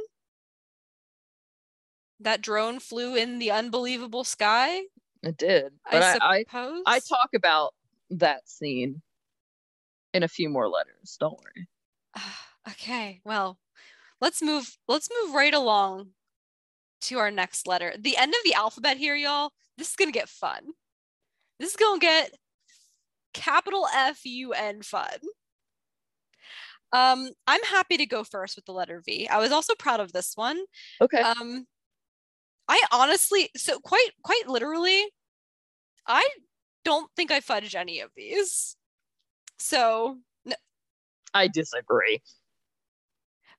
That 2.20 2.42
drone 2.42 2.80
flew 2.80 3.16
in 3.16 3.40
the 3.40 3.52
unbelievable 3.52 4.24
sky. 4.24 4.82
It 5.24 5.38
did. 5.38 5.74
But 5.92 6.04
I 6.04 6.14
I, 6.14 6.20
I, 6.22 6.40
suppose. 6.44 6.84
I 6.86 7.00
talk 7.00 7.30
about 7.36 7.74
that 8.12 8.48
scene 8.48 9.02
in 10.14 10.24
a 10.24 10.28
few 10.28 10.50
more 10.50 10.70
letters. 10.70 11.18
Don't 11.20 11.38
worry. 11.38 11.68
okay, 12.70 13.22
well, 13.26 13.58
let's 14.22 14.42
move 14.42 14.78
let's 14.88 15.10
move 15.24 15.36
right 15.36 15.54
along 15.54 16.12
to 17.08 17.20
our 17.20 17.32
next 17.32 17.68
letter. 17.68 17.94
The 17.98 18.18
end 18.18 18.34
of 18.34 18.40
the 18.44 18.54
alphabet 18.54 18.98
here, 18.98 19.16
y'all. 19.16 19.52
This 19.78 19.90
is 19.90 19.96
gonna 19.96 20.12
get 20.12 20.30
fun. 20.30 20.62
This 21.60 21.72
is 21.72 21.76
gonna 21.76 22.00
get 22.00 22.32
capital 23.34 23.88
F 23.94 24.26
U 24.26 24.54
N 24.54 24.82
fun. 24.82 25.18
Um, 26.94 27.32
I'm 27.48 27.64
happy 27.64 27.98
to 27.98 28.06
go 28.06 28.24
first 28.24 28.56
with 28.56 28.66
the 28.66 28.72
letter 28.72 29.02
V. 29.06 29.28
I 29.28 29.40
was 29.40 29.52
also 29.52 29.76
proud 29.76 30.00
of 30.00 30.14
this 30.14 30.34
one. 30.36 30.60
Okay. 31.02 31.20
Um, 31.20 31.66
I 32.68 32.82
honestly, 32.92 33.50
so 33.56 33.80
quite 33.80 34.10
quite 34.24 34.48
literally, 34.48 35.04
I 36.08 36.28
don't 36.86 37.10
think 37.16 37.32
I 37.32 37.42
fudged 37.42 37.76
any 37.76 38.00
of 38.00 38.12
these. 38.16 38.78
So 39.60 40.20
I 41.34 41.48
disagree. 41.48 42.22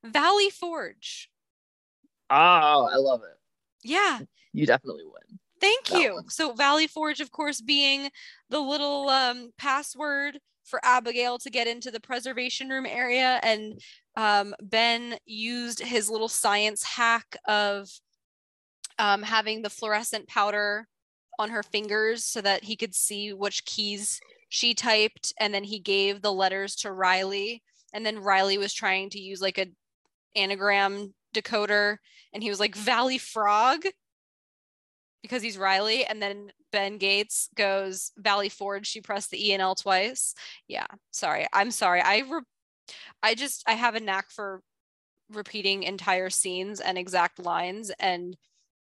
Valley 0.03 0.49
Forge. 0.49 1.29
Oh, 2.29 2.89
I 2.91 2.97
love 2.97 3.21
it. 3.23 3.36
Yeah, 3.87 4.19
You 4.53 4.65
definitely 4.65 5.05
would. 5.05 5.39
thank 5.61 5.87
That 5.87 6.01
you. 6.01 6.13
one. 6.15 6.29
So 6.29 6.53
Valley 6.53 6.87
Forge, 6.87 7.21
of 7.21 7.31
course, 7.31 7.61
being 7.61 8.09
the 8.49 8.59
little 8.59 9.09
um, 9.09 9.51
password 9.57 10.39
for 10.63 10.79
Abigail 10.83 11.37
to 11.39 11.49
get 11.49 11.67
into 11.67 11.91
the 11.91 11.99
preservation 11.99 12.69
room 12.69 12.85
area, 12.85 13.39
and 13.41 13.81
um, 14.15 14.53
Ben 14.61 15.17
used 15.25 15.79
his 15.79 16.09
little 16.09 16.27
science 16.27 16.83
hack 16.83 17.37
of 17.47 17.87
um, 18.99 19.23
having 19.23 19.61
the 19.61 19.69
fluorescent 19.69 20.27
powder 20.27 20.87
on 21.39 21.49
her 21.49 21.63
fingers 21.63 22.25
so 22.25 22.41
that 22.41 22.63
he 22.63 22.75
could 22.75 22.95
see 22.95 23.31
which 23.31 23.63
keys 23.65 24.19
she 24.49 24.73
typed, 24.73 25.33
and 25.39 25.53
then 25.53 25.63
he 25.63 25.79
gave 25.79 26.21
the 26.21 26.33
letters 26.33 26.75
to 26.77 26.91
Riley, 26.91 27.63
and 27.93 28.05
then 28.05 28.19
Riley 28.19 28.57
was 28.57 28.73
trying 28.73 29.09
to 29.11 29.19
use 29.19 29.41
like 29.41 29.57
a 29.57 29.67
anagram 30.35 31.13
decoder, 31.41 31.97
and 32.33 32.43
he 32.43 32.49
was 32.49 32.59
like 32.59 32.75
Valley 32.75 33.17
Frog 33.17 33.83
because 35.21 35.41
he's 35.41 35.57
Riley, 35.57 36.05
and 36.05 36.21
then 36.21 36.51
Ben 36.71 36.97
Gates 36.97 37.49
goes 37.55 38.11
Valley 38.17 38.49
Forge. 38.49 38.87
She 38.87 39.01
pressed 39.01 39.31
the 39.31 39.49
E 39.49 39.53
and 39.53 39.61
L 39.61 39.75
twice. 39.75 40.35
Yeah, 40.67 40.87
sorry. 41.11 41.47
I'm 41.53 41.71
sorry. 41.71 42.01
I 42.01 42.19
re- 42.19 42.41
I 43.23 43.35
just 43.35 43.63
I 43.67 43.73
have 43.73 43.95
a 43.95 43.99
knack 43.99 44.29
for 44.29 44.61
repeating 45.29 45.83
entire 45.83 46.29
scenes 46.29 46.79
and 46.79 46.97
exact 46.97 47.39
lines, 47.39 47.91
and 47.99 48.37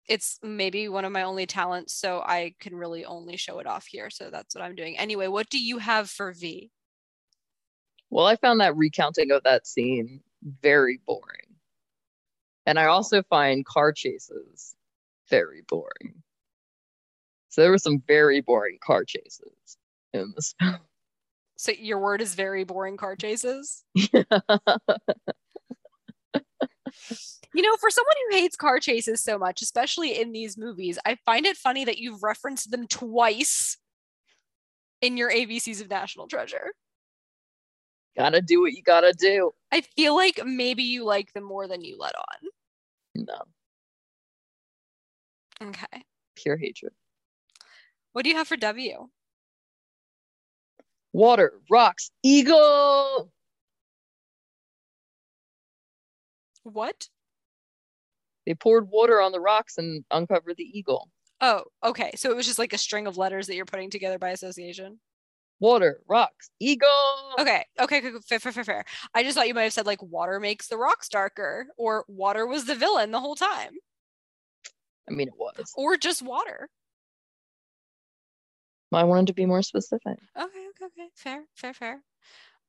it's 0.08 0.38
maybe 0.42 0.88
one 0.88 1.04
of 1.04 1.12
my 1.12 1.22
only 1.22 1.46
talents. 1.46 1.94
So 1.94 2.20
I 2.20 2.54
can 2.58 2.74
really 2.74 3.04
only 3.04 3.36
show 3.36 3.58
it 3.58 3.66
off 3.66 3.86
here. 3.86 4.10
So 4.10 4.30
that's 4.30 4.54
what 4.54 4.64
I'm 4.64 4.74
doing. 4.74 4.98
Anyway, 4.98 5.28
what 5.28 5.50
do 5.50 5.62
you 5.62 5.78
have 5.78 6.10
for 6.10 6.32
V? 6.32 6.70
Well, 8.10 8.26
I 8.26 8.36
found 8.36 8.60
that 8.60 8.76
recounting 8.76 9.30
of 9.30 9.42
that 9.44 9.66
scene 9.66 10.20
very 10.62 11.00
boring. 11.06 11.49
And 12.70 12.78
I 12.78 12.84
also 12.84 13.24
find 13.24 13.66
car 13.66 13.90
chases 13.92 14.76
very 15.28 15.62
boring. 15.66 16.22
So 17.48 17.62
there 17.62 17.72
were 17.72 17.78
some 17.78 18.00
very 18.06 18.42
boring 18.42 18.78
car 18.80 19.02
chases 19.04 19.76
in 20.12 20.32
this 20.36 20.54
film. 20.62 20.78
So 21.56 21.72
your 21.72 21.98
word 21.98 22.20
is 22.20 22.36
very 22.36 22.62
boring 22.62 22.96
car 22.96 23.16
chases. 23.16 23.82
You 27.52 27.62
know, 27.62 27.76
for 27.80 27.90
someone 27.90 28.14
who 28.30 28.36
hates 28.36 28.54
car 28.54 28.78
chases 28.78 29.24
so 29.24 29.36
much, 29.36 29.60
especially 29.60 30.20
in 30.20 30.30
these 30.30 30.56
movies, 30.56 31.00
I 31.04 31.16
find 31.26 31.46
it 31.46 31.56
funny 31.56 31.84
that 31.84 31.98
you've 31.98 32.22
referenced 32.22 32.70
them 32.70 32.86
twice 32.86 33.76
in 35.00 35.16
your 35.16 35.32
ABCs 35.32 35.80
of 35.80 35.90
National 35.90 36.28
Treasure. 36.28 36.70
gotta 38.16 38.40
do 38.40 38.60
what 38.60 38.72
you 38.72 38.84
gotta 38.84 39.12
do. 39.18 39.50
I 39.72 39.80
feel 39.80 40.14
like 40.14 40.40
maybe 40.44 40.84
you 40.84 41.04
like 41.04 41.32
them 41.32 41.42
more 41.42 41.66
than 41.66 41.82
you 41.82 41.98
let 41.98 42.14
No, 43.26 43.34
on. 43.34 43.46
Okay. 45.68 46.04
pure 46.36 46.56
hatred. 46.56 46.92
What 48.12 48.24
do 48.24 48.30
you 48.30 48.36
have 48.36 48.48
for 48.48 48.56
W? 48.56 49.08
Water, 51.12 51.60
rocks, 51.70 52.10
eagle. 52.22 53.30
What? 56.62 57.08
They 58.46 58.54
poured 58.54 58.90
water 58.90 59.20
on 59.20 59.32
the 59.32 59.40
rocks 59.40 59.76
and 59.76 60.04
uncovered 60.10 60.56
the 60.56 60.64
eagle. 60.64 61.10
Oh, 61.40 61.64
okay. 61.84 62.12
So 62.16 62.30
it 62.30 62.36
was 62.36 62.46
just 62.46 62.58
like 62.58 62.72
a 62.72 62.78
string 62.78 63.06
of 63.06 63.16
letters 63.16 63.46
that 63.46 63.54
you're 63.54 63.64
putting 63.64 63.90
together 63.90 64.18
by 64.18 64.30
association. 64.30 64.98
Water, 65.60 66.00
rocks, 66.08 66.50
eagle. 66.58 66.88
Okay, 67.38 67.64
okay, 67.78 68.00
fair, 68.26 68.40
fair, 68.40 68.52
fair, 68.52 68.64
fair. 68.64 68.84
I 69.14 69.22
just 69.22 69.36
thought 69.36 69.46
you 69.46 69.54
might 69.54 69.64
have 69.64 69.72
said 69.74 69.86
like 69.86 70.02
water 70.02 70.40
makes 70.40 70.68
the 70.68 70.76
rocks 70.78 71.08
darker, 71.08 71.66
or 71.76 72.04
water 72.08 72.46
was 72.46 72.64
the 72.64 72.74
villain 72.74 73.10
the 73.10 73.20
whole 73.20 73.34
time, 73.36 73.72
I 75.08 75.12
mean, 75.12 75.28
it 75.28 75.34
was. 75.36 75.72
or 75.76 75.96
just 75.96 76.22
water. 76.22 76.68
I 78.92 79.04
wanted 79.04 79.28
to 79.28 79.34
be 79.34 79.46
more 79.46 79.62
specific. 79.62 80.18
Okay, 80.36 80.66
okay, 80.70 80.84
okay. 80.86 81.08
Fair, 81.14 81.44
fair, 81.54 81.74
fair. 81.74 82.02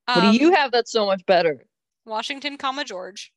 What 0.06 0.22
do 0.22 0.38
you 0.38 0.50
Um, 0.50 0.54
have 0.54 0.72
that's 0.72 0.92
so 0.92 1.06
much 1.06 1.26
better? 1.26 1.66
Washington, 2.06 2.58
comma 2.58 2.84
George. 2.84 3.32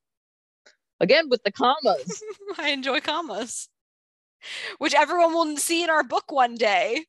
Again, 1.00 1.28
with 1.28 1.42
the 1.44 1.52
commas. 1.52 2.22
I 2.58 2.70
enjoy 2.70 3.00
commas, 3.00 3.68
which 4.78 4.94
everyone 4.94 5.32
will 5.32 5.56
see 5.56 5.82
in 5.82 5.90
our 5.90 6.02
book 6.04 6.30
one 6.30 6.56
day. 6.56 7.06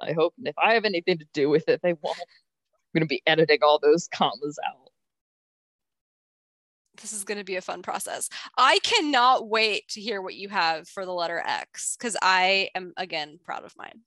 I 0.00 0.12
hope 0.12 0.34
And 0.38 0.48
if 0.48 0.58
I 0.58 0.74
have 0.74 0.84
anything 0.84 1.18
to 1.18 1.26
do 1.32 1.48
with 1.48 1.68
it, 1.68 1.80
they 1.82 1.94
won't. 1.94 2.18
I'm 2.18 3.00
gonna 3.00 3.06
be 3.06 3.22
editing 3.26 3.58
all 3.62 3.78
those 3.78 4.08
commas 4.08 4.58
out. 4.66 4.86
This 7.00 7.12
is 7.12 7.24
going 7.24 7.38
to 7.38 7.44
be 7.44 7.56
a 7.56 7.60
fun 7.60 7.82
process. 7.82 8.28
I 8.56 8.78
cannot 8.82 9.48
wait 9.48 9.88
to 9.88 10.00
hear 10.00 10.22
what 10.22 10.34
you 10.34 10.48
have 10.48 10.88
for 10.88 11.04
the 11.04 11.12
letter 11.12 11.42
X 11.44 11.96
because 11.96 12.16
I 12.22 12.70
am 12.74 12.92
again 12.96 13.38
proud 13.44 13.64
of 13.64 13.76
mine. 13.76 14.00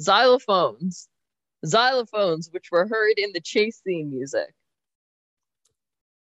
Xylophones. 0.00 1.08
Xylophones, 1.64 2.52
which 2.52 2.70
were 2.70 2.86
heard 2.86 3.14
in 3.16 3.32
the 3.32 3.40
chase 3.40 3.80
theme 3.84 4.10
music. 4.10 4.54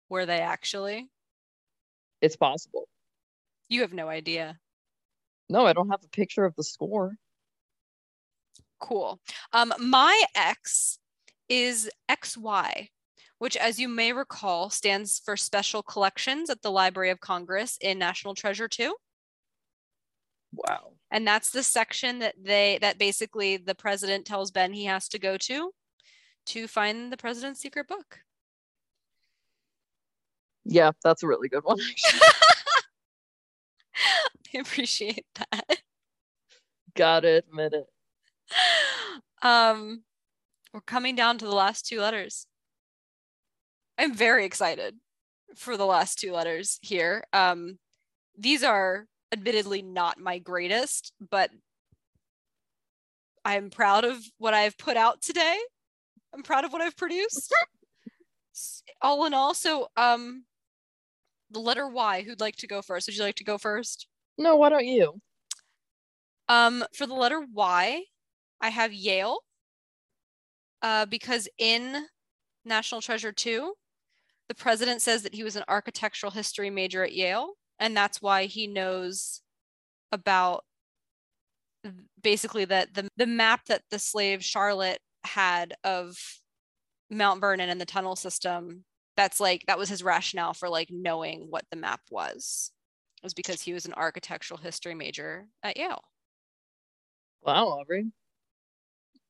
Were 0.09 0.27
they 0.27 0.41
actually? 0.41 1.09
It's 2.21 2.37
possible. 2.37 2.89
You 3.69 3.81
have 3.81 3.95
no 3.95 4.09
idea. 4.09 4.59
No, 5.53 5.67
I 5.67 5.75
don't 5.75 5.91
have 5.91 6.03
a 6.03 6.09
picture 6.09 6.47
of 6.47 6.57
the 6.57 6.65
score. 6.65 7.15
Cool. 8.81 9.21
Um, 9.53 9.75
my 9.79 10.25
X 10.35 10.99
is 11.51 11.91
XY, 12.11 12.89
which, 13.37 13.59
as 13.59 13.79
you 13.79 13.87
may 13.87 14.15
recall, 14.15 14.71
stands 14.71 15.21
for 15.23 15.37
Special 15.37 15.83
Collections 15.83 16.49
at 16.49 16.63
the 16.63 16.71
Library 16.71 17.11
of 17.11 17.21
Congress 17.21 17.77
in 17.83 17.99
National 17.99 18.35
Treasure 18.35 18.67
2. 18.67 18.95
Wow. 20.55 20.95
And 21.11 21.27
that's 21.27 21.51
the 21.51 21.63
section 21.63 22.21
that 22.21 22.35
they 22.43 22.79
that 22.81 22.99
basically 22.99 23.59
the 23.59 23.75
president 23.75 24.25
tells 24.25 24.51
Ben 24.51 24.73
he 24.73 24.87
has 24.87 25.07
to 25.11 25.19
go 25.19 25.37
to 25.37 25.71
to 26.47 26.67
find 26.67 27.13
the 27.13 27.19
president's 27.19 27.61
secret 27.61 27.89
book. 27.89 28.21
Yeah, 30.65 30.93
that's 31.05 31.23
a 31.23 31.27
really 31.27 31.51
good 31.51 31.65
one. 31.65 31.79
appreciate 34.61 35.25
that. 35.35 35.79
Gotta 36.95 37.39
admit 37.39 37.73
it. 37.73 37.87
Um, 39.43 40.03
we're 40.73 40.81
coming 40.81 41.17
down 41.17 41.39
to 41.39 41.45
the 41.45 41.55
last 41.55 41.87
two 41.87 42.01
letters. 42.01 42.47
I'm 43.99 44.15
very 44.15 44.45
excited 44.45 44.95
for 45.57 45.77
the 45.77 45.87
last 45.87 46.19
two 46.19 46.33
letters 46.33 46.79
here. 46.83 47.25
Um, 47.33 47.79
these 48.37 48.63
are 48.63 49.07
admittedly 49.33 49.83
not 49.83 50.19
my 50.19 50.39
greatest, 50.39 51.13
but 51.31 51.51
I'm 53.45 53.71
proud 53.71 54.05
of 54.05 54.19
what 54.39 54.55
I've 54.55 54.79
put 54.79 54.97
out 54.97 55.21
today. 55.21 55.59
I'm 56.35 56.43
proud 56.43 56.65
of 56.65 56.73
what 56.73 56.83
I've 56.83 56.97
produced. 56.97 57.53
All 59.01 59.25
in 59.27 59.35
all, 59.35 59.55
so 59.55 59.89
um, 59.97 60.45
the 61.51 61.61
letter 61.61 61.89
Y. 61.89 62.23
Who'd 62.23 62.41
like 62.41 62.57
to 62.57 62.67
go 62.67 62.83
first? 62.83 63.09
Would 63.09 63.17
you 63.17 63.23
like 63.23 63.35
to 63.37 63.45
go 63.45 63.59
first? 63.59 64.07
No, 64.39 64.57
why 64.57 64.69
don't 64.71 64.87
you? 64.87 65.21
Um, 66.49 66.85
for 66.95 67.07
the 67.07 67.15
letter 67.15 67.45
Y, 67.53 68.03
I 68.61 68.69
have 68.69 68.93
Yale. 68.93 69.39
Uh, 70.81 71.07
because 71.07 71.49
in 71.59 72.07
National 72.65 73.01
Treasure 73.01 73.33
2, 73.33 73.73
the 74.49 74.55
president 74.55 75.01
says 75.01 75.23
that 75.23 75.35
he 75.35 75.45
was 75.45 75.57
an 75.57 75.65
architectural 75.69 76.33
history 76.33 76.71
major 76.71 77.05
at 77.05 77.13
Yale, 77.13 77.55
and 77.79 77.97
that's 77.97 78.21
why 78.21 78.47
he 78.47 78.67
knows 78.67 79.43
about 80.11 80.65
basically 82.23 82.65
that 82.65 82.95
the, 82.95 83.09
the 83.17 83.27
map 83.27 83.65
that 83.67 83.83
the 83.91 83.99
slave 83.99 84.45
Charlotte 84.45 85.01
had 85.25 85.75
of 85.85 86.17
Mount 87.11 87.41
Vernon 87.41 87.69
and 87.69 87.81
the 87.81 87.87
tunnel 87.87 88.17
system. 88.17 88.85
That's 89.17 89.41
like 89.41 89.65
that 89.67 89.79
was 89.79 89.89
his 89.89 90.03
rationale 90.03 90.55
for 90.55 90.69
like 90.69 90.89
knowing 90.91 91.47
what 91.51 91.65
the 91.71 91.77
map 91.77 92.01
was. 92.11 92.73
Was 93.23 93.35
because 93.35 93.61
he 93.63 93.73
was 93.73 93.87
an 93.87 93.95
architectural 93.95 94.59
history 94.59 94.95
major 94.95 95.47
at 95.63 95.77
Yale. 95.77 96.03
Wow, 97.43 97.67
Aubrey. 97.69 98.07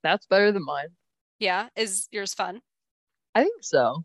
That's 0.03 0.26
better 0.26 0.51
than 0.51 0.64
mine. 0.64 0.88
Yeah, 1.38 1.68
is 1.76 2.09
yours 2.11 2.34
fun? 2.34 2.61
I 3.34 3.43
think 3.43 3.62
so. 3.62 4.05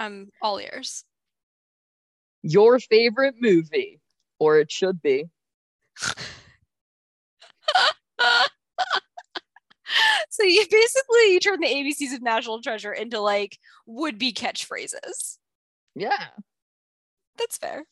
I'm 0.00 0.30
all 0.42 0.58
ears. 0.58 1.04
Your 2.42 2.78
favorite 2.78 3.34
movie, 3.40 4.00
or 4.38 4.58
it 4.58 4.70
should 4.70 5.02
be. 5.02 5.26
so 10.30 10.42
you 10.44 10.64
basically 10.70 11.32
you 11.32 11.40
turn 11.40 11.60
the 11.60 11.66
ABCs 11.66 12.14
of 12.14 12.22
National 12.22 12.62
Treasure 12.62 12.92
into 12.92 13.20
like 13.20 13.58
would 13.86 14.18
be 14.18 14.32
catchphrases. 14.32 15.38
Yeah. 15.94 16.28
That's 17.36 17.58
fair. 17.58 17.84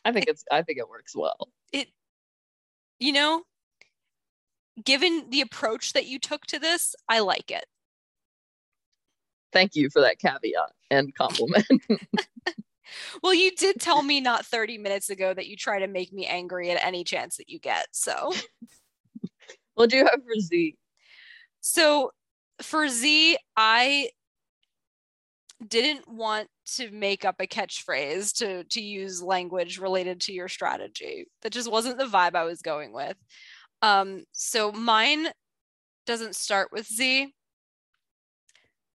I 0.04 0.12
think 0.12 0.26
it's 0.28 0.44
I 0.50 0.62
think 0.62 0.78
it 0.78 0.88
works 0.88 1.14
well. 1.14 1.48
It 1.72 1.88
you 2.98 3.12
know, 3.12 3.42
given 4.82 5.26
the 5.30 5.40
approach 5.40 5.92
that 5.92 6.06
you 6.06 6.18
took 6.18 6.46
to 6.46 6.58
this, 6.58 6.94
I 7.08 7.20
like 7.20 7.50
it. 7.50 7.64
Thank 9.52 9.74
you 9.74 9.90
for 9.90 10.00
that 10.00 10.18
caveat 10.18 10.72
and 10.90 11.14
compliment. 11.14 11.66
well, 13.22 13.34
you 13.34 13.50
did 13.56 13.80
tell 13.80 14.02
me 14.02 14.20
not 14.20 14.46
30 14.46 14.78
minutes 14.78 15.10
ago 15.10 15.34
that 15.34 15.48
you 15.48 15.56
try 15.56 15.80
to 15.80 15.88
make 15.88 16.12
me 16.12 16.26
angry 16.26 16.70
at 16.70 16.84
any 16.84 17.02
chance 17.04 17.36
that 17.36 17.48
you 17.48 17.58
get. 17.58 17.86
So, 17.90 18.32
what 19.74 19.90
do 19.90 19.96
you 19.96 20.04
have 20.04 20.20
for 20.22 20.38
Z? 20.38 20.76
So, 21.60 22.12
for 22.62 22.88
Z, 22.88 23.38
I 23.56 24.10
didn't 25.66 26.08
want 26.08 26.48
to 26.76 26.90
make 26.90 27.24
up 27.24 27.36
a 27.40 27.46
catchphrase 27.46 28.36
to 28.38 28.64
to 28.64 28.80
use 28.80 29.22
language 29.22 29.78
related 29.78 30.20
to 30.22 30.32
your 30.32 30.48
strategy. 30.48 31.26
That 31.42 31.52
just 31.52 31.70
wasn't 31.70 31.98
the 31.98 32.04
vibe 32.04 32.34
I 32.34 32.44
was 32.44 32.62
going 32.62 32.92
with. 32.92 33.16
Um, 33.82 34.24
so 34.32 34.72
mine 34.72 35.28
doesn't 36.06 36.36
start 36.36 36.68
with 36.72 36.86
Z, 36.86 37.32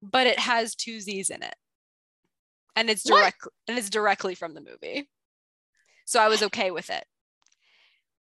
but 0.02 0.26
it 0.26 0.38
has 0.38 0.74
two 0.74 1.00
Z's 1.00 1.30
in 1.30 1.42
it. 1.42 1.54
And 2.74 2.88
it's 2.88 3.02
direct 3.02 3.46
and 3.68 3.76
it's 3.78 3.90
directly 3.90 4.34
from 4.34 4.54
the 4.54 4.62
movie. 4.62 5.08
So 6.04 6.20
I 6.20 6.28
was 6.28 6.42
okay 6.42 6.70
with 6.70 6.90
it. 6.90 7.04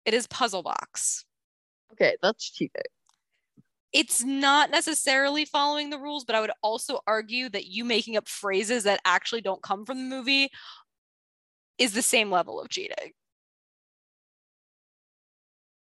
It 0.06 0.14
is 0.14 0.28
puzzle 0.28 0.62
box. 0.62 1.26
Okay, 1.94 2.16
that's 2.22 2.52
cheating. 2.52 2.84
It's 3.96 4.26
not 4.26 4.72
necessarily 4.72 5.46
following 5.46 5.90
the 5.90 5.98
rules, 5.98 6.26
but 6.26 6.36
I 6.36 6.42
would 6.42 6.52
also 6.62 7.00
argue 7.08 7.48
that 7.48 7.68
you 7.68 7.86
making 7.86 8.18
up 8.18 8.28
phrases 8.28 8.84
that 8.84 9.00
actually 9.06 9.40
don't 9.40 9.64
come 9.64 9.86
from 9.86 9.98
the 9.98 10.16
movie 10.16 10.50
is 11.78 11.94
the 11.94 12.02
same 12.02 12.30
level 12.30 12.60
of 12.60 12.68
cheating. 12.68 13.14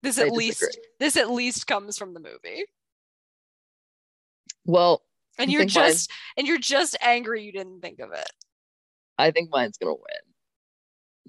This 0.03 0.17
at 0.17 0.31
least 0.31 0.77
this 0.99 1.15
at 1.15 1.31
least 1.31 1.67
comes 1.67 1.97
from 1.97 2.13
the 2.13 2.19
movie. 2.19 2.65
Well, 4.65 5.03
and 5.37 5.49
you're 5.49 5.63
just 5.63 6.09
mine, 6.09 6.17
and 6.39 6.47
you're 6.47 6.57
just 6.57 6.97
angry 7.01 7.43
you 7.43 7.53
didn't 7.53 7.79
think 7.79 8.01
of 8.01 8.11
it. 8.11 8.29
I 9.17 9.31
think 9.31 9.51
mine's 9.51 9.77
gonna 9.77 9.93
win. 9.93 10.30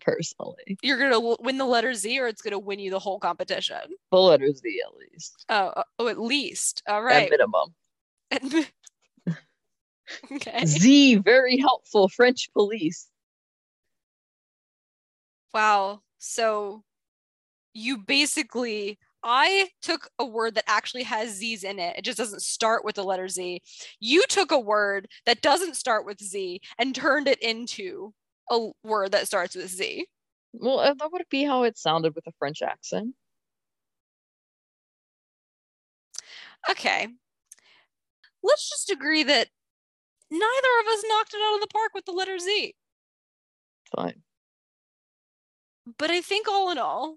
Personally, 0.00 0.78
you're 0.82 0.98
gonna 0.98 1.36
win 1.40 1.58
the 1.58 1.64
letter 1.64 1.94
Z, 1.94 2.18
or 2.18 2.26
it's 2.26 2.42
gonna 2.42 2.58
win 2.58 2.78
you 2.78 2.90
the 2.90 2.98
whole 2.98 3.20
competition. 3.20 3.78
The 4.10 4.18
letter 4.18 4.52
Z, 4.52 4.82
at 4.86 4.96
least. 4.96 5.44
Oh, 5.48 5.54
uh, 5.54 5.82
oh, 5.98 6.08
at 6.08 6.18
least. 6.18 6.82
All 6.88 7.02
right. 7.02 7.30
At 7.30 7.30
minimum. 7.30 8.66
okay. 10.32 10.66
Z, 10.66 11.16
very 11.16 11.58
helpful 11.58 12.08
French 12.08 12.52
police. 12.52 13.08
Wow. 15.54 16.00
So 16.18 16.82
you 17.74 17.98
basically 17.98 18.98
I 19.24 19.68
took 19.82 20.10
a 20.18 20.24
word 20.24 20.56
that 20.56 20.64
actually 20.66 21.04
has 21.04 21.30
Z's 21.30 21.62
in 21.62 21.78
it. 21.78 21.96
It 21.96 22.04
just 22.04 22.18
doesn't 22.18 22.42
start 22.42 22.84
with 22.84 22.96
the 22.96 23.04
letter 23.04 23.28
Z. 23.28 23.62
You 24.00 24.24
took 24.28 24.50
a 24.50 24.58
word 24.58 25.08
that 25.26 25.42
doesn't 25.42 25.76
start 25.76 26.04
with 26.04 26.22
Z 26.22 26.60
and 26.78 26.94
turned 26.94 27.28
it 27.28 27.40
into 27.40 28.12
a 28.52 28.70
word 28.84 29.12
that 29.12 29.26
starts 29.26 29.56
with 29.56 29.68
Z. 29.70 30.06
Well, 30.52 30.80
uh, 30.80 30.94
that 30.94 31.12
would 31.12 31.24
be 31.30 31.44
how 31.44 31.62
it 31.62 31.78
sounded 31.78 32.14
with 32.14 32.26
a 32.26 32.32
French 32.38 32.62
accent. 32.62 33.14
Okay. 36.70 37.08
Let's 38.42 38.68
just 38.68 38.90
agree 38.90 39.22
that 39.22 39.48
neither 40.30 40.80
of 40.80 40.86
us 40.92 41.04
knocked 41.08 41.34
it 41.34 41.40
out 41.42 41.54
of 41.54 41.60
the 41.60 41.68
park 41.68 41.92
with 41.94 42.04
the 42.04 42.12
letter 42.12 42.38
Z. 42.38 42.74
Fine. 43.96 44.22
But 45.98 46.10
I 46.10 46.20
think 46.20 46.48
all 46.48 46.70
in 46.70 46.78
all, 46.78 47.16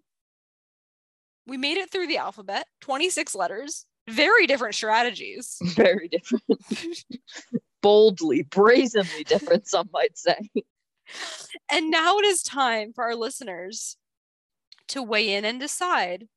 we 1.46 1.58
made 1.58 1.78
it 1.78 1.92
through 1.92 2.08
the 2.08 2.18
alphabet, 2.18 2.66
26 2.82 3.36
letters, 3.36 3.86
very 4.08 4.48
different 4.48 4.76
strategies. 4.76 5.58
Very 5.76 6.08
different. 6.08 6.44
Boldly, 7.82 8.44
brazenly 8.44 9.24
different, 9.24 9.68
some 9.68 9.90
might 9.92 10.18
say. 10.18 10.50
And 11.72 11.90
now 11.90 12.18
it 12.18 12.26
is 12.26 12.42
time 12.44 12.94
for 12.94 13.04
our 13.04 13.16
listeners 13.16 13.98
to 14.90 15.02
weigh 15.02 15.34
in 15.34 15.46
and 15.46 15.60
decide 15.60 16.28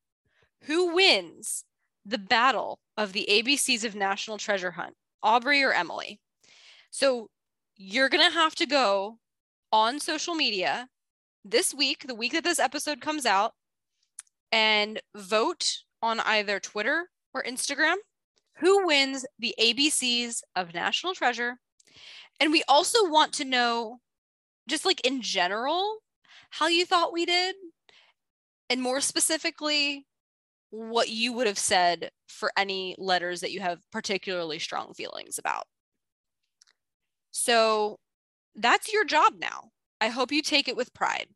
who 0.65 0.95
wins 0.95 1.65
the 2.05 2.19
battle 2.19 2.79
of 2.97 3.13
the 3.13 3.27
ABCs 3.31 3.85
of 3.85 3.95
National 3.95 4.39
Treasure 4.39 4.73
Hunt, 4.73 4.95
Aubrey 5.23 5.63
or 5.63 5.73
Emily. 5.73 6.21
So 6.91 7.29
you're 7.77 8.09
going 8.09 8.29
to 8.29 8.35
have 8.35 8.55
to 8.57 8.67
go 8.67 9.19
on 9.73 10.01
social 10.01 10.35
media 10.35 10.89
this 11.45 11.75
week, 11.75 12.07
the 12.07 12.15
week 12.15 12.33
that 12.33 12.45
this 12.45 12.59
episode 12.59 13.01
comes 13.01 13.27
out, 13.27 13.53
and 14.51 15.01
vote 15.15 15.79
on 16.03 16.21
either 16.21 16.59
Twitter 16.59 17.09
or 17.35 17.43
Instagram 17.43 17.97
who 18.57 18.87
wins 18.87 19.25
the 19.39 19.55
ABCs 19.61 20.41
of 20.57 20.75
National 20.75 21.15
Treasure. 21.15 21.59
And 22.41 22.51
we 22.51 22.63
also 22.69 23.09
want 23.09 23.33
to 23.35 23.45
know, 23.45 24.01
just 24.69 24.85
like 24.85 25.01
in 25.01 25.23
general, 25.23 25.99
how 26.51 26.69
you 26.69 26.87
thought 26.87 27.13
we 27.13 27.27
did. 27.27 27.57
And 28.71 28.83
more 28.83 29.01
specifically, 29.01 30.07
what 30.71 31.09
you 31.09 31.33
would 31.33 31.47
have 31.47 31.59
said 31.59 32.11
for 32.27 32.53
any 32.57 32.95
letters 32.99 33.41
that 33.41 33.53
you 33.53 33.61
have 33.61 33.81
particularly 33.91 34.59
strong 34.59 34.93
feelings 34.93 35.39
about. 35.39 35.65
So 37.31 37.99
that's 38.55 38.93
your 38.93 39.05
job 39.05 39.35
now. 39.39 39.71
I 40.01 40.09
hope 40.09 40.33
you 40.33 40.43
take 40.43 40.69
it 40.69 40.77
with 40.77 40.95
pride. 40.95 41.29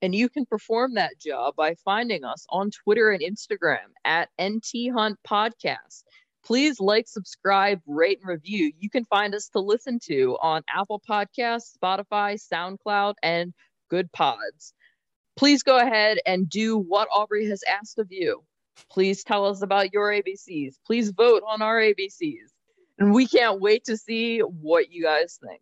And 0.00 0.14
you 0.14 0.28
can 0.28 0.46
perform 0.46 0.94
that 0.94 1.18
job 1.20 1.54
by 1.56 1.74
finding 1.84 2.24
us 2.24 2.46
on 2.50 2.70
Twitter 2.70 3.10
and 3.10 3.22
Instagram 3.22 3.88
at 4.04 4.28
NT 4.40 4.92
Hunt 4.92 5.18
Podcast. 5.26 6.04
Please 6.48 6.80
like, 6.80 7.06
subscribe, 7.06 7.80
rate, 7.86 8.20
and 8.22 8.28
review. 8.28 8.72
You 8.78 8.88
can 8.88 9.04
find 9.04 9.34
us 9.34 9.48
to 9.50 9.60
listen 9.60 9.98
to 10.06 10.38
on 10.40 10.62
Apple 10.74 11.02
Podcasts, 11.06 11.76
Spotify, 11.76 12.40
SoundCloud, 12.40 13.14
and 13.22 13.52
Goodpods. 13.92 14.72
Please 15.36 15.62
go 15.62 15.78
ahead 15.78 16.18
and 16.24 16.48
do 16.48 16.78
what 16.78 17.08
Aubrey 17.12 17.46
has 17.50 17.62
asked 17.68 17.98
of 17.98 18.08
you. 18.10 18.42
Please 18.90 19.22
tell 19.22 19.44
us 19.44 19.60
about 19.60 19.92
your 19.92 20.10
ABCs. 20.10 20.76
Please 20.86 21.10
vote 21.10 21.42
on 21.46 21.60
our 21.60 21.76
ABCs. 21.76 22.48
And 22.98 23.12
we 23.12 23.26
can't 23.26 23.60
wait 23.60 23.84
to 23.84 23.98
see 23.98 24.38
what 24.40 24.90
you 24.90 25.02
guys 25.02 25.38
think. 25.46 25.60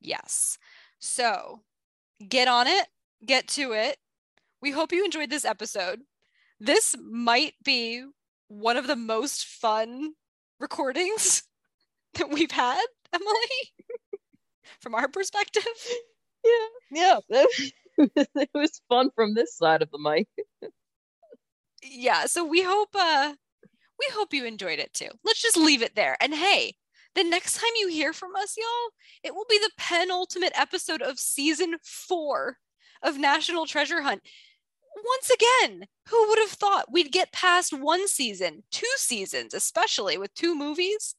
Yes. 0.00 0.58
So 0.98 1.60
get 2.28 2.48
on 2.48 2.66
it 2.66 2.88
get 3.24 3.48
to 3.48 3.72
it. 3.72 3.98
We 4.60 4.70
hope 4.70 4.92
you 4.92 5.04
enjoyed 5.04 5.30
this 5.30 5.44
episode. 5.44 6.00
This 6.60 6.94
might 7.00 7.54
be 7.64 8.04
one 8.48 8.76
of 8.76 8.86
the 8.86 8.96
most 8.96 9.46
fun 9.46 10.12
recordings 10.60 11.44
that 12.14 12.30
we've 12.30 12.50
had, 12.50 12.84
Emily, 13.12 13.86
from 14.80 14.94
our 14.94 15.08
perspective. 15.08 15.62
Yeah, 16.90 17.18
yeah. 17.30 17.44
it 17.98 18.50
was 18.54 18.80
fun 18.88 19.10
from 19.14 19.34
this 19.34 19.56
side 19.56 19.82
of 19.82 19.90
the 19.90 19.98
mic. 19.98 20.28
yeah, 21.82 22.26
so 22.26 22.44
we 22.44 22.62
hope 22.62 22.90
uh 22.94 23.34
we 23.98 24.06
hope 24.12 24.32
you 24.32 24.44
enjoyed 24.44 24.78
it 24.78 24.92
too. 24.92 25.10
Let's 25.24 25.42
just 25.42 25.56
leave 25.56 25.82
it 25.82 25.96
there. 25.96 26.16
And 26.20 26.32
hey, 26.32 26.74
the 27.14 27.24
next 27.24 27.58
time 27.58 27.70
you 27.76 27.88
hear 27.88 28.12
from 28.12 28.36
us, 28.36 28.56
y'all, 28.56 28.92
it 29.24 29.34
will 29.34 29.46
be 29.48 29.58
the 29.58 29.70
penultimate 29.76 30.52
episode 30.54 31.02
of 31.02 31.18
season 31.18 31.76
four 31.82 32.58
of 33.02 33.18
National 33.18 33.66
Treasure 33.66 34.02
Hunt. 34.02 34.22
Once 35.04 35.30
again, 35.30 35.86
who 36.08 36.28
would 36.28 36.38
have 36.38 36.50
thought 36.50 36.92
we'd 36.92 37.12
get 37.12 37.32
past 37.32 37.72
one 37.72 38.08
season, 38.08 38.62
two 38.70 38.86
seasons, 38.96 39.54
especially 39.54 40.18
with 40.18 40.34
two 40.34 40.54
movies? 40.54 41.14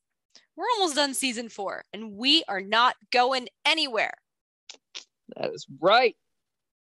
We're 0.55 0.65
almost 0.77 0.95
done 0.95 1.13
season 1.13 1.49
four, 1.49 1.85
and 1.93 2.13
we 2.13 2.43
are 2.47 2.61
not 2.61 2.95
going 3.11 3.47
anywhere. 3.65 4.13
That 5.37 5.51
is 5.53 5.65
right. 5.79 6.15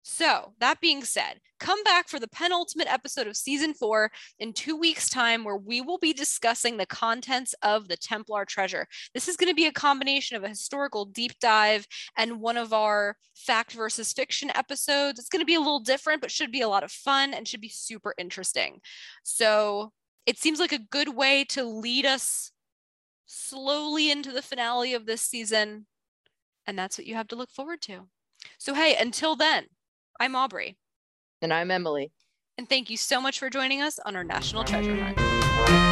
So, 0.05 0.53
that 0.59 0.81
being 0.81 1.05
said, 1.05 1.39
come 1.61 1.83
back 1.85 2.09
for 2.09 2.19
the 2.19 2.27
penultimate 2.29 2.93
episode 2.93 3.29
of 3.29 3.37
season 3.37 3.73
four 3.73 4.11
in 4.41 4.53
two 4.53 4.77
weeks' 4.77 5.09
time, 5.09 5.45
where 5.45 5.57
we 5.57 5.81
will 5.81 5.99
be 5.99 6.13
discussing 6.13 6.77
the 6.77 6.87
contents 6.87 7.55
of 7.63 7.87
the 7.87 7.97
Templar 7.97 8.45
treasure. 8.45 8.89
This 9.15 9.29
is 9.29 9.37
going 9.37 9.49
to 9.51 9.55
be 9.55 9.67
a 9.67 9.73
combination 9.73 10.37
of 10.37 10.43
a 10.43 10.49
historical 10.49 11.05
deep 11.05 11.39
dive 11.41 11.87
and 12.19 12.41
one 12.41 12.57
of 12.57 12.73
our 12.73 13.17
fact 13.37 13.73
versus 13.73 14.13
fiction 14.13 14.51
episodes. 14.57 15.21
It's 15.21 15.29
going 15.29 15.41
to 15.41 15.47
be 15.47 15.55
a 15.55 15.61
little 15.61 15.81
different, 15.81 16.21
but 16.21 16.33
should 16.33 16.51
be 16.51 16.63
a 16.63 16.69
lot 16.69 16.83
of 16.83 16.91
fun 16.91 17.33
and 17.33 17.47
should 17.47 17.61
be 17.61 17.69
super 17.69 18.13
interesting. 18.19 18.81
So, 19.23 19.93
it 20.27 20.39
seems 20.39 20.59
like 20.59 20.73
a 20.73 20.79
good 20.79 21.15
way 21.15 21.45
to 21.51 21.63
lead 21.63 22.07
us 22.07 22.51
slowly 23.27 24.11
into 24.11 24.33
the 24.33 24.43
finale 24.43 24.95
of 24.95 25.07
this 25.07 25.23
season. 25.23 25.87
And 26.67 26.77
that's 26.77 26.99
what 26.99 27.07
you 27.07 27.15
have 27.15 27.29
to 27.29 27.37
look 27.37 27.51
forward 27.51 27.81
to. 27.83 28.09
So, 28.59 28.75
hey, 28.75 28.97
until 28.97 29.37
then, 29.37 29.67
I'm 30.21 30.37
Aubrey. 30.37 30.77
And 31.41 31.53
I'm 31.53 31.71
Emily. 31.71 32.13
And 32.59 32.69
thank 32.69 32.91
you 32.91 32.97
so 32.97 33.21
much 33.21 33.39
for 33.39 33.51
joining 33.51 33.81
us 33.81 33.99
on 34.05 34.15
our 34.17 34.25
National 34.25 34.65
Treasure 34.65 34.95
Hunt. 34.95 35.91